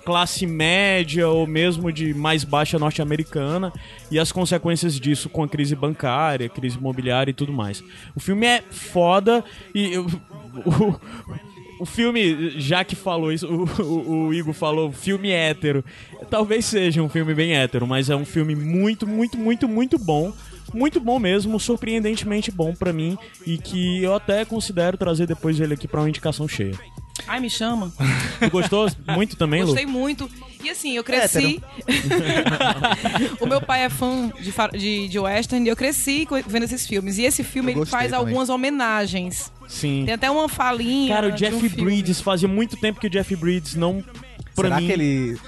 [0.04, 3.70] classe média ou mesmo de mais baixa norte-americana
[4.10, 7.84] e as consequências disso com a crise bancária, crise imobiliária e tudo mais.
[8.16, 9.44] O filme é foda
[9.74, 10.06] e eu-
[11.80, 15.84] o filme, já que falou isso, o, o- o Igor falou filme hétero.
[16.30, 20.32] Talvez seja um filme bem hétero, mas é um filme muito, muito, muito, muito bom.
[20.72, 25.74] Muito bom mesmo, surpreendentemente bom pra mim e que eu até considero trazer depois ele
[25.74, 26.78] aqui pra uma indicação cheia.
[27.26, 27.92] Ai, me chama.
[28.40, 29.68] Tu gostou muito também, Lu?
[29.68, 30.30] Gostei muito.
[30.62, 31.60] E assim, eu cresci.
[33.40, 37.18] o meu pai é fã de, de, de western e eu cresci vendo esses filmes.
[37.18, 38.26] E esse filme Eu ele gostei faz também.
[38.26, 39.50] algumas homenagens.
[39.68, 40.02] Sim.
[40.04, 41.14] Tem até uma falinha.
[41.14, 41.84] Cara, o de um Jeff filme.
[41.84, 44.04] Bridges, fazia muito tempo que o Jeff Bridges não.
[44.54, 44.86] Pra Será mim.
[44.86, 45.38] que ele.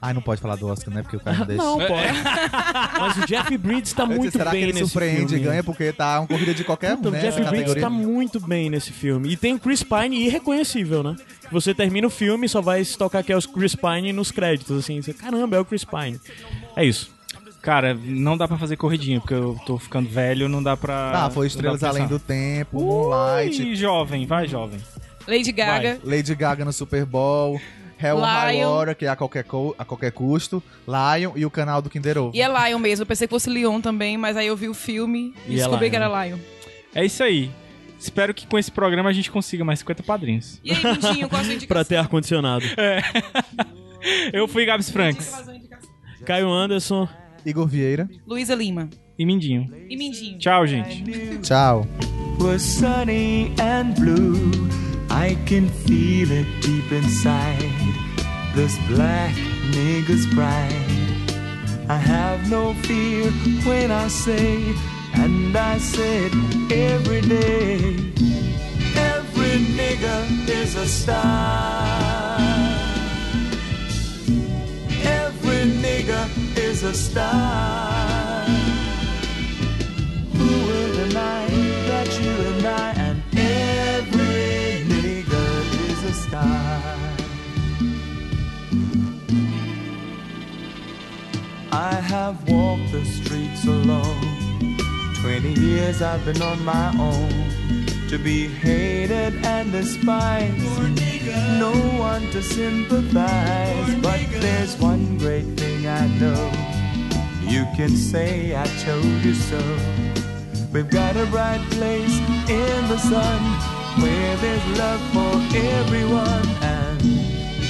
[0.00, 1.02] Ai, não pode falar do Oscar, né?
[1.02, 1.62] Porque o cara não deixa.
[1.62, 1.88] Não, pode.
[3.00, 5.36] Mas o Jeff Bridges tá muito será bem que ele nesse surpreende filme.
[5.42, 7.20] e ganha porque tá uma corrida de qualquer Então, um, o né?
[7.22, 7.82] Jeff essa Bridges categoria.
[7.82, 9.30] tá muito bem nesse filme.
[9.30, 11.16] E tem o Chris Pine irreconhecível, né?
[11.50, 14.30] Você termina o filme e só vai se tocar que é o Chris Pine nos
[14.30, 15.00] créditos, assim.
[15.00, 16.20] Você, Caramba, é o Chris Pine.
[16.76, 17.10] É isso.
[17.62, 21.24] Cara, não dá pra fazer corridinha, porque eu tô ficando velho, não dá pra.
[21.24, 24.78] Ah, foi Estrelas Além do Tempo, Moonlight, Ui, jovem, vai, jovem.
[25.26, 25.98] Lady Gaga.
[26.04, 27.60] Lady Gaga no Super Bowl,
[28.00, 28.70] Hell High Lion.
[28.74, 29.44] Water, que é a qualquer,
[29.78, 32.32] a qualquer custo, Lion e o canal do Kinder Ovo.
[32.34, 33.02] E é Lion mesmo.
[33.02, 35.56] Eu pensei que fosse Leon também, mas aí eu vi o filme e, E é
[35.58, 35.90] descobri Lion.
[35.90, 36.38] que era Lion.
[36.94, 37.50] É isso aí.
[37.98, 40.60] Espero que com esse programa a gente consiga mais 50 padrinhos.
[40.62, 41.68] E aí, Mindinho, qual a sua indicação?
[41.68, 42.64] Pra ter ar-condicionado.
[44.32, 45.32] Eu fui Gabs Franks
[46.24, 47.08] Caio Anderson.
[47.44, 48.88] Igor Vieira, Luísa Lima.
[49.18, 49.72] e Mindinho.
[49.88, 50.38] E Mindinho.
[50.38, 51.04] Tchau, gente.
[51.42, 51.86] tchau.
[55.24, 57.72] I can feel it deep inside.
[58.54, 59.34] This black
[59.72, 61.30] nigger's pride.
[61.88, 63.30] I have no fear
[63.64, 64.74] when I say,
[65.14, 66.34] and I say it
[66.70, 67.76] every day.
[69.14, 70.20] Every nigger
[70.50, 72.38] is a star.
[75.24, 76.24] Every nigger
[76.58, 78.44] is a star.
[80.36, 81.45] Who will deny
[86.42, 87.16] nigga is a star?
[91.72, 94.36] I have walked the streets alone.
[95.20, 97.46] Twenty years I've been on my own.
[98.08, 100.58] To be hated and despised.
[101.58, 103.94] No one to sympathize.
[103.96, 106.52] But there's one great thing I know.
[107.42, 109.60] You can say I told you so.
[110.72, 112.18] We've got a bright place
[112.48, 117.00] in the sun where there's love for everyone, and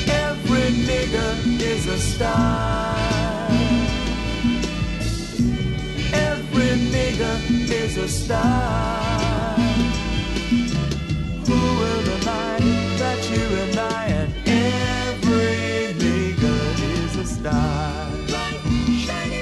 [0.09, 2.97] every nigger is a star.
[6.13, 7.37] Every nigger
[7.71, 9.57] is a star.
[11.47, 12.59] Who will deny
[13.03, 16.63] that you and I and every nigger
[16.95, 18.11] is a star?